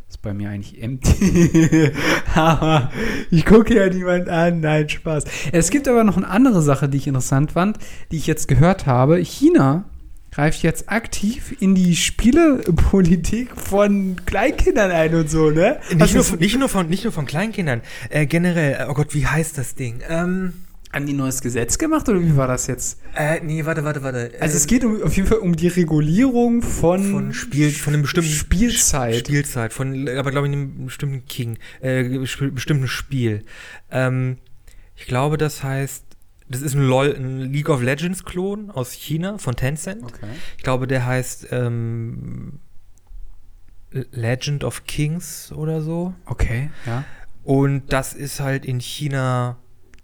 ist 0.09 0.23
bei 0.23 0.35
mir 0.35 0.51
eigentlich 0.51 0.83
empty. 0.83 1.93
aber 2.35 2.91
ich 3.31 3.45
gucke 3.45 3.75
ja 3.75 3.89
niemand 3.89 4.29
an. 4.29 4.61
Nein, 4.61 4.89
Spaß. 4.89 5.25
Es 5.53 5.71
gibt 5.71 5.89
aber 5.89 6.05
noch 6.05 6.17
eine 6.17 6.29
andere 6.29 6.63
Sache, 6.63 6.89
die 6.89 6.99
ich 6.99 7.07
interessant 7.07 7.53
fand, 7.53 7.79
die 8.13 8.17
ich 8.17 8.27
jetzt 8.27 8.49
gehört 8.49 8.87
habe. 8.87 9.17
China 9.19 9.85
greift 10.31 10.63
jetzt 10.63 10.91
aktiv 10.91 11.57
in 11.61 11.75
die 11.75 11.97
Spielepolitik 11.97 13.59
von 13.59 14.17
Kleinkindern 14.27 14.91
ein 14.91 15.15
und 15.15 15.31
so, 15.31 15.51
ne? 15.51 15.81
Nicht 15.95 16.15
nur, 16.15 16.25
von, 16.25 16.39
nicht, 16.39 16.59
nur 16.59 16.69
von, 16.69 16.89
nicht 16.89 17.05
nur 17.05 17.13
von 17.13 17.25
Kleinkindern, 17.25 17.81
äh, 18.11 18.27
generell, 18.27 18.87
oh 18.91 18.93
Gott, 18.93 19.15
wie 19.15 19.27
heißt 19.27 19.57
das 19.57 19.77
Ding? 19.77 20.03
Ähm, 20.09 20.66
haben 20.97 21.07
die 21.07 21.13
ein 21.13 21.17
neues 21.19 21.41
Gesetz 21.41 21.79
gemacht 21.79 22.09
oder 22.09 22.21
wie 22.21 22.37
war 22.37 22.49
das 22.49 22.67
jetzt? 22.67 22.99
äh, 23.15 23.39
nee, 23.41 23.65
warte, 23.65 23.85
warte, 23.85 24.03
warte. 24.03 24.33
Also 24.41 24.57
es 24.57 24.67
geht 24.67 24.85
um, 24.85 25.03
auf 25.03 25.15
jeden 25.15 25.29
Fall 25.29 25.39
um 25.39 25.55
die 25.55 25.69
Regulierung 25.69 26.63
von, 26.63 27.13
von 27.13 27.33
Spiel, 27.35 27.71
von 27.71 27.95
einem 27.95 28.03
bestimmten 28.03 28.31
Spielzeit. 28.31 29.17
Spielzeit, 29.17 29.73
von, 29.73 30.09
aber 30.09 30.31
glaube 30.33 30.49
ich, 30.49 30.53
einem 30.53 30.87
bestimmten 30.87 31.25
King, 31.27 31.59
äh, 31.81 32.25
sp- 32.27 32.51
bestimmten 32.51 32.89
Spiel. 32.89 33.45
Ähm, 33.91 34.39
ich 34.97 35.07
glaube, 35.07 35.37
das 35.39 35.63
heißt, 35.63 36.05
das 36.49 36.63
ist 36.63 36.75
ein 36.75 36.83
LOL, 36.83 37.15
ein 37.15 37.53
League 37.53 37.69
of 37.69 37.83
Legends 37.83 38.25
Klon 38.25 38.71
aus 38.71 38.93
China 38.93 39.37
von 39.39 39.55
Tencent. 39.57 40.03
Okay. 40.03 40.27
Ich 40.57 40.63
glaube, 40.63 40.87
der 40.87 41.05
heißt 41.05 41.49
ähm, 41.51 42.61
Legend 44.13 44.65
of 44.65 44.85
Kings 44.87 45.53
oder 45.53 45.83
so. 45.83 46.15
Okay, 46.25 46.71
ja. 46.87 47.05
Und 47.43 47.93
das 47.93 48.15
ist 48.15 48.41
halt 48.41 48.65
in 48.65 48.81
China 48.81 49.59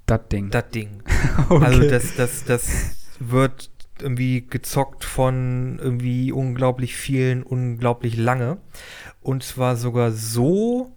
Das 0.06 0.20
Ding. 0.30 0.50
das 0.50 0.68
Ding. 0.70 1.02
okay. 1.48 1.64
Also 1.64 1.88
das, 1.88 2.16
das, 2.16 2.44
das 2.44 2.96
wird 3.18 3.70
irgendwie 4.00 4.46
gezockt 4.46 5.04
von 5.04 5.78
irgendwie 5.80 6.32
unglaublich 6.32 6.96
vielen, 6.96 7.42
unglaublich 7.42 8.16
lange. 8.16 8.58
Und 9.20 9.42
zwar 9.44 9.76
sogar 9.76 10.10
so 10.12 10.92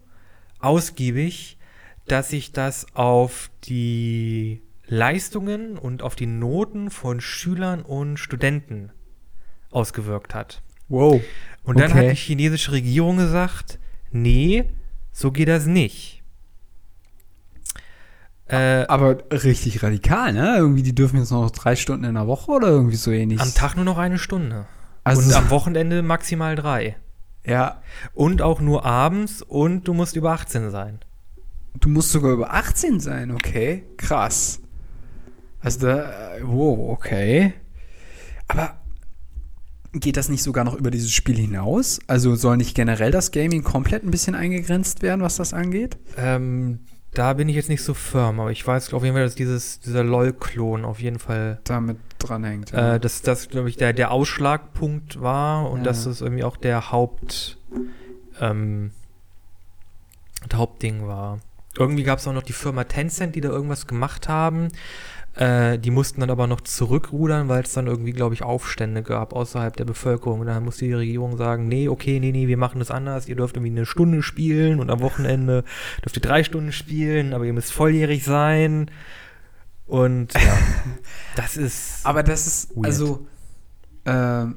ausgiebig, 0.58 1.58
dass 2.06 2.30
sich 2.30 2.52
das 2.52 2.86
auf 2.94 3.50
die 3.64 4.62
Leistungen 4.88 5.76
und 5.78 6.02
auf 6.02 6.16
die 6.16 6.26
Noten 6.26 6.90
von 6.90 7.20
Schülern 7.20 7.82
und 7.82 8.16
Studenten 8.18 8.90
ausgewirkt 9.70 10.34
hat. 10.34 10.62
wow. 10.88 11.20
Und 11.64 11.80
dann 11.80 11.90
Okay. 11.90 12.06
hat 12.06 12.12
die 12.12 12.16
chinesische 12.16 12.70
Regierung 12.72 13.16
gesagt, 13.16 13.80
nee, 14.12 14.64
so 15.10 15.32
geht 15.32 15.48
das 15.48 15.66
nicht. 15.66 16.22
Äh, 18.48 18.84
Aber 18.86 19.18
richtig 19.30 19.82
radikal, 19.82 20.32
ne? 20.32 20.56
Irgendwie, 20.58 20.82
die 20.82 20.94
dürfen 20.94 21.18
jetzt 21.18 21.30
noch 21.32 21.50
drei 21.50 21.74
Stunden 21.76 22.04
in 22.04 22.14
der 22.14 22.26
Woche 22.26 22.50
oder 22.52 22.68
irgendwie 22.68 22.96
so 22.96 23.10
ähnlich. 23.10 23.40
am 23.40 23.52
Tag 23.54 23.74
nur 23.76 23.84
noch 23.84 23.98
eine 23.98 24.18
Stunde. 24.18 24.66
Also, 25.04 25.22
und 25.22 25.34
am 25.34 25.50
Wochenende 25.50 26.02
maximal 26.02 26.54
drei. 26.56 26.96
ja, 27.44 27.80
Und 28.12 28.42
auch 28.42 28.60
nur 28.60 28.84
abends 28.84 29.42
und 29.42 29.84
du 29.88 29.94
musst 29.94 30.16
über 30.16 30.32
18 30.32 30.70
sein. 30.70 30.98
du 31.80 31.88
musst 31.88 32.10
sogar 32.12 32.32
über 32.32 32.52
18 32.54 33.00
sein, 33.00 33.30
okay? 33.32 33.84
Krass. 33.96 34.60
Also 35.60 35.86
da, 35.86 36.10
wow, 36.42 36.90
okay. 36.90 37.52
Aber 38.48 38.78
geht 39.92 40.16
das 40.16 40.28
nicht 40.28 40.42
sogar 40.42 40.64
noch 40.64 40.74
über 40.74 40.90
dieses 40.90 41.12
Spiel 41.12 41.36
hinaus? 41.36 41.98
Also 42.06 42.34
soll 42.36 42.56
nicht 42.56 42.74
generell 42.76 43.10
das 43.10 43.30
Gaming 43.32 43.62
komplett 43.64 44.04
ein 44.04 44.10
bisschen 44.10 44.34
eingegrenzt 44.34 45.02
werden, 45.02 45.20
was 45.22 45.36
das 45.36 45.52
angeht? 45.54 45.98
Ähm, 46.16 46.80
da 47.18 47.32
bin 47.32 47.48
ich 47.48 47.56
jetzt 47.56 47.68
nicht 47.68 47.82
so 47.82 47.94
firm, 47.94 48.40
aber 48.40 48.50
ich 48.50 48.66
weiß 48.66 48.92
auf 48.92 49.02
jeden 49.02 49.14
Fall, 49.14 49.24
dass 49.24 49.34
dieses, 49.34 49.80
dieser 49.80 50.04
LOL-Klon 50.04 50.84
auf 50.84 51.00
jeden 51.00 51.18
Fall, 51.18 51.60
Damit 51.64 51.98
dranhängt. 52.18 52.72
äh, 52.74 53.00
dass 53.00 53.22
das, 53.22 53.48
glaube 53.48 53.68
ich, 53.68 53.76
der, 53.76 53.92
der 53.92 54.10
Ausschlagpunkt 54.10 55.20
war 55.20 55.70
und 55.70 55.78
Ja. 55.78 55.84
dass 55.84 56.04
das 56.04 56.20
irgendwie 56.20 56.44
auch 56.44 56.56
der 56.56 56.90
Haupt, 56.92 57.58
ähm, 58.40 58.90
das 60.48 60.58
Hauptding 60.58 61.06
war. 61.06 61.38
Irgendwie 61.78 62.02
gab 62.04 62.18
es 62.18 62.26
auch 62.26 62.32
noch 62.32 62.42
die 62.42 62.52
Firma 62.54 62.84
Tencent, 62.84 63.34
die 63.34 63.40
da 63.40 63.48
irgendwas 63.50 63.86
gemacht 63.86 64.28
haben. 64.28 64.68
Äh, 65.36 65.78
die 65.78 65.90
mussten 65.90 66.20
dann 66.20 66.30
aber 66.30 66.46
noch 66.46 66.62
zurückrudern, 66.62 67.48
weil 67.48 67.62
es 67.62 67.74
dann 67.74 67.86
irgendwie, 67.86 68.12
glaube 68.12 68.34
ich, 68.34 68.42
Aufstände 68.42 69.02
gab 69.02 69.34
außerhalb 69.34 69.76
der 69.76 69.84
Bevölkerung. 69.84 70.40
Und 70.40 70.46
dann 70.46 70.64
musste 70.64 70.86
die 70.86 70.94
Regierung 70.94 71.36
sagen, 71.36 71.68
nee, 71.68 71.88
okay, 71.88 72.18
nee, 72.20 72.32
nee, 72.32 72.48
wir 72.48 72.56
machen 72.56 72.78
das 72.78 72.90
anders. 72.90 73.28
Ihr 73.28 73.36
dürft 73.36 73.56
irgendwie 73.56 73.72
eine 73.72 73.84
Stunde 73.84 74.22
spielen 74.22 74.80
und 74.80 74.90
am 74.90 75.00
Wochenende 75.00 75.64
dürft 76.04 76.16
ihr 76.16 76.22
drei 76.22 76.42
Stunden 76.42 76.72
spielen, 76.72 77.34
aber 77.34 77.44
ihr 77.44 77.52
müsst 77.52 77.72
volljährig 77.72 78.24
sein. 78.24 78.90
Und 79.86 80.32
ja, 80.32 80.58
das 81.36 81.58
ist. 81.58 82.06
Aber 82.06 82.22
das 82.22 82.46
ist, 82.46 82.74
Weird. 82.74 82.86
also, 82.86 83.26
ähm, 84.06 84.56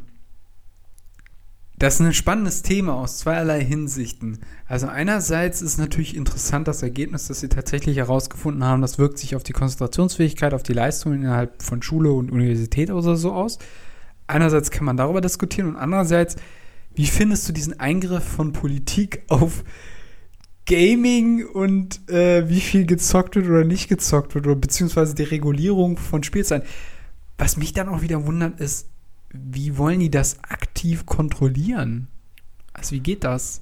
das 1.80 1.96
ist 1.96 2.02
ein 2.02 2.14
spannendes 2.14 2.62
Thema 2.62 2.96
aus 2.96 3.20
zweierlei 3.20 3.64
Hinsichten. 3.64 4.40
Also 4.68 4.88
einerseits 4.88 5.62
ist 5.62 5.78
natürlich 5.78 6.16
interessant 6.16 6.68
das 6.68 6.84
Ergebnis, 6.84 7.28
dass 7.28 7.40
sie 7.40 7.48
tatsächlich 7.48 7.96
herausgefunden 7.96 8.66
haben, 8.66 8.82
das 8.82 9.00
wirkt 9.00 9.18
sich 9.18 9.36
auf 9.38 9.44
die 9.44 9.54
Konzentrationsfähigkeit, 9.54 10.54
auf 10.54 10.62
die 10.62 10.74
Leistungen 10.74 11.22
innerhalb 11.22 11.64
von 11.64 11.82
Schule 11.82 12.12
und 12.12 12.32
Universität 12.32 12.92
oder 12.92 13.16
so 13.16 13.32
aus. 13.32 13.60
Einerseits 14.28 14.72
kann 14.72 14.86
man 14.86 14.98
darüber 14.98 15.22
diskutieren 15.22 15.70
und 15.70 15.78
andererseits, 15.78 16.36
wie 16.96 17.08
findest 17.08 17.48
du 17.48 17.54
diesen 17.54 17.80
Eingriff 17.80 18.26
von 18.26 18.52
Politik 18.52 19.24
auf 19.30 19.64
Gaming 20.66 21.48
und 21.48 22.10
äh, 22.10 22.50
wie 22.50 22.60
viel 22.60 22.86
gezockt 22.86 23.38
wird 23.38 23.48
oder 23.48 23.64
nicht 23.64 23.88
gezockt 23.88 24.36
wird 24.36 24.48
oder 24.48 24.58
beziehungsweise 24.58 25.16
die 25.16 25.24
Regulierung 25.24 25.96
von 25.96 26.24
Spielzeiten? 26.24 26.68
Was 27.38 27.56
mich 27.56 27.72
dann 27.72 27.88
auch 27.88 28.02
wieder 28.02 28.28
wundert, 28.28 28.60
ist, 28.60 28.90
wie 29.32 29.78
wollen 29.78 30.00
die 30.00 30.12
das 30.12 30.44
aktiv 30.44 31.06
kontrollieren? 31.06 32.08
Also 32.74 32.92
wie 32.96 33.00
geht 33.00 33.24
das? 33.24 33.62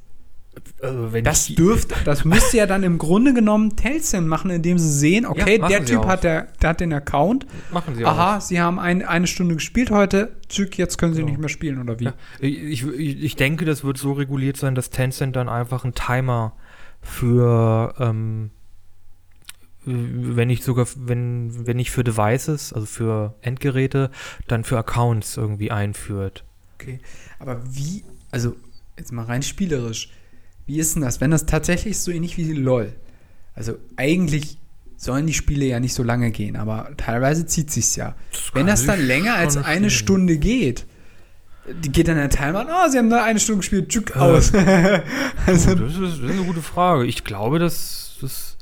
also 0.82 1.10
Das 1.22 1.46
dürfte, 1.48 1.94
das 2.04 2.26
müsste 2.26 2.58
ja 2.58 2.66
dann 2.66 2.82
im 2.82 2.98
Grunde 2.98 3.34
genommen 3.36 3.76
Tencent 3.76 4.28
machen, 4.28 4.50
indem 4.50 4.80
sie 4.80 4.90
sehen, 4.90 5.26
okay, 5.28 5.60
machen 5.60 5.70
der 5.72 5.86
Typ 5.86 6.00
auch. 6.00 6.08
hat, 6.08 6.24
der, 6.24 6.48
der 6.62 6.70
hat 6.72 6.80
den 6.80 6.94
Account. 6.94 7.46
machen 7.72 7.94
sie 7.96 8.04
auch. 8.06 8.10
Aha, 8.12 8.42
sie 8.42 8.60
haben 8.60 8.80
ein, 8.80 9.04
eine 9.04 9.28
Stunde 9.28 9.54
gespielt 9.56 9.92
heute, 9.92 10.32
zück, 10.50 10.78
jetzt 10.80 10.98
können 10.98 11.14
sie 11.14 11.20
Genau. 11.20 11.30
nicht 11.32 11.40
mehr 11.40 11.50
spielen 11.50 11.80
oder 11.80 12.00
wie? 12.00 12.06
Ja, 12.06 12.14
ich, 12.40 12.84
ich, 12.84 13.24
ich 13.24 13.36
denke, 13.36 13.66
das 13.66 13.84
wird 13.84 13.98
so 14.00 14.14
reguliert 14.14 14.58
sein, 14.58 14.74
dass 14.74 14.90
Tencent 14.90 15.36
dann 15.36 15.48
einfach 15.48 15.84
einen 15.84 15.94
Timer 15.94 16.54
für, 17.02 17.94
ähm, 18.00 18.50
wenn 19.88 20.48
nicht 20.48 20.64
sogar, 20.64 20.86
wenn, 20.96 21.66
wenn 21.66 21.78
nicht 21.78 21.92
für 21.92 22.04
Devices, 22.04 22.74
also 22.74 22.86
für 22.86 23.36
Endgeräte, 23.42 24.12
dann 24.48 24.64
für 24.64 24.78
Accounts 24.78 25.38
irgendwie 25.38 25.72
einführt. 25.72 26.44
Okay, 26.76 27.00
aber 27.40 27.62
wie, 27.74 28.04
also 28.32 28.56
jetzt 28.98 29.12
mal 29.12 29.26
rein 29.26 29.42
spielerisch, 29.44 30.10
wie 30.66 30.80
ist 30.80 30.96
denn 30.96 31.02
das, 31.02 31.22
wenn 31.22 31.32
das 31.32 31.46
tatsächlich 31.46 31.98
so 31.98 32.12
ähnlich 32.12 32.38
wie 32.38 32.52
LOL? 32.52 32.94
Also 33.56 33.76
eigentlich 33.96 34.58
sollen 34.98 35.26
die 35.28 35.34
Spiele 35.34 35.66
ja 35.66 35.80
nicht 35.80 35.94
so 35.94 36.04
lange 36.04 36.32
gehen, 36.32 36.56
aber 36.56 36.92
teilweise 36.98 37.46
zieht 37.46 37.72
sich's 37.72 37.96
ja. 37.96 38.16
Das 38.32 38.52
Wenn 38.54 38.68
das 38.68 38.86
dann 38.86 39.00
länger 39.02 39.36
als 39.36 39.56
eine 39.58 39.90
stehen. 39.90 40.06
Stunde 40.06 40.38
geht, 40.38 40.86
die 41.84 41.92
geht 41.92 42.08
dann 42.08 42.16
der 42.18 42.30
Timer, 42.30 42.66
oh, 42.70 42.90
sie 42.90 42.98
haben 42.98 43.10
da 43.10 43.24
eine 43.24 43.40
Stunde 43.40 43.60
gespielt, 43.60 43.90
tschück, 43.90 44.16
Äh, 44.16 44.20
aus. 44.20 44.52
Oh, 44.54 44.58
also, 45.46 45.76
das, 45.76 45.94
ist, 45.94 46.02
das 46.02 46.14
ist 46.14 46.24
eine 46.24 46.44
gute 46.44 46.62
Frage. 46.62 47.06
Ich 47.06 47.24
glaube, 47.24 47.60
dass 47.60 48.18
das. 48.22 48.58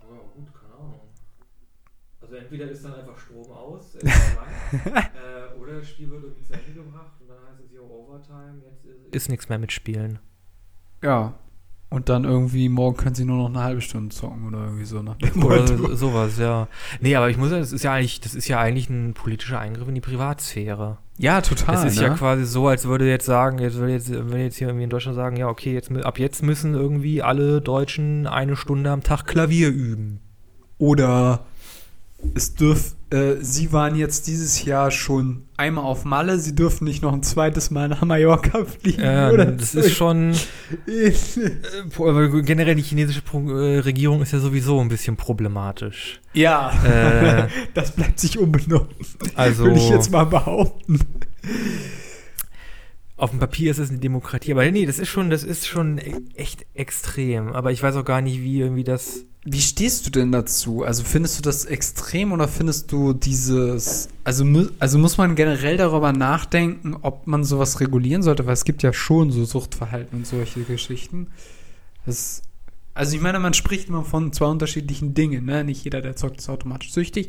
Ja, 0.00 0.16
gut, 0.34 0.48
keine 0.54 0.74
Ahnung. 0.74 1.00
Also 2.20 2.34
entweder 2.50 2.70
ist 2.70 2.84
dann 2.84 2.94
einfach 2.94 3.16
Strom 3.18 3.50
aus, 3.52 3.94
äh, 4.02 5.60
oder 5.60 5.78
das 5.78 5.88
Spiel 5.88 6.10
wird 6.10 6.22
irgendwie 6.24 6.42
zu 6.44 6.52
Ende 6.52 6.72
gebracht 6.72 7.12
und 7.20 7.28
dann 7.28 7.36
heißt 7.48 7.60
es 7.64 7.70
hier 7.70 7.82
Overtime, 7.82 8.62
jetzt 8.64 8.84
ist, 8.84 9.14
ist 9.14 9.28
nichts 9.28 9.48
mehr 9.48 9.58
mit 9.58 9.72
Spielen. 9.72 10.18
ja. 11.02 11.34
Und 11.92 12.08
dann 12.08 12.22
irgendwie, 12.22 12.68
morgen 12.68 12.96
können 12.96 13.16
sie 13.16 13.24
nur 13.24 13.36
noch 13.36 13.48
eine 13.48 13.64
halbe 13.64 13.80
Stunde 13.80 14.14
zocken 14.14 14.46
oder 14.46 14.58
irgendwie 14.66 14.84
so 14.84 15.02
nach 15.02 15.16
dem 15.16 15.42
Oder 15.42 15.66
so- 15.66 15.92
sowas, 15.96 16.38
ja. 16.38 16.68
Nee, 17.00 17.16
aber 17.16 17.30
ich 17.30 17.36
muss 17.36 17.50
sagen, 17.50 17.62
das 17.62 17.72
ist 17.72 17.82
ja 17.82 17.92
eigentlich, 17.92 18.20
das 18.20 18.36
ist 18.36 18.46
ja 18.46 18.60
eigentlich 18.60 18.88
ein 18.88 19.12
politischer 19.12 19.58
Eingriff 19.58 19.88
in 19.88 19.96
die 19.96 20.00
Privatsphäre. 20.00 20.98
Ja, 21.18 21.40
total. 21.40 21.74
Das 21.74 21.84
ist 21.86 21.96
ne? 22.00 22.06
ja 22.06 22.14
quasi 22.14 22.44
so, 22.44 22.68
als 22.68 22.86
würde 22.86 23.08
jetzt 23.08 23.26
sagen, 23.26 23.58
jetzt 23.58 23.74
würde 23.74 23.92
jetzt, 23.94 24.08
wenn 24.08 24.40
jetzt 24.40 24.54
hier 24.58 24.68
irgendwie 24.68 24.84
in 24.84 24.90
Deutschland 24.90 25.16
sagen, 25.16 25.34
ja, 25.36 25.48
okay, 25.48 25.74
jetzt, 25.74 25.90
ab 25.90 26.20
jetzt 26.20 26.44
müssen 26.44 26.74
irgendwie 26.74 27.22
alle 27.22 27.60
Deutschen 27.60 28.28
eine 28.28 28.54
Stunde 28.54 28.88
am 28.92 29.02
Tag 29.02 29.26
Klavier 29.26 29.70
üben. 29.70 30.20
Oder 30.78 31.40
es 32.34 32.54
dürf, 32.54 32.94
äh, 33.10 33.36
sie 33.40 33.72
waren 33.72 33.94
jetzt 33.96 34.26
dieses 34.26 34.64
Jahr 34.64 34.90
schon 34.90 35.44
einmal 35.56 35.84
auf 35.84 36.04
Malle, 36.04 36.38
sie 36.38 36.54
dürfen 36.54 36.84
nicht 36.84 37.02
noch 37.02 37.12
ein 37.12 37.22
zweites 37.22 37.70
Mal 37.70 37.88
nach 37.88 38.02
Mallorca 38.02 38.64
fliegen. 38.80 39.00
Ähm, 39.02 39.32
oder 39.32 39.46
das 39.46 39.74
ist 39.74 39.92
schon, 39.92 40.34
äh, 40.86 41.12
generell 42.42 42.74
die 42.74 42.82
chinesische 42.82 43.22
Pro 43.22 43.40
äh, 43.50 43.78
Regierung 43.80 44.22
ist 44.22 44.32
ja 44.32 44.38
sowieso 44.38 44.80
ein 44.80 44.88
bisschen 44.88 45.16
problematisch. 45.16 46.20
ja, 46.34 46.72
Äh, 46.84 47.48
das 47.74 47.92
bleibt 47.92 48.20
sich 48.20 48.38
unbenommen, 48.38 48.88
also 49.34 49.64
will 49.64 49.76
ich 49.76 49.88
jetzt 49.90 50.10
mal 50.10 50.24
behaupten. 50.24 51.00
Auf 53.20 53.30
dem 53.30 53.38
Papier 53.38 53.70
ist 53.70 53.78
es 53.78 53.90
eine 53.90 53.98
Demokratie, 53.98 54.52
aber 54.52 54.68
nee, 54.70 54.86
das 54.86 54.98
ist 54.98 55.08
schon, 55.08 55.28
das 55.28 55.44
ist 55.44 55.66
schon 55.66 55.98
echt 56.34 56.64
extrem. 56.72 57.52
Aber 57.52 57.70
ich 57.70 57.82
weiß 57.82 57.96
auch 57.96 58.04
gar 58.04 58.22
nicht, 58.22 58.40
wie 58.40 58.60
irgendwie 58.60 58.82
das. 58.82 59.26
Wie 59.44 59.60
stehst 59.60 60.06
du 60.06 60.10
denn 60.10 60.32
dazu? 60.32 60.84
Also 60.84 61.04
findest 61.04 61.38
du 61.38 61.42
das 61.42 61.66
extrem 61.66 62.32
oder 62.32 62.48
findest 62.48 62.92
du 62.92 63.12
dieses, 63.12 64.08
also, 64.24 64.44
also 64.78 64.98
muss 64.98 65.18
man 65.18 65.34
generell 65.34 65.76
darüber 65.76 66.12
nachdenken, 66.12 66.96
ob 67.00 67.26
man 67.26 67.44
sowas 67.44 67.80
regulieren 67.80 68.22
sollte, 68.22 68.46
weil 68.46 68.54
es 68.54 68.64
gibt 68.64 68.82
ja 68.82 68.92
schon 68.92 69.30
so 69.30 69.44
Suchtverhalten 69.44 70.18
und 70.18 70.26
solche 70.26 70.60
Geschichten. 70.62 71.28
Das, 72.06 72.42
also 72.94 73.14
ich 73.16 73.22
meine, 73.22 73.38
man 73.38 73.52
spricht 73.52 73.88
immer 73.88 74.04
von 74.04 74.32
zwei 74.32 74.46
unterschiedlichen 74.46 75.12
Dingen, 75.12 75.44
ne? 75.44 75.62
Nicht 75.62 75.84
jeder, 75.84 76.00
der 76.00 76.16
zockt, 76.16 76.38
ist 76.38 76.48
automatisch 76.48 76.92
süchtig. 76.92 77.28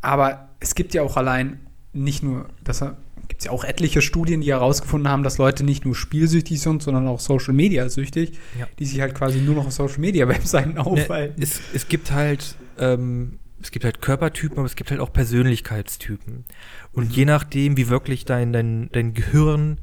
Aber 0.00 0.48
es 0.58 0.74
gibt 0.74 0.94
ja 0.94 1.02
auch 1.02 1.16
allein 1.16 1.60
nicht 1.92 2.22
nur, 2.24 2.48
das 2.64 2.82
gibt 3.28 3.40
es 3.40 3.46
ja 3.46 3.50
auch 3.52 3.64
etliche 3.64 4.02
Studien, 4.02 4.40
die 4.40 4.48
herausgefunden 4.50 5.08
haben, 5.10 5.22
dass 5.22 5.38
Leute 5.38 5.64
nicht 5.64 5.84
nur 5.84 5.94
spielsüchtig 5.94 6.60
sind, 6.60 6.82
sondern 6.82 7.06
auch 7.08 7.20
Social 7.20 7.54
Media 7.54 7.88
süchtig, 7.88 8.32
Ja. 8.58 8.66
die 8.78 8.84
sich 8.84 9.00
halt 9.00 9.14
quasi 9.14 9.40
nur 9.40 9.54
noch 9.54 9.66
auf 9.66 9.72
Social 9.72 9.98
Media 10.00 10.28
Webseiten 10.28 10.78
aufhalten. 10.78 11.38
Ne, 11.40 11.44
es, 11.44 11.60
es 11.74 11.88
gibt 11.88 12.10
halt, 12.12 12.56
ähm, 12.78 13.38
es 13.62 13.70
gibt 13.70 13.84
halt 13.84 14.02
Körpertypen, 14.02 14.58
aber 14.58 14.66
es 14.66 14.76
gibt 14.76 14.90
halt 14.90 15.00
auch 15.00 15.12
Persönlichkeitstypen. 15.12 16.44
Und 16.92 17.08
Mhm. 17.08 17.14
je 17.14 17.24
nachdem, 17.24 17.76
wie 17.76 17.88
wirklich 17.88 18.24
dein, 18.24 18.52
dein, 18.52 18.88
dein 18.92 19.14
Gehirn 19.14 19.78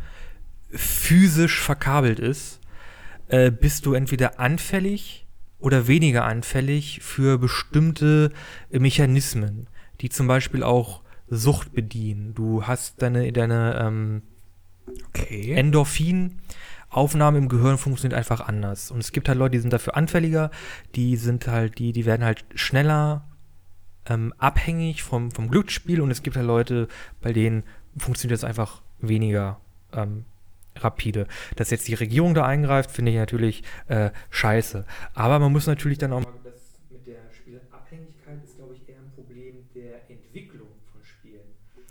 physisch 0.72 1.60
verkabelt 1.62 2.20
ist, 2.20 2.60
äh, 3.28 3.52
bist 3.52 3.86
du 3.86 3.94
entweder 3.94 4.40
anfällig 4.40 5.26
oder 5.60 5.88
weniger 5.88 6.26
anfällig 6.26 7.00
für 7.02 7.38
bestimmte 7.38 8.32
Mechanismen, 8.72 9.68
die 10.02 10.10
zum 10.10 10.28
Beispiel 10.28 10.64
auch 10.64 11.02
Sucht 11.30 11.73
bedienen. 11.73 12.34
Du 12.34 12.63
hast 12.63 13.01
deine, 13.01 13.32
deine 13.32 13.80
ähm, 13.82 14.21
Okay. 15.09 15.53
Endorphin-Aufnahme 15.53 17.38
im 17.38 17.49
Gehirn 17.49 17.77
funktioniert 17.77 18.17
einfach 18.17 18.41
anders. 18.41 18.91
Und 18.91 18.99
es 18.99 19.11
gibt 19.11 19.27
halt 19.30 19.38
Leute, 19.38 19.51
die 19.51 19.59
sind 19.59 19.73
dafür 19.73 19.95
anfälliger, 19.95 20.51
die 20.95 21.15
sind 21.17 21.47
halt, 21.47 21.80
die, 21.80 21.93
die 21.93 22.05
werden 22.05 22.23
halt 22.23 22.45
schneller 22.55 23.27
ähm, 24.07 24.34
abhängig 24.38 25.03
vom, 25.03 25.32
vom 25.32 25.49
Glücksspiel 25.49 26.01
und 26.01 26.11
es 26.11 26.23
gibt 26.23 26.36
halt 26.36 26.47
Leute, 26.47 26.88
bei 27.21 27.34
denen 27.34 27.63
funktioniert 27.97 28.38
es 28.38 28.43
einfach 28.43 28.82
weniger 28.99 29.59
ähm, 29.93 30.25
rapide. 30.75 31.27
Dass 31.55 31.69
jetzt 31.69 31.88
die 31.88 31.95
Regierung 31.95 32.34
da 32.34 32.45
eingreift, 32.45 32.91
finde 32.91 33.11
ich 33.11 33.17
natürlich 33.17 33.63
äh, 33.88 34.11
scheiße. 34.30 34.86
Aber 35.13 35.39
man 35.39 35.51
muss 35.51 35.67
natürlich 35.67 35.97
dann 35.97 36.13
auch 36.13 36.21
mal. 36.21 36.34
Das 36.43 36.80
mit 36.89 37.05
der 37.05 37.19
Spielabhängigkeit 37.32 38.43
ist, 38.43 38.57
glaube 38.57 38.75
ich, 38.75 38.88
eher 38.88 38.99
ein 38.99 39.11
Problem 39.15 39.67
der 39.75 40.09
Entwicklung 40.09 40.69
von 40.91 41.03
Spielen 41.03 41.41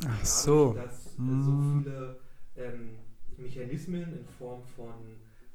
Ach 0.06 0.24
so. 0.24 0.74
dadurch, 0.74 0.86
dass 0.90 1.06
äh, 1.06 1.16
so 1.16 1.52
Hm. 1.52 1.82
viele 1.82 2.20
ähm, 2.56 2.98
Mechanismen 3.36 4.16
in 4.16 4.26
Form 4.26 4.62
von 4.76 4.94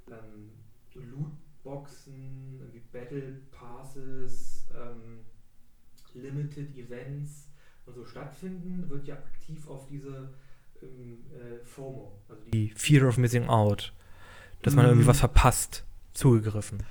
ähm, 0.10 0.52
Lootboxen, 1.64 2.62
wie 2.72 2.80
Battle 2.92 3.42
Passes, 3.52 4.66
ähm, 4.74 5.20
Limited 6.14 6.76
Events 6.78 7.48
und 7.86 7.96
so 7.96 8.06
stattfinden, 8.06 8.90
wird 8.90 9.08
ja 9.08 9.16
aktiv 9.16 9.68
auf 9.68 9.88
diese 9.88 10.34
ähm, 10.82 11.24
äh, 11.34 11.66
FOMO, 11.66 12.20
also 12.30 12.44
die 12.54 12.70
Fear 12.76 13.08
of 13.08 13.18
Missing 13.18 13.48
Out, 13.48 13.94
dass 14.62 14.76
man 14.76 14.86
Mhm. 14.86 14.92
irgendwie 14.92 15.08
was 15.08 15.20
verpasst, 15.20 15.86
zugegriffen. 16.14 16.84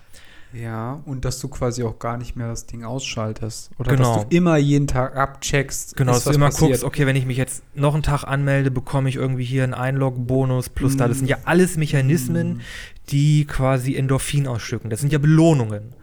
Ja, 0.52 1.00
und 1.06 1.24
dass 1.24 1.38
du 1.40 1.48
quasi 1.48 1.82
auch 1.82 1.98
gar 1.98 2.16
nicht 2.18 2.36
mehr 2.36 2.48
das 2.48 2.66
Ding 2.66 2.84
ausschaltest. 2.84 3.70
Oder 3.78 3.96
Genau. 3.96 4.16
dass 4.16 4.28
du 4.28 4.36
immer 4.36 4.56
jeden 4.58 4.86
Tag 4.86 5.16
abcheckst. 5.16 5.96
Genau, 5.96 6.12
dass 6.12 6.24
du 6.24 6.30
immer 6.30 6.46
passiert. 6.46 6.70
guckst, 6.72 6.84
okay, 6.84 7.06
wenn 7.06 7.16
ich 7.16 7.24
mich 7.26 7.36
jetzt 7.38 7.62
noch 7.74 7.94
einen 7.94 8.02
Tag 8.02 8.24
anmelde, 8.24 8.70
bekomme 8.70 9.08
ich 9.08 9.16
irgendwie 9.16 9.44
hier 9.44 9.64
einen 9.64 9.74
Einlog-Bonus 9.74 10.68
plus 10.68 10.96
da. 10.96 11.08
Das 11.08 11.16
Mm. 11.16 11.20
sind 11.20 11.28
ja 11.30 11.38
alles 11.44 11.76
Mechanismen, 11.76 12.56
Mm. 12.56 12.60
die 13.10 13.44
quasi 13.46 13.94
Endorphin 13.96 14.46
ausstücken. 14.46 14.90
Das 14.90 15.00
sind 15.00 15.12
ja 15.12 15.18
Belohnungen. 15.18 15.94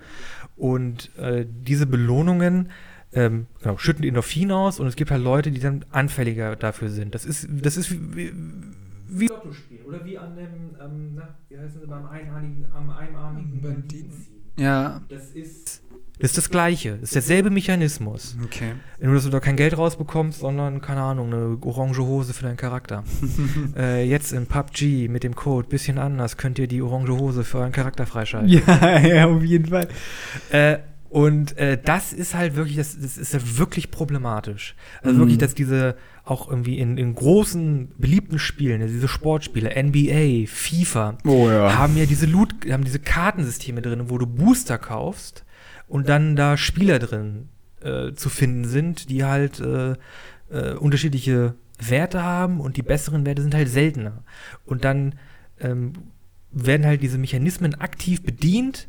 Und 0.57 1.15
äh, 1.17 1.45
diese 1.47 1.85
Belohnungen 1.85 2.69
ähm, 3.13 3.47
genau, 3.63 3.77
schütten 3.77 4.03
Endorphin 4.03 4.51
aus 4.51 4.79
und 4.79 4.85
es 4.87 4.95
gibt 4.95 5.09
halt 5.09 5.23
Leute, 5.23 5.49
die 5.51 5.59
dann 5.59 5.83
anfälliger 5.89 6.55
dafür 6.55 6.89
sind. 6.89 7.15
Das 7.15 7.25
ist, 7.25 7.47
das 7.49 7.75
ist 7.77 7.89
wie, 7.91 7.99
wie, 8.15 8.33
wie 9.07 9.27
Lotto 9.27 9.51
spielen 9.51 9.85
oder 9.87 10.05
wie 10.05 10.15
an 10.17 10.35
dem, 10.35 10.75
ähm, 10.79 11.13
na, 11.15 11.29
wie 11.49 11.57
heißen 11.57 11.81
sie 11.81 11.87
beim 11.87 12.05
einarmigen, 12.05 12.65
am 12.71 12.89
einarmigen 12.91 13.61
Banditen. 13.61 14.11
Ja, 14.59 15.01
Das 15.09 15.29
ist, 15.31 15.81
das 16.19 16.31
ist 16.31 16.37
das 16.37 16.49
Gleiche. 16.49 16.91
Das 16.91 17.03
ist 17.03 17.15
derselbe 17.15 17.49
Mechanismus. 17.49 18.35
okay. 18.43 18.73
Nur, 18.99 19.15
dass 19.15 19.23
du 19.23 19.29
da 19.29 19.39
kein 19.39 19.55
Geld 19.55 19.77
rausbekommst, 19.77 20.39
sondern, 20.39 20.81
keine 20.81 21.01
Ahnung, 21.01 21.33
eine 21.33 21.57
orange 21.61 21.99
Hose 21.99 22.33
für 22.33 22.43
deinen 22.43 22.57
Charakter. 22.57 23.03
äh, 23.77 24.03
jetzt 24.03 24.33
in 24.33 24.45
PUBG 24.45 25.07
mit 25.07 25.23
dem 25.23 25.33
Code 25.35 25.69
bisschen 25.69 25.97
anders 25.97 26.35
könnt 26.35 26.59
ihr 26.59 26.67
die 26.67 26.81
orange 26.81 27.17
Hose 27.17 27.45
für 27.45 27.59
euren 27.59 27.71
Charakter 27.71 28.05
freischalten. 28.05 28.49
ja, 28.49 28.99
ja, 29.07 29.27
auf 29.27 29.43
jeden 29.43 29.67
Fall. 29.67 29.87
Äh, 30.49 30.79
und 31.09 31.57
äh, 31.57 31.77
das 31.83 32.13
ist 32.13 32.35
halt 32.35 32.55
wirklich, 32.55 32.77
das, 32.77 32.99
das 32.99 33.17
ist 33.17 33.33
ja 33.33 33.39
wirklich 33.57 33.89
problematisch. 33.91 34.75
Also 35.01 35.15
Mhm. 35.15 35.19
wirklich, 35.19 35.37
dass 35.39 35.55
diese 35.55 35.95
auch 36.23 36.47
irgendwie 36.49 36.77
in, 36.77 36.97
in 36.97 37.15
großen, 37.15 37.91
beliebten 37.97 38.37
Spielen, 38.37 38.81
also 38.81 38.93
diese 38.93 39.07
Sportspiele, 39.07 39.71
NBA, 39.83 40.45
FIFA, 40.47 41.17
Oh 41.25 41.49
ja. 41.49 41.75
haben 41.77 41.97
ja 41.97 42.05
diese 42.05 42.27
Loot, 42.27 42.53
haben 42.69 42.83
diese 42.83 42.99
Kartensysteme 42.99 43.81
drin, 43.81 44.09
wo 44.09 44.17
du 44.19 44.27
Booster 44.27 44.77
kaufst 44.77 45.43
und 45.87 46.07
dann 46.07 46.35
da 46.35 46.55
Spieler 46.57 46.99
drin 46.99 47.49
äh, 47.81 48.13
zu 48.13 48.29
finden 48.29 48.65
sind, 48.65 49.09
die 49.09 49.23
halt 49.23 49.59
äh, 49.59 49.93
äh, 50.51 50.73
unterschiedliche 50.75 51.55
Werte 51.79 52.21
haben 52.23 52.59
und 52.59 52.77
die 52.77 52.83
besseren 52.83 53.25
Werte 53.25 53.41
sind 53.41 53.55
halt 53.55 53.69
seltener. 53.69 54.23
Und 54.65 54.83
dann 54.83 55.15
ähm, 55.59 55.93
werden 56.51 56.85
halt 56.85 57.01
diese 57.01 57.17
Mechanismen 57.17 57.75
aktiv 57.75 58.23
bedient. 58.23 58.87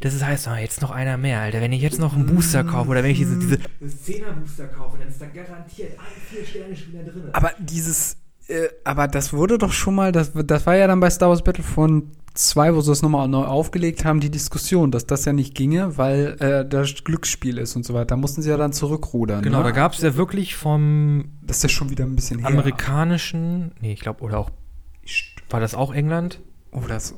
Das 0.00 0.14
ist, 0.14 0.24
heißt, 0.24 0.48
oh, 0.48 0.54
jetzt 0.54 0.80
noch 0.82 0.90
einer 0.90 1.16
mehr, 1.16 1.40
Alter. 1.40 1.60
Wenn 1.60 1.72
ich 1.72 1.82
jetzt 1.82 1.98
noch 1.98 2.14
einen 2.14 2.26
Booster 2.26 2.64
kaufe 2.64 2.90
oder 2.90 3.02
wenn 3.02 3.10
ich 3.10 3.18
diese, 3.18 3.38
diese 3.38 3.56
10er-Booster 3.56 4.68
kaufe, 4.68 4.98
dann 4.98 5.08
ist 5.08 5.20
da 5.20 5.26
garantiert 5.26 5.98
ein 5.98 6.04
Vier-Sterne-Spieler 6.30 7.02
drin. 7.04 7.22
Aber 7.32 7.52
dieses, 7.58 8.16
äh, 8.48 8.68
aber 8.84 9.08
das 9.08 9.32
wurde 9.32 9.58
doch 9.58 9.72
schon 9.72 9.94
mal, 9.94 10.12
das, 10.12 10.32
das 10.34 10.66
war 10.66 10.76
ja 10.76 10.86
dann 10.86 11.00
bei 11.00 11.10
Star 11.10 11.28
Wars 11.28 11.42
Battlefront 11.42 12.04
2, 12.34 12.74
wo 12.74 12.80
sie 12.80 12.90
das 12.90 13.02
nochmal 13.02 13.28
neu 13.28 13.44
aufgelegt 13.44 14.04
haben, 14.04 14.20
die 14.20 14.30
Diskussion, 14.30 14.90
dass 14.90 15.06
das 15.06 15.24
ja 15.24 15.32
nicht 15.32 15.54
ginge, 15.54 15.96
weil 15.98 16.36
äh, 16.40 16.68
das 16.68 17.04
Glücksspiel 17.04 17.58
ist 17.58 17.76
und 17.76 17.84
so 17.84 17.94
weiter. 17.94 18.06
Da 18.06 18.16
mussten 18.16 18.42
sie 18.42 18.50
ja 18.50 18.56
dann 18.56 18.72
zurückrudern. 18.72 19.42
Genau, 19.42 19.58
ne? 19.58 19.64
da 19.64 19.70
gab 19.70 19.92
es 19.92 20.00
ja 20.00 20.16
wirklich 20.16 20.56
vom 20.56 21.26
Das 21.42 21.58
ist 21.58 21.62
ja 21.62 21.68
schon 21.68 21.90
wieder 21.90 22.04
ein 22.04 22.16
bisschen 22.16 22.40
her. 22.40 22.48
amerikanischen, 22.48 23.72
nee, 23.80 23.92
ich 23.92 24.00
glaube, 24.00 24.22
oder 24.22 24.38
auch, 24.38 24.50
war 25.48 25.60
das 25.60 25.74
auch 25.74 25.94
England? 25.94 26.40
Oh, 26.74 26.82
das 26.86 27.14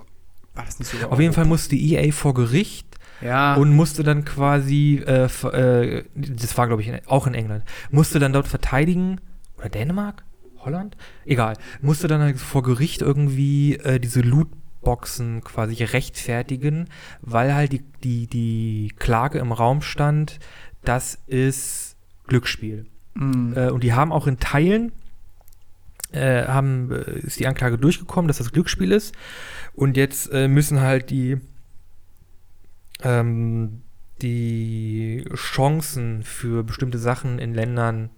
war 0.54 0.64
das 0.64 0.78
nicht 0.78 0.90
so. 0.90 1.08
Auf 1.08 1.20
jeden 1.20 1.32
Fall 1.34 1.44
musste 1.44 1.74
EA 1.76 2.12
vor 2.12 2.34
Gericht 2.34 2.86
Ja. 3.20 3.54
und 3.54 3.74
musste 3.74 4.02
dann 4.04 4.24
quasi, 4.24 5.02
äh, 5.06 5.24
äh, 5.24 6.04
das 6.14 6.56
war 6.56 6.66
glaube 6.66 6.82
ich 6.82 6.88
in, 6.88 7.00
auch 7.06 7.26
in 7.26 7.34
England, 7.34 7.64
musste 7.90 8.18
dann 8.18 8.32
dort 8.32 8.46
verteidigen, 8.46 9.20
oder 9.58 9.68
Dänemark? 9.68 10.24
Holland? 10.58 10.96
Egal. 11.24 11.56
Musste 11.80 12.08
dann 12.08 12.20
halt 12.20 12.38
vor 12.38 12.62
Gericht 12.62 13.00
irgendwie 13.02 13.76
äh, 13.76 13.98
diese 14.00 14.20
Lootboxen 14.20 14.66
Lootboxen 14.86 15.42
quasi 15.42 15.82
rechtfertigen, 15.82 16.88
weil 17.20 17.54
halt 17.54 17.72
die, 17.72 17.82
die, 18.04 18.26
die 18.28 18.92
Klage 18.96 19.38
im 19.40 19.50
Raum 19.50 19.82
stand, 19.82 20.38
das 20.84 21.18
ist 21.26 21.96
Glücksspiel. 22.28 22.86
Mhm. 23.14 23.54
Äh, 23.56 23.70
und 23.70 23.82
die 23.82 23.94
haben 23.94 24.12
auch 24.12 24.28
in 24.28 24.38
Teilen 24.38 24.92
äh, 26.12 26.44
haben, 26.44 26.90
äh, 26.92 27.20
ist 27.20 27.40
die 27.40 27.46
Anklage 27.46 27.78
durchgekommen, 27.78 28.28
dass 28.28 28.38
das 28.38 28.52
Glücksspiel 28.52 28.92
ist. 28.92 29.14
Und 29.74 29.96
jetzt 29.96 30.32
äh, 30.32 30.48
müssen 30.48 30.80
halt 30.80 31.10
die, 31.10 31.38
ähm, 33.02 33.82
die 34.22 35.24
Chancen 35.34 36.22
für 36.22 36.64
bestimmte 36.64 36.98
Sachen 36.98 37.38
in 37.38 37.54
Ländern, 37.54 38.10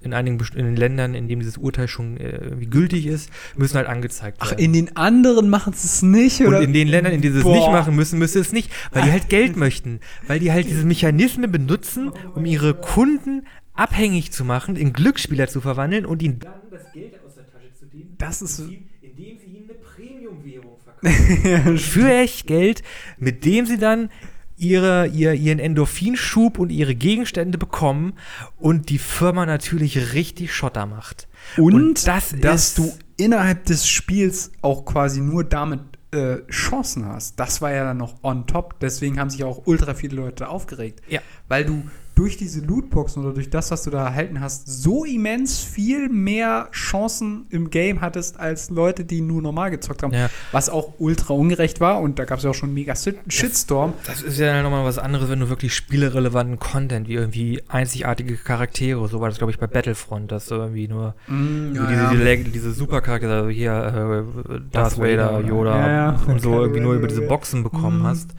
in 0.00 0.12
einigen 0.12 0.38
in 0.54 0.66
den 0.66 0.76
Ländern, 0.76 1.14
in 1.14 1.26
denen 1.28 1.40
dieses 1.40 1.56
Urteil 1.56 1.88
schon 1.88 2.18
äh, 2.18 2.66
gültig 2.68 3.06
ist, 3.06 3.30
müssen 3.56 3.76
halt 3.76 3.86
angezeigt 3.86 4.38
Ach, 4.40 4.50
werden. 4.50 4.62
in 4.62 4.72
den 4.74 4.96
anderen 4.96 5.48
machen 5.48 5.72
sie 5.72 5.86
es 5.86 6.02
nicht, 6.02 6.40
und 6.40 6.48
oder? 6.48 6.60
in 6.60 6.74
den 6.74 6.88
Ländern, 6.88 7.14
in 7.14 7.22
denen 7.22 7.34
sie 7.34 7.40
es 7.40 7.46
nicht 7.46 7.70
machen 7.70 7.96
müssen, 7.96 8.18
müssen 8.18 8.34
sie 8.34 8.40
es 8.40 8.52
nicht, 8.52 8.70
weil 8.92 9.04
die 9.04 9.10
halt 9.10 9.28
Geld 9.30 9.56
möchten. 9.56 10.00
Weil 10.26 10.38
die 10.38 10.52
halt 10.52 10.66
diese 10.68 10.84
Mechanismen 10.84 11.50
benutzen, 11.50 12.12
um 12.34 12.44
ihre 12.44 12.74
Kunden 12.74 13.46
abhängig 13.72 14.32
zu 14.32 14.44
machen, 14.44 14.76
in 14.76 14.92
Glücksspieler 14.92 15.48
zu 15.48 15.60
verwandeln 15.60 16.06
und 16.06 16.22
ihnen 16.22 16.40
dann 16.40 16.52
das 16.70 16.92
Geld 16.92 17.14
aus 17.24 17.34
der 17.34 17.46
Tasche 17.50 17.72
zu 17.78 17.86
nehmen, 17.86 18.05
Das 18.18 18.42
ist- 18.42 18.58
indem 18.60 19.38
sie 19.38 19.46
ihnen 19.46 19.68
eine 19.70 19.78
Premium-Währung 19.78 20.76
verkaufen. 20.82 21.78
Für 21.78 22.10
echt 22.12 22.46
Geld, 22.46 22.82
mit 23.18 23.44
dem 23.44 23.66
sie 23.66 23.78
dann 23.78 24.10
ihre, 24.58 25.06
ihr, 25.08 25.34
ihren 25.34 25.58
Endorphinschub 25.58 26.58
und 26.58 26.70
ihre 26.70 26.94
Gegenstände 26.94 27.58
bekommen 27.58 28.14
und 28.56 28.88
die 28.88 28.98
Firma 28.98 29.44
natürlich 29.46 30.14
richtig 30.14 30.54
Schotter 30.54 30.86
macht. 30.86 31.28
Und, 31.58 32.06
das 32.06 32.34
dass 32.40 32.68
ist- 32.68 32.78
du 32.78 32.92
innerhalb 33.18 33.64
des 33.66 33.86
Spiels 33.88 34.52
auch 34.62 34.84
quasi 34.84 35.20
nur 35.20 35.44
damit 35.44 35.80
äh, 36.12 36.36
Chancen 36.50 37.04
hast. 37.06 37.38
Das 37.38 37.60
war 37.60 37.72
ja 37.72 37.84
dann 37.84 37.96
noch 37.98 38.22
on 38.22 38.46
top. 38.46 38.78
Deswegen 38.80 39.18
haben 39.20 39.28
sich 39.28 39.44
auch 39.44 39.62
ultra 39.66 39.92
viele 39.94 40.16
Leute 40.16 40.48
aufgeregt. 40.48 41.00
Ja. 41.08 41.20
Weil 41.48 41.64
du 41.64 41.82
durch 42.16 42.36
diese 42.38 42.60
Lootboxen 42.62 43.22
oder 43.22 43.34
durch 43.34 43.50
das, 43.50 43.70
was 43.70 43.84
du 43.84 43.90
da 43.90 44.06
erhalten 44.06 44.40
hast, 44.40 44.66
so 44.66 45.04
immens 45.04 45.60
viel 45.60 46.08
mehr 46.08 46.68
Chancen 46.72 47.44
im 47.50 47.68
Game 47.70 48.00
hattest 48.00 48.40
als 48.40 48.70
Leute, 48.70 49.04
die 49.04 49.20
nur 49.20 49.42
normal 49.42 49.70
gezockt 49.70 50.02
haben. 50.02 50.14
Ja. 50.14 50.30
Was 50.50 50.68
auch 50.70 50.94
ultra 50.98 51.34
ungerecht 51.34 51.78
war. 51.80 52.00
Und 52.00 52.18
da 52.18 52.24
gab 52.24 52.38
es 52.38 52.44
ja 52.44 52.50
auch 52.50 52.54
schon 52.54 52.70
einen 52.70 52.74
mega 52.74 52.94
Shit- 52.94 53.18
Shitstorm. 53.28 53.92
Das 54.06 54.22
ist 54.22 54.38
ja 54.38 54.62
nochmal 54.62 54.84
was 54.84 54.98
anderes, 54.98 55.28
wenn 55.28 55.40
du 55.40 55.50
wirklich 55.50 55.74
spielerelevanten 55.74 56.58
Content, 56.58 57.06
wie 57.06 57.14
irgendwie 57.14 57.62
einzigartige 57.68 58.36
Charaktere, 58.36 59.06
so 59.08 59.20
war 59.20 59.28
das, 59.28 59.36
glaube 59.38 59.50
ich, 59.52 59.58
bei 59.58 59.66
Battlefront, 59.66 60.32
dass 60.32 60.46
du 60.46 60.54
irgendwie 60.54 60.88
nur 60.88 61.14
Mm, 61.28 61.74
so 61.74 61.86
diese, 61.86 62.08
diese, 62.12 62.22
Leg- 62.24 62.50
diese 62.52 62.72
Supercharaktere, 62.72 63.34
also 63.34 63.50
hier 63.50 63.72
äh, 63.72 64.48
Darth, 64.48 64.62
Darth 64.72 64.98
Vader, 64.98 65.32
Vader? 65.34 65.46
Yoda 65.48 65.78
Ja, 65.78 65.88
ja. 66.12 66.20
und 66.26 66.40
so 66.40 66.62
irgendwie 66.62 66.80
nur 66.80 66.94
über 66.94 67.08
diese 67.08 67.22
ja. 67.22 67.28
Boxen 67.28 67.62
bekommen 67.62 67.98
Mhm. 68.00 68.06
hast. 68.06 68.30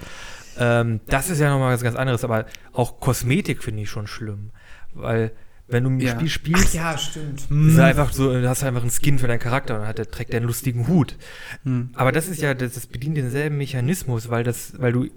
Ähm, 0.59 0.99
das 1.07 1.29
ist 1.29 1.39
ja 1.39 1.49
nochmal 1.49 1.73
was 1.73 1.83
ganz 1.83 1.95
anderes, 1.95 2.23
aber 2.23 2.45
auch 2.73 2.99
Kosmetik 2.99 3.63
finde 3.63 3.83
ich 3.83 3.89
schon 3.89 4.07
schlimm, 4.07 4.51
weil 4.93 5.31
wenn 5.69 5.83
du 5.83 5.89
ein 5.89 5.99
Ja. 5.99 6.11
Spiel 6.11 6.29
spielst, 6.29 6.73
ja, 6.73 6.97
stimmt. 6.97 7.41
ist 7.41 7.49
es 7.51 7.79
einfach 7.79 8.13
so, 8.13 8.31
du 8.31 8.47
hast 8.47 8.63
einfach 8.63 8.81
einen 8.81 8.89
Skin 8.91 9.19
für 9.19 9.27
deinen 9.27 9.39
Charakter 9.39 9.73
und 9.75 9.81
dann 9.81 9.89
hat 9.89 9.97
der, 9.97 10.09
trägt 10.09 10.31
der 10.31 10.37
einen 10.39 10.47
lustigen 10.47 10.87
Hut. 10.87 11.17
Hm. 11.63 11.89
Aber 11.93 12.13
das 12.13 12.29
ist 12.29 12.41
ja, 12.41 12.53
das, 12.53 12.73
das 12.75 12.87
bedient 12.87 13.17
denselben 13.17 13.57
Mechanismus, 13.57 14.29
weil 14.29 14.45
das, 14.45 14.79
weil 14.79 14.93
du 14.93 15.07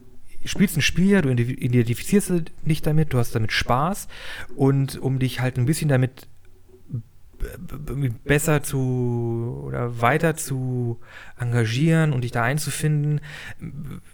spielst 0.45 0.77
ein 0.77 0.83
Spiel 0.83 1.09
ja, 1.11 1.23
du 1.23 1.29
identi- 1.29 1.57
identifizierst 1.57 2.33
dich 2.65 2.83
damit, 2.83 3.13
du 3.13 3.19
hast 3.19 3.33
damit 3.35 3.53
Spaß 3.53 4.09
und 4.57 4.99
um 4.99 5.19
dich 5.21 5.41
halt 5.41 5.57
ein 5.57 5.67
bisschen 5.67 5.89
damit 5.89 6.27
besser 8.25 8.63
zu 8.63 9.63
oder 9.67 10.01
weiter 10.01 10.37
zu 10.37 11.01
engagieren 11.39 12.13
und 12.13 12.23
dich 12.23 12.33
da 12.33 12.43
einzufinden, 12.43 13.21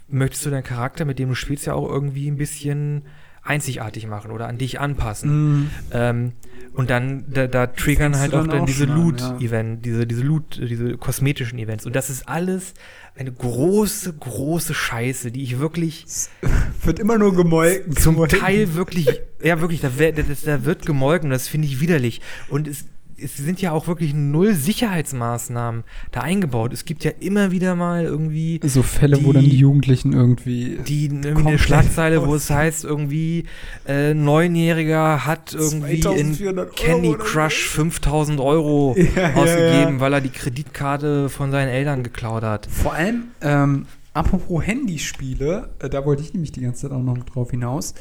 möchtest 0.09 0.47
du 0.47 0.51
deinen 0.51 0.64
Charakter, 0.64 1.05
mit 1.05 1.18
dem 1.18 1.31
du 1.31 1.35
spielst, 1.35 1.66
ja 1.66 1.74
auch 1.74 1.89
irgendwie 1.89 2.31
ein 2.31 2.37
bisschen 2.37 3.03
einzigartig 3.47 4.07
machen 4.07 4.31
oder 4.31 4.49
an 4.49 4.59
dich 4.59 4.81
anpassen. 4.81 5.61
Mm. 5.61 5.70
Ähm, 5.93 6.33
und 6.74 6.91
dann, 6.91 7.24
da, 7.29 7.47
da 7.47 7.68
triggern 7.68 8.18
halt 8.18 8.35
auch 8.35 8.47
dann 8.47 8.61
auch 8.61 8.66
diese 8.66 8.85
Loot-Event, 8.85 9.85
diese, 9.85 10.07
diese 10.07 10.22
Loot, 10.22 10.61
diese 10.61 10.99
kosmetischen 10.99 11.59
Events. 11.59 11.87
Und 11.87 11.97
das 11.97 12.11
ist 12.11 12.29
alles 12.29 12.74
eine 13.16 13.33
große, 13.33 14.12
große 14.12 14.74
Scheiße, 14.74 15.31
die 15.31 15.43
ich 15.43 15.59
wirklich 15.59 16.05
Wird 16.83 16.99
immer 16.99 17.16
nur 17.16 17.35
gemolken. 17.35 17.97
zum 17.97 18.14
gemolken. 18.14 18.41
Teil 18.41 18.74
wirklich, 18.74 19.09
ja 19.43 19.61
wirklich, 19.61 19.81
da, 19.81 19.89
das, 19.89 20.43
da 20.43 20.64
wird 20.64 20.85
gemolken, 20.85 21.31
das 21.31 21.49
finde 21.49 21.66
ich 21.66 21.81
widerlich. 21.81 22.20
Und 22.49 22.68
es, 22.68 22.85
es 23.23 23.37
sind 23.37 23.62
ja 23.62 23.73
auch 23.73 23.87
wirklich 23.87 24.12
null 24.14 24.55
Sicherheitsmaßnahmen 24.55 25.85
da 26.12 26.21
eingebaut. 26.21 26.73
Es 26.73 26.85
gibt 26.85 27.05
ja 27.05 27.12
immer 27.21 27.51
wieder 27.51 27.75
mal 27.75 28.05
irgendwie 28.05 28.61
So 28.64 28.83
Fälle, 28.83 29.17
wo 29.25 29.29
Die- 29.33 29.39
dann 29.39 29.45
die 29.45 29.57
Jugendlichen 29.57 30.12
irgendwie. 30.12 30.79
die 30.87 31.07
irgendwie 31.07 31.49
eine 31.49 31.59
Schlagzeile, 31.59 32.27
wo 32.27 32.35
es 32.35 32.51
heißt, 32.51 32.85
irgendwie 32.85 33.45
äh, 33.87 34.14
Neunjähriger 34.14 35.25
hat 35.27 35.55
irgendwie 35.55 35.95
in 35.97 36.03
2400 36.03 36.67
Euro 36.69 36.75
Candy. 36.75 37.14
Crush 37.19 37.69
5000 37.69 38.41
Euro 38.41 38.97
Ja, 39.17 39.23
ja, 39.31 39.35
ausgegeben, 39.35 39.95
ja. 39.95 40.01
weil 40.01 40.12
er 40.12 40.21
die 40.21 40.31
Kreditkarte 40.31 41.29
von 41.29 41.51
seinen 41.51 41.69
Eltern 41.69 42.03
geklaut 42.03 42.43
hat. 42.43 42.67
Vor 42.71 42.93
allem, 42.95 43.25
ähm, 43.41 43.87
apropos 44.12 44.67
Handyspiele, 44.67 45.71
äh, 45.79 45.89
da 45.89 46.05
wollte 46.05 46.23
ich 46.23 46.33
nämlich 46.33 46.53
die 46.53 46.61
ganze 46.61 46.83
Zeit 46.83 46.93
auch 46.93 47.03
noch 47.03 47.19
drauf 47.19 47.51
hinaus. 47.51 47.95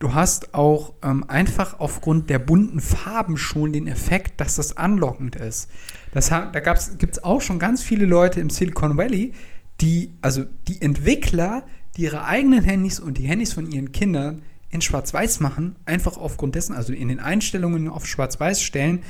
Du 0.00 0.14
hast 0.14 0.54
auch 0.54 0.94
ähm, 1.02 1.28
einfach 1.28 1.78
aufgrund 1.78 2.30
der 2.30 2.38
bunten 2.38 2.80
Farben 2.80 3.36
schon 3.36 3.74
den 3.74 3.86
Effekt, 3.86 4.40
dass 4.40 4.56
das 4.56 4.78
anlockend 4.78 5.36
ist. 5.36 5.68
Das, 6.14 6.30
da 6.30 6.46
gibt 6.48 7.12
es 7.12 7.22
auch 7.22 7.42
schon 7.42 7.58
ganz 7.58 7.82
viele 7.82 8.06
Leute 8.06 8.40
im 8.40 8.48
Silicon 8.48 8.96
Valley, 8.96 9.34
die, 9.82 10.14
also 10.22 10.44
die 10.68 10.80
Entwickler, 10.80 11.64
die 11.96 12.04
ihre 12.04 12.24
eigenen 12.24 12.64
Handys 12.64 12.98
und 12.98 13.18
die 13.18 13.24
Handys 13.24 13.52
von 13.52 13.70
ihren 13.70 13.92
Kindern 13.92 14.40
in 14.70 14.80
Schwarz-Weiß 14.80 15.40
machen, 15.40 15.76
einfach 15.84 16.16
aufgrund 16.16 16.54
dessen, 16.54 16.74
also 16.74 16.94
in 16.94 17.08
den 17.08 17.20
Einstellungen 17.20 17.86
auf 17.86 18.06
Schwarz-Weiß 18.06 18.62
stellen, 18.62 19.02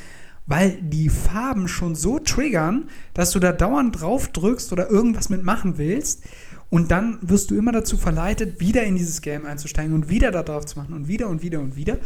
weil 0.47 0.82
die 0.82 1.09
Farben 1.09 1.68
schon 1.68 1.95
so 1.95 2.18
triggern, 2.18 2.88
dass 3.14 3.30
du 3.30 3.38
da 3.38 3.53
dauernd 3.53 4.01
drauf 4.01 4.26
drückst 4.26 4.72
oder 4.72 4.91
irgendwas 4.91 5.28
mitmachen 5.28 5.78
willst. 5.78 6.24
Und 6.71 6.93
dann 6.93 7.18
wirst 7.21 7.51
du 7.51 7.57
immer 7.57 7.73
dazu 7.73 7.97
verleitet, 7.97 8.61
wieder 8.61 8.85
in 8.85 8.95
dieses 8.95 9.21
Game 9.23 9.45
einzusteigen 9.45 9.93
und 9.93 10.09
wieder 10.09 10.31
da 10.31 10.43
drauf 10.43 10.66
zu 10.66 10.79
machen 10.79 10.95
und 10.95 11.09
wieder 11.09 11.29
und 11.29 11.43
wieder 11.43 11.61
und 11.61 11.77
wieder. 11.77 11.99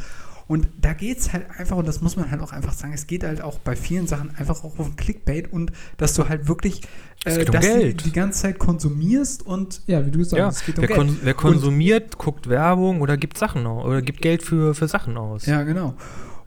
Und 0.47 0.69
da 0.81 0.93
geht 0.93 1.19
es 1.19 1.33
halt 1.33 1.47
einfach, 1.57 1.77
und 1.77 1.89
das 1.89 2.03
muss 2.03 2.17
man 2.17 2.31
halt 2.31 2.43
auch 2.43 2.53
einfach 2.53 2.75
sagen, 2.75 2.93
es 2.93 3.07
geht 3.07 3.25
halt 3.25 3.41
auch 3.41 3.59
bei 3.59 3.77
vielen 3.77 4.07
Sachen 4.07 4.35
einfach 4.37 4.63
auch 4.63 4.79
um 4.79 4.97
Clickbait 4.97 5.51
und 5.51 5.73
dass 5.97 6.15
du 6.15 6.29
halt 6.29 6.49
wirklich 6.49 6.83
äh, 7.25 7.47
um 7.47 7.53
das 7.53 7.65
Geld. 7.65 8.05
Die, 8.05 8.13
ganze 8.13 8.43
Zeit 8.43 8.59
konsumierst 8.59 9.47
und 9.47 9.81
ja, 9.87 10.05
wie 10.05 10.11
du 10.11 10.19
gesagt 10.19 10.39
Ja, 10.39 10.49
es 10.49 10.65
geht 10.65 10.77
um 10.77 10.83
wer, 10.83 10.89
Geld. 10.89 10.99
kon 10.99 11.19
wer 11.23 11.35
konsumiert, 11.35 12.19
guckt 12.19 12.49
Werbung 12.49 13.01
oder 13.01 13.17
gibt 13.17 13.39
Sachen 13.39 13.67
aus, 13.67 13.87
oder 13.87 14.03
gibt 14.03 14.21
Geld 14.21 14.43
für, 14.43 14.75
für 14.75 14.87
Sachen 14.87 15.17
aus. 15.17 15.47
Ja, 15.47 15.63
genau. 15.63 15.95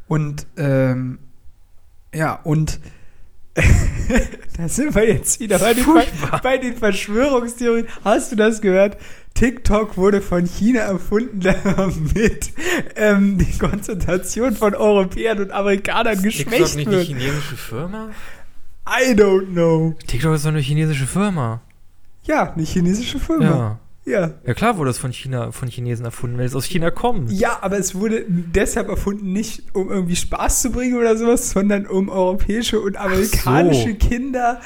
Und 0.08 0.46
ähm, 0.58 1.18
ja, 2.14 2.34
und 2.44 2.80
da 4.58 4.68
sind 4.68 4.94
wir 4.96 5.08
jetzt 5.08 5.40
wieder 5.40 5.60
bei 5.60 5.74
den, 5.74 5.86
bei 6.44 6.58
den 6.58 6.76
Verschwörungstheorien. 6.76 7.88
Hast 8.04 8.32
du 8.32 8.36
das 8.36 8.62
gehört? 8.62 8.98
TikTok 9.34 9.98
wurde 9.98 10.22
von 10.22 10.46
China 10.46 10.82
erfunden, 10.82 11.40
damit 11.42 12.52
ähm, 12.96 13.38
die 13.38 13.58
Konzentration 13.58 14.56
von 14.56 14.74
Europäern 14.74 15.40
und 15.40 15.52
Amerikanern 15.52 16.22
geschwächt 16.22 16.50
TikTok 16.50 16.76
nicht 16.76 16.88
eine 16.88 17.02
chinesische 17.02 17.56
Firma? 17.56 18.10
I 18.88 19.14
don't 19.14 19.52
know. 19.52 19.96
TikTok 20.08 20.36
ist 20.36 20.46
doch 20.46 20.50
eine 20.50 20.60
chinesische 20.60 21.06
Firma. 21.06 21.62
Ja, 22.24 22.54
eine 22.54 22.64
chinesische 22.64 23.20
Firma. 23.20 23.46
Ja. 23.46 23.80
Ja. 24.08 24.32
Ja 24.46 24.54
klar 24.54 24.78
wurde 24.78 24.90
es 24.92 24.98
von 24.98 25.12
China, 25.12 25.52
von 25.52 25.68
Chinesen 25.68 26.06
erfunden, 26.06 26.38
weil 26.38 26.46
es 26.46 26.56
aus 26.56 26.66
China 26.66 26.92
kommt. 26.92 27.30
Ja, 27.32 27.58
aber 27.62 27.78
es 27.78 27.94
wurde 27.94 28.24
deshalb 28.28 28.88
erfunden, 28.88 29.34
nicht 29.34 29.64
um 29.76 29.90
irgendwie 29.92 30.16
Spaß 30.16 30.62
zu 30.62 30.72
bringen 30.72 30.98
oder 30.98 31.18
sowas, 31.18 31.50
sondern 31.52 31.86
um 31.86 32.08
europäische 32.10 32.80
und 32.80 32.96
amerikanische 32.96 33.96
Kinder 33.96 34.62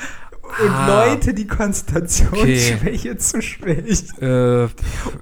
und 0.63 0.69
Ah. 0.69 1.05
Leute 1.05 1.33
die 1.33 1.47
Konzentrationsschwäche 1.47 3.17
zu 3.17 3.41
schwächen. 3.41 4.21
Äh, 4.21 4.67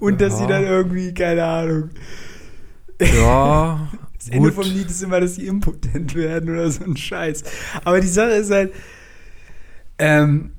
Und 0.00 0.20
dass 0.20 0.36
sie 0.38 0.42
ja. 0.44 0.48
dann 0.48 0.64
irgendwie, 0.64 1.14
keine 1.14 1.44
Ahnung. 1.44 1.90
Ja, 3.00 3.88
Das 4.18 4.28
Ende 4.28 4.50
gut. 4.52 4.64
vom 4.64 4.74
Lied 4.74 4.90
ist 4.90 5.02
immer, 5.02 5.18
dass 5.20 5.36
sie 5.36 5.46
impotent 5.46 6.14
werden 6.14 6.50
oder 6.50 6.70
so 6.70 6.84
ein 6.84 6.94
Scheiß. 6.96 7.42
Aber 7.84 8.00
die 8.00 8.08
Sache 8.08 8.32
ist 8.32 8.50
halt, 8.50 8.72
ähm, 9.98 10.50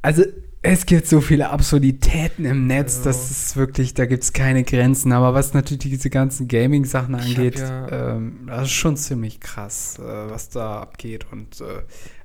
also 0.00 0.22
es 0.62 0.84
gibt 0.84 1.06
so 1.06 1.20
viele 1.22 1.48
Absurditäten 1.50 2.44
im 2.44 2.66
Netz, 2.66 2.98
Ja. 2.98 3.04
das 3.04 3.30
ist 3.30 3.56
wirklich, 3.56 3.94
da 3.94 4.04
gibt 4.04 4.22
es 4.24 4.32
keine 4.34 4.62
Grenzen. 4.62 5.12
Aber 5.12 5.32
was 5.32 5.54
natürlich 5.54 5.94
diese 5.94 6.10
ganzen 6.10 6.48
Gaming-Sachen 6.48 7.14
Ich 7.18 7.36
angeht, 7.38 7.58
ja- 7.58 8.16
ähm, 8.16 8.40
das 8.46 8.64
ist 8.64 8.72
schon 8.72 8.96
ziemlich 8.96 9.40
krass, 9.40 9.98
äh, 9.98 10.02
was 10.02 10.50
da 10.50 10.80
abgeht. 10.80 11.26
Und 11.32 11.60
äh, 11.62 11.64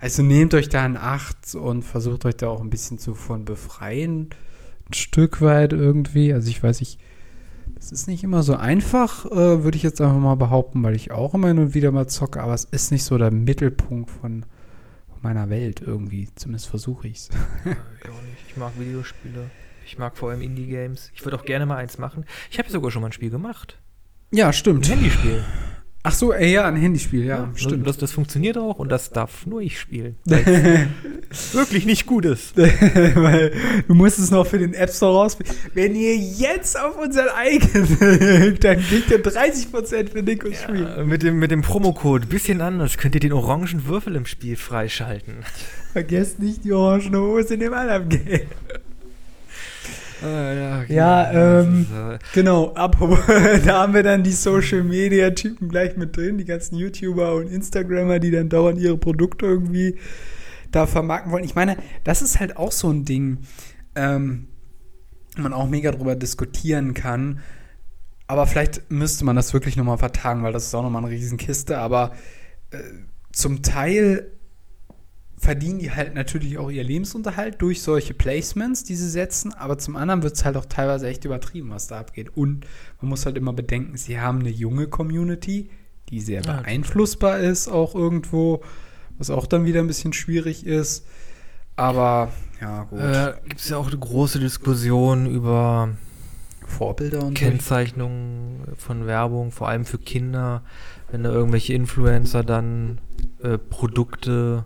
also 0.01 0.21
nehmt 0.21 0.53
euch 0.53 0.67
da 0.67 0.85
in 0.85 0.97
Acht 0.97 1.55
und 1.55 1.83
versucht 1.83 2.25
euch 2.25 2.35
da 2.35 2.47
auch 2.49 2.61
ein 2.61 2.69
bisschen 2.69 2.97
zu 2.99 3.13
von 3.15 3.45
befreien. 3.45 4.29
Ein 4.89 4.93
Stück 4.93 5.41
weit 5.41 5.71
irgendwie. 5.71 6.33
Also 6.33 6.49
ich 6.49 6.61
weiß 6.61 6.81
nicht, 6.81 6.99
das 7.75 7.91
ist 7.93 8.07
nicht 8.07 8.23
immer 8.23 8.43
so 8.43 8.55
einfach, 8.55 9.25
äh, 9.27 9.63
würde 9.63 9.77
ich 9.77 9.83
jetzt 9.83 10.01
einfach 10.01 10.17
mal 10.19 10.35
behaupten, 10.35 10.83
weil 10.83 10.95
ich 10.95 11.11
auch 11.11 11.33
immer 11.33 11.47
hin 11.47 11.59
und 11.59 11.73
wieder 11.73 11.91
mal 11.91 12.07
zocke, 12.07 12.41
aber 12.41 12.53
es 12.53 12.65
ist 12.65 12.91
nicht 12.91 13.03
so 13.03 13.17
der 13.17 13.31
Mittelpunkt 13.31 14.09
von, 14.11 14.45
meiner 15.25 15.49
Welt 15.49 15.81
irgendwie. 15.81 16.29
Zumindest 16.35 16.67
versuche 16.67 17.07
ich 17.07 17.17
es. 17.17 17.29
Ja, 17.65 17.71
ich 18.03 18.09
auch 18.09 18.21
nicht. 18.21 18.45
Ich 18.47 18.57
mag 18.57 18.71
Videospiele. 18.79 19.49
Ich 19.85 19.97
mag 19.97 20.17
vor 20.17 20.29
allem 20.29 20.41
Indie-Games. 20.41 21.11
Ich 21.13 21.25
würde 21.25 21.37
auch 21.37 21.45
gerne 21.45 21.65
mal 21.65 21.77
eins 21.77 21.97
machen. 21.97 22.25
Ich 22.49 22.59
habe 22.59 22.69
sogar 22.69 22.91
schon 22.91 23.01
mal 23.01 23.09
ein 23.09 23.11
Spiel 23.11 23.29
gemacht. 23.31 23.79
Ja, 24.31 24.53
stimmt. 24.53 24.85
Ein 24.85 24.99
Handyspiel. 24.99 25.43
Ach 26.07 26.13
so, 26.13 26.31
äh, 26.31 26.51
ja, 26.51 26.65
ein 26.65 26.75
Handyspiel, 26.75 27.25
ja, 27.25 27.49
stimmt. 27.55 27.87
Das, 27.87 27.97
das 27.97 28.11
funktioniert 28.11 28.59
auch 28.59 28.77
und 28.77 28.89
das 28.89 29.09
darf 29.09 29.47
nur 29.47 29.61
ich 29.61 29.79
spielen. 29.79 30.17
Wirklich 31.51 31.87
nicht 31.87 32.05
gut 32.05 32.25
ist. 32.25 32.55
Weil 32.57 33.53
du 33.87 33.95
musst 33.95 34.19
es 34.19 34.29
noch 34.29 34.45
für 34.45 34.59
den 34.59 34.75
App 34.75 34.91
Store 34.91 35.15
rausfinden. 35.15 35.55
Wenn 35.73 35.95
ihr 35.95 36.15
jetzt 36.15 36.79
auf 36.79 36.95
unseren 36.97 37.29
eigenen, 37.29 38.57
dann 38.59 38.79
kriegt 38.81 39.09
ihr 39.09 39.23
30% 39.23 40.11
für 40.11 40.21
Spiel. 40.53 40.83
Ja, 40.83 41.03
mit 41.03 41.23
dem, 41.23 41.39
mit 41.39 41.49
dem 41.49 41.63
Promocode 41.63 42.29
bisschen 42.29 42.61
anders 42.61 42.97
könnt 42.97 43.15
ihr 43.15 43.21
den 43.21 43.33
orangen 43.33 43.87
Würfel 43.87 44.15
im 44.15 44.27
Spiel 44.27 44.57
freischalten. 44.57 45.37
Vergesst 45.91 46.39
nicht 46.39 46.63
die 46.65 46.73
orangene 46.73 47.19
Hose 47.19 47.55
in 47.55 47.61
dem 47.61 47.73
anderen 47.73 48.09
Game. 48.09 48.41
Ah, 50.23 50.53
ja, 50.53 50.81
okay. 50.81 50.93
Ja, 50.93 51.59
ähm, 51.59 51.81
ist, 51.81 51.91
äh, 51.91 52.19
Genau, 52.33 52.73
apropos, 52.73 53.19
da 53.65 53.81
haben 53.81 53.93
wir 53.93 54.03
dann 54.03 54.23
die 54.23 54.31
Social 54.31 54.83
Media 54.83 55.31
Typen 55.31 55.69
gleich 55.69 55.97
mit 55.97 56.15
drin, 56.15 56.37
die 56.37 56.45
ganzen 56.45 56.75
YouTuber 56.75 57.35
und 57.35 57.47
Instagrammer, 57.47 58.19
die 58.19 58.31
dann 58.31 58.49
dauernd 58.49 58.79
ihre 58.79 58.97
Produkte 58.97 59.45
irgendwie 59.45 59.97
da 60.71 60.87
vermarkten 60.87 61.31
wollen. 61.31 61.43
Ich 61.43 61.55
meine, 61.55 61.77
das 62.03 62.21
ist 62.21 62.39
halt 62.39 62.57
auch 62.57 62.71
so 62.71 62.89
ein 62.89 63.05
Ding, 63.05 63.39
ähm, 63.95 64.47
wo 65.35 65.43
man 65.43 65.53
auch 65.53 65.67
mega 65.67 65.91
drüber 65.91 66.15
diskutieren 66.15 66.93
kann. 66.93 67.39
Aber 68.27 68.47
vielleicht 68.47 68.89
müsste 68.89 69.25
man 69.25 69.35
das 69.35 69.53
wirklich 69.53 69.75
nochmal 69.75 69.97
vertagen, 69.97 70.43
weil 70.43 70.53
das 70.53 70.65
ist 70.65 70.75
auch 70.75 70.83
nochmal 70.83 71.03
eine 71.03 71.11
Riesenkiste. 71.11 71.77
Aber 71.77 72.13
äh, 72.71 72.77
zum 73.31 73.61
Teil 73.61 74.31
verdienen 75.45 75.77
die 75.77 75.91
halt 75.91 76.15
natürlich 76.15 76.57
auch 76.57 76.71
ihr 76.71 76.83
Lebensunterhalt 76.83 77.61
durch 77.61 77.83
solche 77.83 78.15
Placements, 78.15 78.83
die 78.83 78.95
sie 78.95 79.07
setzen, 79.07 79.53
aber 79.53 79.77
zum 79.77 79.95
anderen 79.95 80.23
wird 80.23 80.33
es 80.33 80.43
halt 80.43 80.57
auch 80.57 80.65
teilweise 80.65 81.07
echt 81.07 81.23
übertrieben, 81.23 81.69
was 81.69 81.85
da 81.85 81.99
abgeht. 81.99 82.35
Und 82.35 82.65
man 82.99 83.09
muss 83.09 83.27
halt 83.27 83.37
immer 83.37 83.53
bedenken, 83.53 83.95
sie 83.95 84.19
haben 84.19 84.39
eine 84.39 84.49
junge 84.49 84.87
Community, 84.87 85.69
die 86.09 86.19
sehr 86.19 86.41
beeinflussbar 86.41 87.39
ist, 87.39 87.67
auch 87.67 87.93
irgendwo, 87.93 88.63
was 89.19 89.29
auch 89.29 89.45
dann 89.45 89.65
wieder 89.65 89.81
ein 89.81 89.87
bisschen 89.87 90.13
schwierig 90.13 90.65
ist. 90.65 91.05
Aber 91.75 92.31
ja, 92.59 92.83
gut. 92.85 92.99
äh, 92.99 93.33
Gibt 93.47 93.61
es 93.61 93.69
ja 93.69 93.77
auch 93.77 93.87
eine 93.87 93.99
große 93.99 94.39
Diskussion 94.39 95.27
über 95.27 95.89
Vorbilder 96.65 97.19
und 97.23 97.37
so. 97.37 97.45
Kennzeichnung 97.45 98.61
von 98.77 99.05
Werbung, 99.05 99.51
vor 99.51 99.67
allem 99.69 99.85
für 99.85 99.99
Kinder, 99.99 100.63
wenn 101.11 101.21
da 101.21 101.29
irgendwelche 101.29 101.73
Influencer 101.73 102.43
dann 102.43 102.99
äh, 103.43 103.59
Produkte 103.59 104.65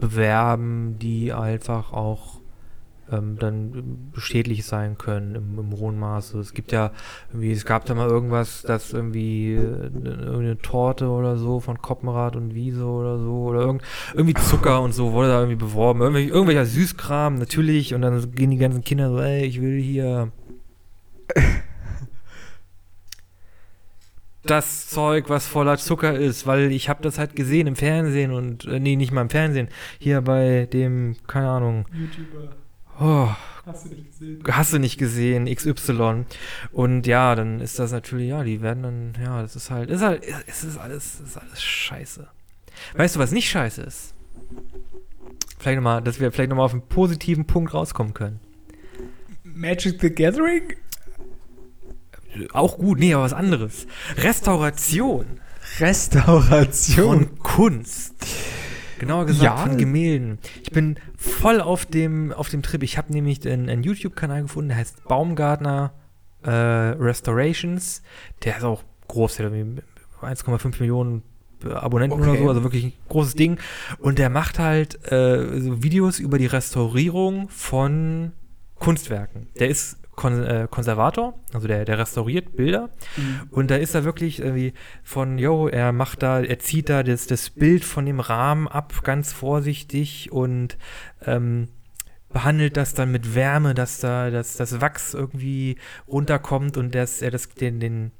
bewerben, 0.00 0.98
die 0.98 1.32
einfach 1.32 1.92
auch 1.92 2.38
ähm, 3.10 3.36
dann 3.38 4.10
schädlich 4.16 4.64
sein 4.64 4.98
können 4.98 5.34
im, 5.34 5.58
im 5.58 5.78
hohen 5.78 5.98
Maße. 5.98 6.38
Es 6.38 6.52
gibt 6.52 6.72
ja 6.72 6.92
irgendwie, 7.30 7.52
es 7.52 7.64
gab 7.64 7.84
da 7.86 7.94
mal 7.94 8.08
irgendwas, 8.08 8.62
dass 8.62 8.92
irgendwie 8.92 9.54
äh, 9.54 9.58
irgendeine 9.58 10.58
Torte 10.58 11.08
oder 11.08 11.36
so 11.36 11.60
von 11.60 11.80
Koppenrad 11.80 12.36
und 12.36 12.54
Wiese 12.54 12.84
oder 12.84 13.18
so 13.18 13.44
oder 13.44 13.60
irgend, 13.60 13.82
irgendwie 14.14 14.34
Zucker 14.34 14.82
und 14.82 14.92
so 14.92 15.12
wurde 15.12 15.28
da 15.28 15.40
irgendwie 15.40 15.56
beworben. 15.56 16.00
Irgendwelche, 16.00 16.30
irgendwelcher 16.30 16.66
Süßkram, 16.66 17.36
natürlich. 17.36 17.94
Und 17.94 18.02
dann 18.02 18.34
gehen 18.34 18.50
die 18.50 18.58
ganzen 18.58 18.84
Kinder 18.84 19.10
so, 19.10 19.20
ey, 19.20 19.44
ich 19.44 19.60
will 19.60 19.80
hier 19.80 20.30
das 24.50 24.88
Zeug, 24.88 25.28
was 25.28 25.46
voller 25.46 25.76
Zucker 25.78 26.16
ist, 26.16 26.46
weil 26.46 26.72
ich 26.72 26.88
habe 26.88 27.02
das 27.02 27.18
halt 27.18 27.36
gesehen 27.36 27.66
im 27.66 27.76
Fernsehen 27.76 28.32
und 28.32 28.64
äh, 28.64 28.80
nee, 28.80 28.96
nicht 28.96 29.12
mal 29.12 29.22
im 29.22 29.30
Fernsehen, 29.30 29.68
hier 29.98 30.20
bei 30.22 30.66
dem, 30.72 31.16
keine 31.26 31.48
Ahnung, 31.48 31.86
YouTuber, 31.92 32.56
oh, 33.00 33.28
hast 33.66 33.84
du 33.84 33.88
nicht 33.90 34.10
gesehen? 34.10 34.42
hast 34.50 34.72
du 34.72 34.78
nicht 34.78 34.98
gesehen, 34.98 35.46
XY. 35.46 36.24
Und 36.72 37.06
ja, 37.06 37.34
dann 37.34 37.60
ist 37.60 37.78
das 37.78 37.92
natürlich, 37.92 38.28
ja, 38.28 38.42
die 38.42 38.62
werden 38.62 38.82
dann, 38.82 39.12
ja, 39.22 39.42
das 39.42 39.56
ist 39.56 39.70
halt, 39.70 39.90
ist 39.90 40.02
halt, 40.02 40.24
es 40.46 40.64
ist 40.64 40.78
alles, 40.78 41.20
es 41.20 41.30
ist 41.30 41.36
alles 41.36 41.62
scheiße. 41.62 42.28
Weißt 42.94 43.16
du, 43.16 43.20
was 43.20 43.32
nicht 43.32 43.50
scheiße 43.50 43.82
ist? 43.82 44.14
Vielleicht 45.58 45.76
nochmal, 45.76 46.02
dass 46.02 46.20
wir 46.20 46.30
vielleicht 46.30 46.50
nochmal 46.50 46.66
auf 46.66 46.72
einen 46.72 46.82
positiven 46.82 47.46
Punkt 47.46 47.74
rauskommen 47.74 48.14
können. 48.14 48.40
Magic 49.42 50.00
the 50.00 50.10
Gathering? 50.10 50.74
Auch 52.52 52.78
gut, 52.78 52.98
nee, 52.98 53.14
aber 53.14 53.24
was 53.24 53.32
anderes. 53.32 53.86
Restauration 54.16 55.26
Restauration. 55.80 57.26
von 57.28 57.38
Kunst. 57.38 58.14
Genauer 58.98 59.26
gesagt 59.26 59.44
Ja. 59.44 59.56
von 59.56 59.76
Gemälden. 59.76 60.38
Ich 60.62 60.70
bin 60.72 60.96
voll 61.16 61.60
auf 61.60 61.86
dem, 61.86 62.32
auf 62.32 62.48
dem 62.48 62.62
Trip. 62.62 62.82
Ich 62.82 62.98
habe 62.98 63.12
nämlich 63.12 63.46
einen, 63.48 63.68
einen 63.68 63.82
YouTube-Kanal 63.82 64.42
gefunden, 64.42 64.68
der 64.70 64.78
heißt 64.78 65.04
Baumgartner 65.04 65.92
äh, 66.42 66.50
Restorations. 66.50 68.02
Der 68.44 68.56
ist 68.56 68.64
auch 68.64 68.82
groß, 69.08 69.36
der 69.36 69.46
hat 69.46 69.52
irgendwie 69.54 69.82
1,5 70.22 70.80
Millionen 70.80 71.22
Abonnenten 71.64 72.20
Okay. 72.20 72.30
oder 72.30 72.38
so, 72.38 72.48
also 72.48 72.62
wirklich 72.62 72.84
ein 72.86 72.92
großes 73.08 73.34
Ding. 73.34 73.58
Und 73.98 74.18
der 74.18 74.30
macht 74.30 74.58
halt 74.58 75.10
äh, 75.12 75.60
so 75.60 75.82
Videos 75.82 76.18
über 76.18 76.38
die 76.38 76.46
Restaurierung 76.46 77.48
von 77.50 78.32
Kunstwerken. 78.76 79.48
Der 79.58 79.68
ist 79.68 79.96
Kon 80.18 80.44
äh, 80.44 80.66
Konservator, 80.68 81.38
also 81.54 81.68
der, 81.68 81.84
der 81.84 81.96
restauriert 81.96 82.56
Bilder. 82.56 82.90
Und 83.50 83.70
da 83.70 83.76
ist 83.76 83.94
er 83.94 84.02
wirklich 84.02 84.40
irgendwie 84.40 84.72
von, 85.04 85.38
yo, 85.38 85.68
er 85.68 85.92
macht 85.92 86.24
da, 86.24 86.40
er 86.40 86.58
zieht 86.58 86.88
da 86.88 87.04
das, 87.04 87.28
das 87.28 87.50
Bild 87.50 87.84
von 87.84 88.04
dem 88.04 88.18
Rahmen 88.18 88.66
ab, 88.66 89.04
ganz 89.04 89.32
vorsichtig 89.32 90.32
und 90.32 90.76
ähm, 91.24 91.68
behandelt 92.30 92.76
das 92.76 92.94
dann 92.94 93.12
mit 93.12 93.36
Wärme, 93.36 93.74
dass 93.74 94.00
da 94.00 94.30
dass 94.30 94.56
das 94.56 94.80
Wachs 94.80 95.14
irgendwie 95.14 95.76
runterkommt 96.08 96.76
und 96.76 96.96
dass 96.96 97.22
er 97.22 97.30
das, 97.30 97.48
den, 97.50 97.78
den, 97.78 98.10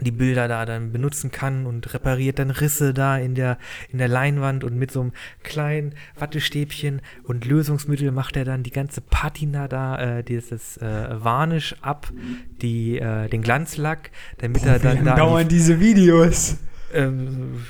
die 0.00 0.10
Bilder 0.10 0.48
da 0.48 0.66
dann 0.66 0.92
benutzen 0.92 1.30
kann 1.30 1.66
und 1.66 1.92
repariert 1.94 2.38
dann 2.38 2.50
Risse 2.50 2.92
da 2.92 3.16
in 3.16 3.34
der, 3.34 3.58
in 3.90 3.98
der 3.98 4.08
Leinwand 4.08 4.64
und 4.64 4.76
mit 4.76 4.90
so 4.90 5.00
einem 5.00 5.12
kleinen 5.42 5.94
Wattestäbchen 6.18 7.00
und 7.24 7.44
Lösungsmittel 7.44 8.12
macht 8.12 8.36
er 8.36 8.44
dann 8.44 8.62
die 8.62 8.70
ganze 8.70 9.00
Patina 9.00 9.68
da, 9.68 10.18
äh, 10.18 10.22
dieses 10.22 10.76
äh, 10.78 11.24
Varnish 11.24 11.76
ab, 11.80 12.12
die, 12.62 12.98
äh, 12.98 13.28
den 13.28 13.42
Glanzlack, 13.42 14.10
damit 14.38 14.64
er 14.64 14.80
Wie 14.80 14.82
dann 14.82 15.04
lange 15.04 15.04
da 15.04 15.10
an 15.12 15.16
die 15.16 15.20
dauern 15.20 15.48
diese 15.48 15.80
Videos? 15.80 16.58
ähm, 16.92 17.62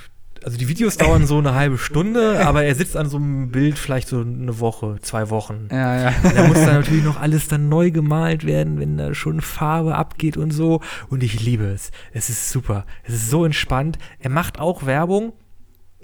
also 0.46 0.58
die 0.58 0.68
Videos 0.68 0.96
dauern 0.96 1.26
so 1.26 1.38
eine 1.38 1.54
halbe 1.54 1.76
Stunde, 1.76 2.46
aber 2.46 2.62
er 2.62 2.76
sitzt 2.76 2.96
an 2.96 3.08
so 3.08 3.16
einem 3.16 3.50
Bild 3.50 3.80
vielleicht 3.80 4.06
so 4.06 4.20
eine 4.20 4.60
Woche, 4.60 4.98
zwei 5.02 5.28
Wochen. 5.28 5.66
Ja, 5.72 6.02
ja. 6.02 6.14
Da 6.22 6.46
muss 6.46 6.64
dann 6.64 6.76
natürlich 6.76 7.02
noch 7.02 7.20
alles 7.20 7.48
dann 7.48 7.68
neu 7.68 7.90
gemalt 7.90 8.46
werden, 8.46 8.78
wenn 8.78 8.96
da 8.96 9.12
schon 9.12 9.40
Farbe 9.40 9.96
abgeht 9.96 10.36
und 10.36 10.52
so. 10.52 10.82
Und 11.08 11.24
ich 11.24 11.42
liebe 11.42 11.64
es. 11.64 11.90
Es 12.12 12.30
ist 12.30 12.50
super. 12.50 12.86
Es 13.02 13.14
ist 13.14 13.28
so 13.28 13.44
entspannt. 13.44 13.98
Er 14.20 14.30
macht 14.30 14.60
auch 14.60 14.86
Werbung. 14.86 15.32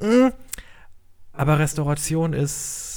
Mm. 0.00 0.30
Aber 1.32 1.60
Restauration 1.60 2.32
ist, 2.32 2.91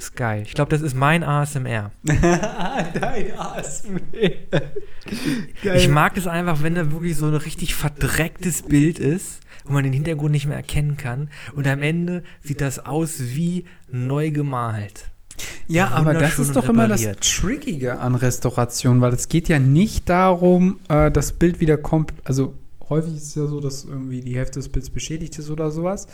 ist 0.00 0.16
geil. 0.16 0.42
Ich 0.46 0.54
glaube, 0.54 0.70
das 0.70 0.80
ist 0.82 0.94
mein 0.94 1.22
ASMR. 1.22 1.90
Dein 2.04 3.38
ASMR. 3.38 4.00
Geil. 5.62 5.76
Ich 5.76 5.88
mag 5.88 6.16
es 6.16 6.26
einfach, 6.26 6.62
wenn 6.62 6.74
da 6.74 6.90
wirklich 6.90 7.16
so 7.16 7.26
ein 7.26 7.34
richtig 7.34 7.74
verdrecktes 7.74 8.62
Bild 8.62 8.98
ist, 8.98 9.40
wo 9.64 9.72
man 9.72 9.84
den 9.84 9.92
Hintergrund 9.92 10.32
nicht 10.32 10.46
mehr 10.46 10.56
erkennen 10.56 10.96
kann. 10.96 11.28
Und 11.54 11.66
am 11.66 11.82
Ende 11.82 12.22
sieht 12.42 12.60
das 12.60 12.78
aus 12.78 13.20
wie 13.20 13.66
neu 13.90 14.30
gemalt. 14.30 15.10
Ja, 15.68 15.88
aber 15.88 16.14
das 16.14 16.38
ist 16.38 16.56
doch 16.56 16.68
immer 16.68 16.88
das. 16.88 17.02
Trickige 17.20 17.98
an 17.98 18.14
Restauration, 18.14 19.00
weil 19.00 19.12
es 19.12 19.28
geht 19.28 19.48
ja 19.48 19.58
nicht 19.58 20.08
darum, 20.08 20.80
äh, 20.88 21.10
das 21.10 21.32
Bild 21.32 21.60
wieder 21.60 21.76
komplett, 21.76 22.18
also 22.24 22.54
häufig 22.88 23.14
ist 23.14 23.22
es 23.22 23.34
ja 23.36 23.46
so, 23.46 23.60
dass 23.60 23.84
irgendwie 23.84 24.20
die 24.20 24.36
Hälfte 24.36 24.58
des 24.58 24.68
Bilds 24.68 24.90
beschädigt 24.90 25.38
ist 25.38 25.50
oder 25.50 25.70
sowas. 25.70 26.08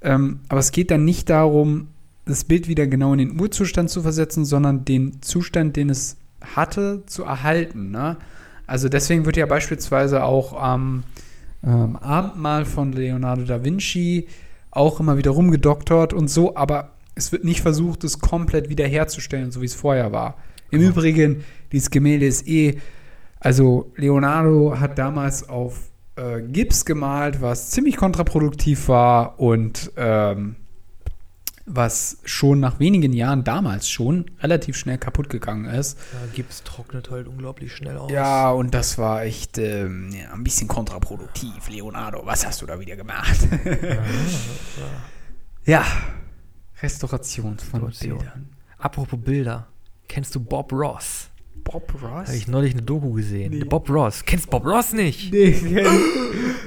Ähm, 0.00 0.40
aber 0.48 0.60
es 0.60 0.72
geht 0.72 0.90
dann 0.90 1.04
nicht 1.04 1.28
darum, 1.28 1.88
das 2.28 2.44
Bild 2.44 2.68
wieder 2.68 2.86
genau 2.86 3.12
in 3.12 3.18
den 3.18 3.40
Urzustand 3.40 3.90
zu 3.90 4.02
versetzen, 4.02 4.44
sondern 4.44 4.84
den 4.84 5.22
Zustand, 5.22 5.76
den 5.76 5.90
es 5.90 6.16
hatte, 6.40 7.02
zu 7.06 7.24
erhalten. 7.24 7.90
Ne? 7.90 8.16
Also 8.66 8.88
deswegen 8.88 9.26
wird 9.26 9.36
ja 9.36 9.46
beispielsweise 9.46 10.24
auch 10.24 10.52
am 10.52 11.04
ähm, 11.64 11.96
Abendmahl 11.96 12.64
von 12.64 12.92
Leonardo 12.92 13.44
da 13.44 13.64
Vinci 13.64 14.28
auch 14.70 15.00
immer 15.00 15.16
wieder 15.16 15.32
rumgedoktert 15.32 16.12
und 16.12 16.28
so, 16.28 16.54
aber 16.54 16.92
es 17.14 17.32
wird 17.32 17.44
nicht 17.44 17.62
versucht, 17.62 18.04
es 18.04 18.20
komplett 18.20 18.68
wiederherzustellen, 18.68 19.50
so 19.50 19.60
wie 19.60 19.66
es 19.66 19.74
vorher 19.74 20.12
war. 20.12 20.36
Im 20.70 20.80
Genau. 20.80 20.92
Übrigen, 20.92 21.44
dieses 21.72 21.90
Gemälde 21.90 22.26
ist 22.26 22.46
eh, 22.46 22.78
also 23.40 23.92
Leonardo 23.96 24.78
hat 24.78 24.98
damals 24.98 25.48
auf 25.48 25.90
äh, 26.16 26.42
Gips 26.42 26.84
gemalt, 26.84 27.40
was 27.40 27.70
ziemlich 27.70 27.96
kontraproduktiv 27.96 28.88
war 28.88 29.40
und 29.40 29.92
ähm, 29.96 30.56
was 31.70 32.18
schon 32.24 32.60
nach 32.60 32.80
wenigen 32.80 33.12
Jahren 33.12 33.44
damals 33.44 33.88
schon 33.88 34.30
relativ 34.40 34.76
schnell 34.76 34.98
kaputt 34.98 35.28
gegangen 35.28 35.66
ist. 35.66 35.98
Ja, 36.12 36.18
Gips 36.34 36.62
trocknet 36.64 37.10
halt 37.10 37.28
unglaublich 37.28 37.72
schnell 37.74 37.96
aus. 37.96 38.10
Ja, 38.10 38.50
und 38.50 38.74
das 38.74 38.98
war 38.98 39.22
echt 39.24 39.58
ähm, 39.58 40.10
ja, 40.12 40.32
ein 40.32 40.44
bisschen 40.44 40.68
kontraproduktiv. 40.68 41.68
Leonardo, 41.68 42.22
was 42.24 42.46
hast 42.46 42.62
du 42.62 42.66
da 42.66 42.78
wieder 42.80 42.96
gemacht? 42.96 43.48
Ja, 43.64 43.98
Ja. 45.64 45.84
Restauration 46.82 47.58
von 47.58 47.84
Restauration. 47.84 48.18
Bildern. 48.18 48.48
Apropos 48.78 49.18
Bilder. 49.20 49.66
Kennst 50.08 50.34
du 50.34 50.40
Bob 50.40 50.72
Ross? 50.72 51.28
Bob 51.64 51.92
Ross? 52.02 52.28
Habe 52.28 52.36
ich 52.36 52.48
neulich 52.48 52.72
eine 52.72 52.82
Doku 52.82 53.12
gesehen. 53.12 53.52
Nee. 53.52 53.64
Bob 53.64 53.90
Ross. 53.90 54.24
Kennst 54.24 54.48
Bob 54.48 54.64
Ross 54.64 54.92
nicht? 54.92 55.32
nee, 55.32 55.52
kenn 55.52 55.74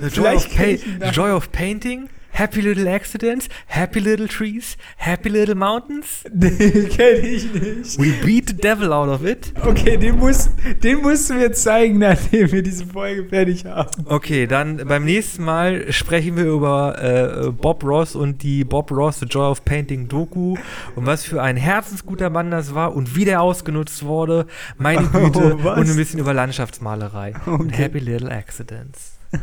The 0.02 0.08
Joy, 0.08 0.38
Vielleicht 0.40 0.48
of 0.52 1.00
pa 1.00 1.06
The. 1.08 1.12
Joy 1.12 1.32
of 1.32 1.52
Painting, 1.52 2.10
Happy 2.34 2.62
Little 2.62 2.88
Accidents, 2.88 3.48
Happy 3.68 4.00
Little 4.00 4.28
Trees, 4.28 4.78
Happy 4.98 5.30
Little 5.30 5.56
Mountains. 5.56 6.24
nee, 6.34 6.88
kenn 6.90 7.24
ich 7.26 7.54
nicht. 7.54 8.00
We 8.00 8.12
beat 8.26 8.48
the 8.50 8.56
devil 8.56 8.92
out 8.94 9.10
of 9.10 9.26
it. 9.26 9.54
Okay, 9.64 9.98
den 9.98 10.18
musst, 10.18 10.52
den 10.84 11.02
musst 11.02 11.30
du 11.30 11.34
mir 11.36 11.52
zeigen, 11.52 12.00
nachdem 12.00 12.52
wir 12.52 12.64
diese 12.64 12.86
Folge 12.86 13.26
fertig 13.26 13.66
haben. 13.66 14.06
Okay, 14.06 14.48
dann 14.48 14.78
beim 14.88 15.06
nächsten 15.06 15.44
Mal 15.44 15.92
sprechen 15.92 16.38
wir 16.38 16.46
über 16.46 17.48
äh, 17.48 17.52
Bob 17.52 17.84
Ross 17.84 18.16
und 18.16 18.44
die 18.44 18.64
Bob 18.64 18.92
Ross 18.92 19.20
The 19.20 19.26
Joy 19.26 19.50
of 19.52 19.66
Painting 19.66 20.08
Doku 20.08 20.56
und 20.96 21.06
was 21.06 21.24
für 21.24 21.42
ein 21.42 21.58
herzensguter 21.58 22.30
Mann 22.30 22.50
das 22.52 22.74
war 22.74 22.96
und 22.96 23.16
wie 23.16 23.26
der 23.26 23.42
ausgenutzt 23.42 24.04
wurde. 24.04 24.48
Meine 24.78 25.02
Oh, 25.14 25.20
Güte. 25.30 25.64
was? 25.64 25.78
und 25.80 25.90
ein 25.90 25.96
bisschen 25.96 26.20
über 26.20 26.34
Landschaftsmalerei. 26.34 27.34
Und 27.46 27.62
Okay. 27.72 27.84
Happy 27.84 28.00
Little 28.00 28.32
Accidents. 28.32 29.14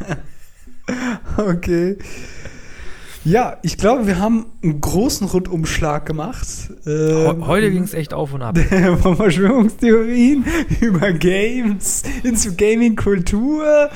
Okay. 1.37 1.97
Ja, 3.29 3.59
ich 3.61 3.77
glaube, 3.77 4.07
wir 4.07 4.19
haben 4.19 4.47
einen 4.63 4.81
großen 4.81 5.27
Rundumschlag 5.27 6.07
gemacht. 6.07 6.49
Ähm, 6.87 7.47
Heute 7.47 7.71
ging 7.71 7.83
es 7.83 7.93
echt 7.93 8.15
auf 8.15 8.33
und 8.33 8.41
ab. 8.41 8.57
von 9.03 9.17
Verschwörungstheorien 9.17 10.47
über 10.81 11.13
Games 11.13 12.05
hin 12.23 12.37
zu 12.37 12.57
Gaming-Kultur 12.57 13.91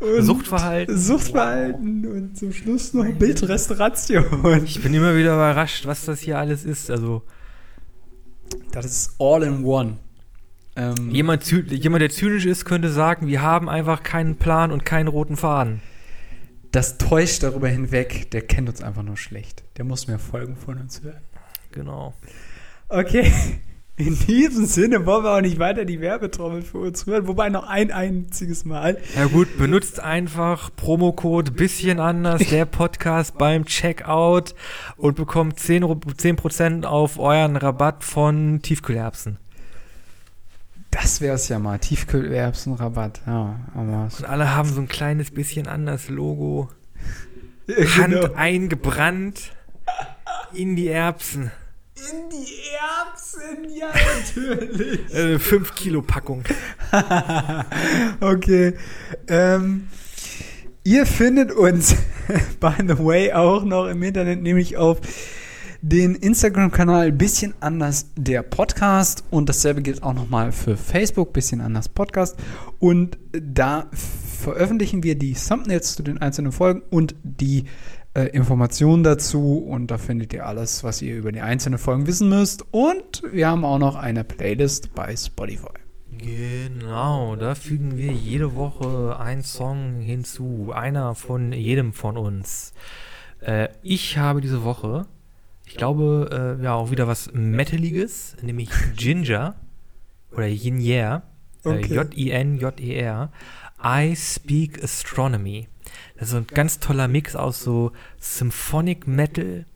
und 0.00 0.22
Suchtverhalten. 0.22 0.98
Suchtverhalten 0.98 2.06
und 2.06 2.36
zum 2.36 2.52
Schluss 2.52 2.92
noch 2.92 3.06
Bildrestauration. 3.06 4.26
Ich 4.66 4.82
bin 4.82 4.92
immer 4.92 5.16
wieder 5.16 5.32
überrascht, 5.32 5.86
was 5.86 6.04
das 6.04 6.20
hier 6.20 6.38
alles 6.38 6.66
ist. 6.66 6.90
Also 6.90 7.22
Das 8.70 8.84
ist 8.84 9.14
all 9.18 9.44
in 9.44 9.64
one. 9.64 9.96
Ähm, 10.76 11.10
jemand, 11.10 11.50
jemand, 11.70 12.02
der 12.02 12.10
zynisch 12.10 12.44
ist, 12.44 12.66
könnte 12.66 12.90
sagen, 12.90 13.28
wir 13.28 13.40
haben 13.40 13.70
einfach 13.70 14.02
keinen 14.02 14.36
Plan 14.36 14.70
und 14.70 14.84
keinen 14.84 15.08
roten 15.08 15.38
Faden. 15.38 15.80
Das 16.74 16.98
täuscht 16.98 17.42
darüber 17.42 17.68
hinweg, 17.68 18.30
der 18.32 18.42
kennt 18.42 18.68
uns 18.68 18.82
einfach 18.82 19.02
nur 19.02 19.16
schlecht. 19.16 19.62
Der 19.76 19.84
muss 19.84 20.06
mehr 20.08 20.18
Folgen 20.18 20.56
von 20.56 20.78
uns 20.78 21.02
hören. 21.02 21.20
Genau. 21.72 22.14
Okay. 22.88 23.32
In 23.96 24.18
diesem 24.26 24.66
Sinne 24.66 25.06
wollen 25.06 25.22
wir 25.22 25.36
auch 25.36 25.40
nicht 25.40 25.60
weiter 25.60 25.84
die 25.84 26.00
Werbetrommel 26.00 26.62
für 26.62 26.78
uns 26.78 27.06
rühren, 27.06 27.28
wobei 27.28 27.48
noch 27.48 27.62
ein 27.68 27.92
einziges 27.92 28.64
Mal. 28.64 28.98
Ja 29.14 29.26
gut, 29.26 29.56
benutzt 29.56 30.00
einfach 30.00 30.74
Promocode 30.74 31.54
bisschen 31.54 32.00
anders, 32.00 32.42
der 32.48 32.64
Podcast 32.66 33.38
beim 33.38 33.66
Checkout 33.66 34.56
und 34.96 35.14
bekommt 35.14 35.60
10, 35.60 35.84
Ru- 35.84 36.00
10% 36.12 36.84
auf 36.86 37.20
euren 37.20 37.54
Rabatt 37.56 38.02
von 38.02 38.60
Tiefkühlerbsen. 38.62 39.38
Das 40.94 41.20
wär's 41.20 41.48
ja 41.48 41.58
mal. 41.58 41.78
Tiefkühlerbsenrabatt. 41.80 43.20
Ja, 43.26 43.58
aber 43.74 44.08
Und 44.16 44.24
alle 44.24 44.54
haben 44.54 44.72
so 44.72 44.80
ein 44.80 44.86
kleines 44.86 45.32
bisschen 45.32 45.66
anders 45.66 46.08
Logo. 46.08 46.70
Genau. 47.66 48.24
Hand 48.24 48.36
eingebrannt 48.36 49.52
in 50.52 50.76
die 50.76 50.88
Erbsen. 50.88 51.50
In 51.96 52.28
die 52.28 52.46
Erbsen, 52.76 53.74
ja, 53.74 53.88
natürlich. 53.88 55.14
Äh, 55.14 55.38
5 55.38 55.74
Kilo 55.74 56.02
Packung. 56.02 56.44
okay. 58.20 58.74
Ähm, 59.28 59.88
ihr 60.84 61.06
findet 61.06 61.52
uns, 61.52 61.96
by 62.60 62.74
the 62.86 62.98
way, 62.98 63.32
auch 63.32 63.64
noch 63.64 63.86
im 63.86 64.02
Internet, 64.02 64.42
nämlich 64.42 64.76
auf 64.76 65.00
den 65.86 66.14
Instagram-Kanal 66.14 67.12
bisschen 67.12 67.52
anders 67.60 68.06
der 68.16 68.42
Podcast 68.42 69.22
und 69.30 69.50
dasselbe 69.50 69.82
gilt 69.82 70.02
auch 70.02 70.14
nochmal 70.14 70.50
für 70.50 70.78
Facebook, 70.78 71.34
bisschen 71.34 71.60
anders 71.60 71.90
Podcast 71.90 72.38
und 72.78 73.18
da 73.30 73.88
veröffentlichen 73.92 75.02
wir 75.02 75.14
die 75.14 75.34
Thumbnails 75.34 75.94
zu 75.94 76.02
den 76.02 76.16
einzelnen 76.22 76.52
Folgen 76.52 76.80
und 76.88 77.14
die 77.22 77.64
äh, 78.14 78.28
Informationen 78.28 79.02
dazu 79.02 79.58
und 79.58 79.90
da 79.90 79.98
findet 79.98 80.32
ihr 80.32 80.46
alles, 80.46 80.84
was 80.84 81.02
ihr 81.02 81.18
über 81.18 81.32
die 81.32 81.42
einzelnen 81.42 81.78
Folgen 81.78 82.06
wissen 82.06 82.30
müsst 82.30 82.64
und 82.70 83.22
wir 83.30 83.48
haben 83.48 83.66
auch 83.66 83.78
noch 83.78 83.96
eine 83.96 84.24
Playlist 84.24 84.94
bei 84.94 85.14
Spotify. 85.14 85.68
Genau, 86.16 87.36
da 87.36 87.54
fügen 87.54 87.98
wir 87.98 88.10
jede 88.10 88.56
Woche 88.56 89.18
einen 89.20 89.42
Song 89.42 90.00
hinzu. 90.00 90.72
Einer 90.74 91.14
von 91.14 91.52
jedem 91.52 91.92
von 91.92 92.16
uns. 92.16 92.72
Äh, 93.40 93.68
ich 93.82 94.16
habe 94.16 94.40
diese 94.40 94.64
Woche, 94.64 95.06
ich 95.74 95.78
glaube, 95.78 96.56
äh, 96.60 96.62
ja, 96.62 96.74
auch 96.74 96.92
wieder 96.92 97.08
was 97.08 97.32
Metaliges, 97.32 98.36
nämlich 98.42 98.70
Ginger 98.96 99.56
oder 100.30 100.46
Yin-Yer. 100.46 101.22
Äh, 101.64 101.68
Okay. 101.68 101.94
J-I-N-J-E-R. 101.94 103.32
I 103.82 104.14
Speak 104.14 104.84
Astronomy. 104.84 105.66
Das 106.14 106.28
ist 106.28 106.30
so 106.30 106.36
ein 106.36 106.46
ganz 106.46 106.78
toller 106.78 107.08
Mix 107.08 107.34
aus 107.34 107.60
so 107.60 107.90
Symphonic 108.20 109.08
Metal 109.08 109.66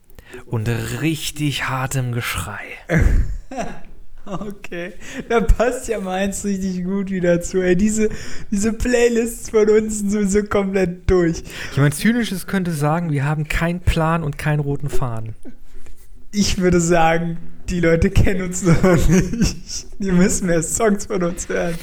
und 0.45 0.69
richtig 1.01 1.67
hartem 1.67 2.13
Geschrei. 2.13 2.63
Okay, 4.25 4.93
da 5.27 5.41
passt 5.41 5.87
ja 5.87 5.99
meins 5.99 6.45
richtig 6.45 6.83
gut 6.83 7.09
wieder 7.09 7.41
zu. 7.41 7.61
Ey, 7.63 7.75
diese, 7.75 8.09
diese 8.51 8.73
Playlists 8.73 9.49
von 9.49 9.67
uns 9.69 9.99
sind 9.99 10.11
sowieso 10.11 10.43
komplett 10.43 11.09
durch. 11.09 11.41
Jemand 11.73 11.95
Zynisches 11.95 12.45
könnte 12.45 12.71
sagen, 12.71 13.11
wir 13.11 13.25
haben 13.25 13.47
keinen 13.47 13.79
Plan 13.79 14.23
und 14.23 14.37
keinen 14.37 14.59
roten 14.59 14.89
Faden. 14.89 15.33
Ich 16.31 16.59
würde 16.59 16.79
sagen, 16.79 17.37
die 17.69 17.79
Leute 17.79 18.11
kennen 18.11 18.43
uns 18.43 18.63
noch 18.63 19.07
nicht. 19.09 19.87
Die 19.99 20.11
müssen 20.11 20.47
mehr 20.47 20.61
Songs 20.61 21.05
von 21.05 21.23
uns 21.23 21.49
hören. 21.49 21.75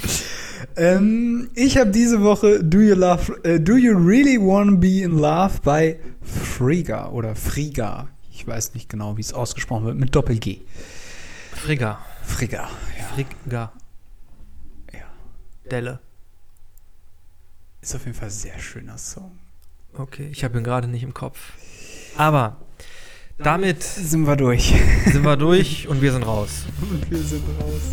Ähm, 0.76 1.50
ich 1.54 1.78
habe 1.78 1.90
diese 1.90 2.22
Woche 2.22 2.62
Do 2.62 2.78
You 2.78 2.94
Love, 2.94 3.44
äh, 3.44 3.58
Do 3.58 3.76
You 3.76 3.96
Really 3.96 4.38
Wanna 4.38 4.76
Be 4.76 5.02
in 5.02 5.18
Love 5.18 5.60
bei 5.62 5.98
Friga 6.22 7.08
oder 7.08 7.34
Friga. 7.34 8.08
Ich 8.30 8.46
weiß 8.46 8.74
nicht 8.74 8.88
genau, 8.88 9.16
wie 9.16 9.22
es 9.22 9.32
ausgesprochen 9.32 9.86
wird, 9.86 9.96
mit 9.96 10.14
Doppel-G. 10.14 10.60
Frigga. 11.52 11.98
Friga, 12.22 12.68
ja. 12.98 13.04
Frigga. 13.14 13.72
Ja. 14.92 15.00
Delle. 15.70 16.00
Ist 17.80 17.94
auf 17.94 18.04
jeden 18.04 18.16
Fall 18.16 18.28
ein 18.28 18.32
sehr 18.32 18.58
schöner 18.58 18.98
Song. 18.98 19.38
Okay, 19.94 20.28
ich 20.30 20.44
habe 20.44 20.58
ihn 20.58 20.64
gerade 20.64 20.88
nicht 20.88 21.02
im 21.02 21.14
Kopf. 21.14 21.54
Aber 22.18 22.58
damit 23.38 23.82
Sind 23.82 24.26
wir 24.26 24.36
durch. 24.36 24.74
sind 25.06 25.24
wir 25.24 25.36
durch 25.36 25.88
und 25.88 26.00
wir 26.00 26.12
sind 26.12 26.22
raus. 26.22 26.64
Und 26.80 27.10
wir 27.10 27.18
sind 27.18 27.42
raus. 27.60 27.92